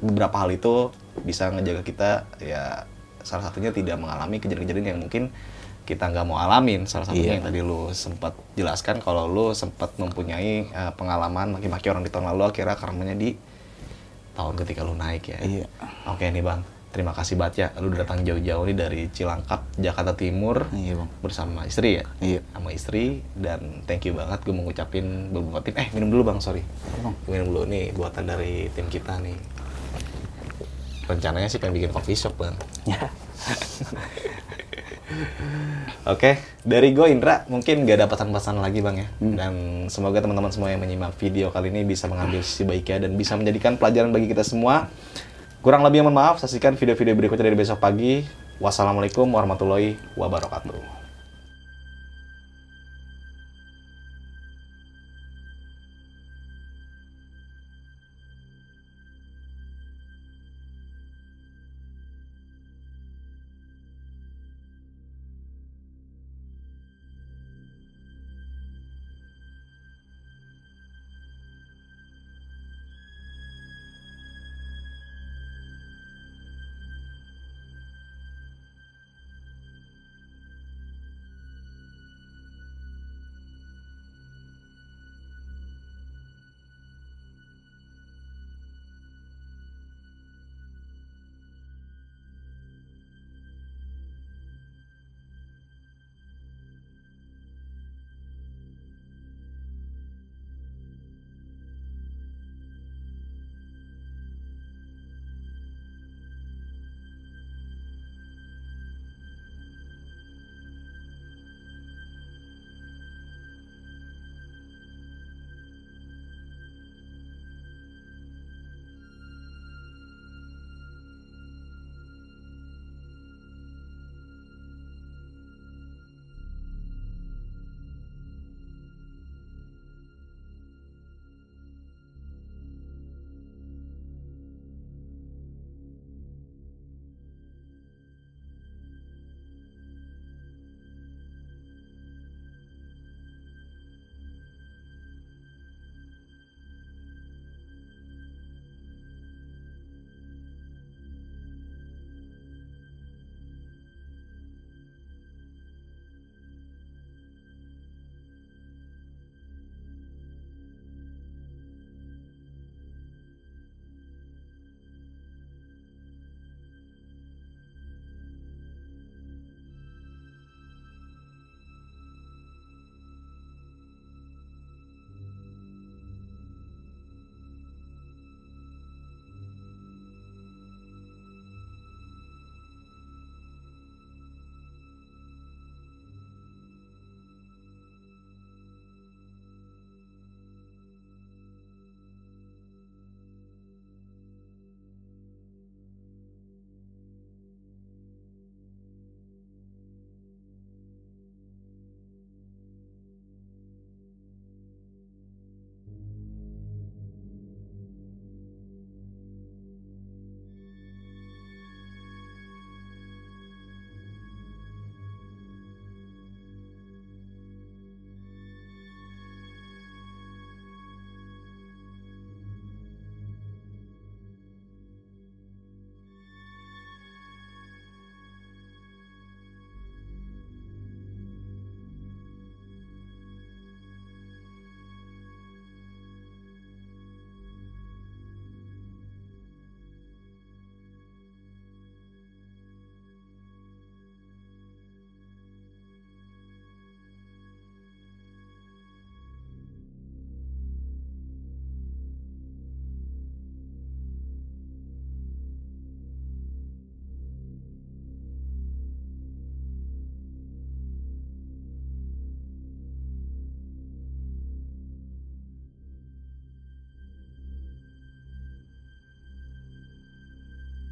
beberapa 0.03 0.36
hal 0.36 0.51
itu 0.51 0.91
bisa 1.23 1.47
ngejaga 1.47 1.82
kita 1.88 2.09
ya 2.43 2.84
salah 3.23 3.47
satunya 3.47 3.71
tidak 3.71 3.95
mengalami 3.97 4.38
kejadian-kejadian 4.38 4.88
yang 4.91 4.99
mungkin 5.01 5.23
kita 5.86 6.09
nggak 6.09 6.25
mau 6.25 6.36
alamin 6.36 6.83
salah 6.83 7.05
satunya 7.05 7.23
Iya. 7.23 7.33
yang 7.38 7.45
tadi 7.45 7.59
lu 7.61 7.93
sempat 7.93 8.33
jelaskan 8.53 8.99
kalau 8.99 9.25
lu 9.25 9.53
sempat 9.53 9.93
mempunyai 9.95 10.65
eh, 10.65 10.91
pengalaman 10.93 11.53
maki-maki 11.53 11.88
orang 11.88 12.01
di 12.01 12.09
tahun 12.09 12.33
lalu 12.33 12.49
akhirnya 12.49 12.73
karmanya 12.73 13.13
di 13.13 13.38
tahun 14.33 14.57
ketika 14.59 14.81
lu 14.81 14.93
naik 14.93 15.29
ya. 15.29 15.39
Iya. 15.39 15.65
Oke 16.05 16.27
nih 16.27 16.41
bang, 16.41 16.59
terima 16.89 17.13
kasih 17.13 17.39
banget 17.39 17.55
ya. 17.55 17.67
Lu 17.79 17.88
datang 17.89 18.19
jauh-jauh 18.19 18.65
nih 18.65 18.75
dari 18.75 19.01
Cilangkap, 19.07 19.63
Jakarta 19.77 20.11
Timur 20.11 20.67
iya 20.73 20.97
bang 20.97 21.07
bersama 21.21 21.63
istri 21.63 22.01
ya. 22.01 22.05
Iya. 22.19 22.41
Sama 22.51 22.73
istri 22.73 23.23
dan 23.31 23.86
thank 23.86 24.03
you 24.03 24.11
banget 24.11 24.43
gue 24.43 24.51
mau 24.51 24.67
ngucapin 24.67 25.31
beberapa 25.31 25.63
tim. 25.63 25.77
Eh 25.79 25.88
minum 25.93 26.11
dulu 26.11 26.27
bang, 26.27 26.43
sorry. 26.43 26.65
Bang. 26.99 27.15
Minum 27.25 27.47
dulu 27.47 27.63
nih 27.69 27.93
buatan 27.93 28.25
dari 28.25 28.67
tim 28.73 28.89
kita 28.89 29.21
nih. 29.23 29.38
Rencananya 31.05 31.45
sih 31.45 31.61
pengen 31.61 31.77
bikin 31.77 31.93
coffee 31.93 32.17
shop 32.17 32.33
bang. 32.36 32.57
ya 32.89 32.97
Oke, 36.13 36.37
dari 36.61 36.93
gue 36.93 37.07
Indra 37.09 37.45
mungkin 37.49 37.85
gak 37.85 37.97
ada 38.01 38.07
pesan-pesan 38.09 38.61
lagi 38.61 38.79
bang 38.81 38.95
ya. 39.01 39.07
Hmm. 39.21 39.35
Dan 39.37 39.53
semoga 39.89 40.21
teman-teman 40.21 40.51
semua 40.53 40.69
yang 40.73 40.81
menyimak 40.81 41.13
video 41.17 41.49
kali 41.49 41.69
ini 41.69 41.85
bisa 41.85 42.09
mengambil 42.09 42.41
sisi 42.41 42.65
baiknya 42.65 43.09
dan 43.09 43.17
bisa 43.17 43.37
menjadikan 43.37 43.77
pelajaran 43.77 44.09
bagi 44.13 44.29
kita 44.29 44.45
semua. 44.45 44.89
Kurang 45.65 45.81
lebih 45.81 46.05
mohon 46.05 46.13
maaf, 46.13 46.37
saksikan 46.37 46.77
video-video 46.77 47.17
berikutnya 47.17 47.49
dari 47.49 47.57
besok 47.57 47.81
pagi. 47.81 48.21
Wassalamualaikum 48.61 49.27
warahmatullahi 49.33 49.97
wabarakatuh. 50.13 51.04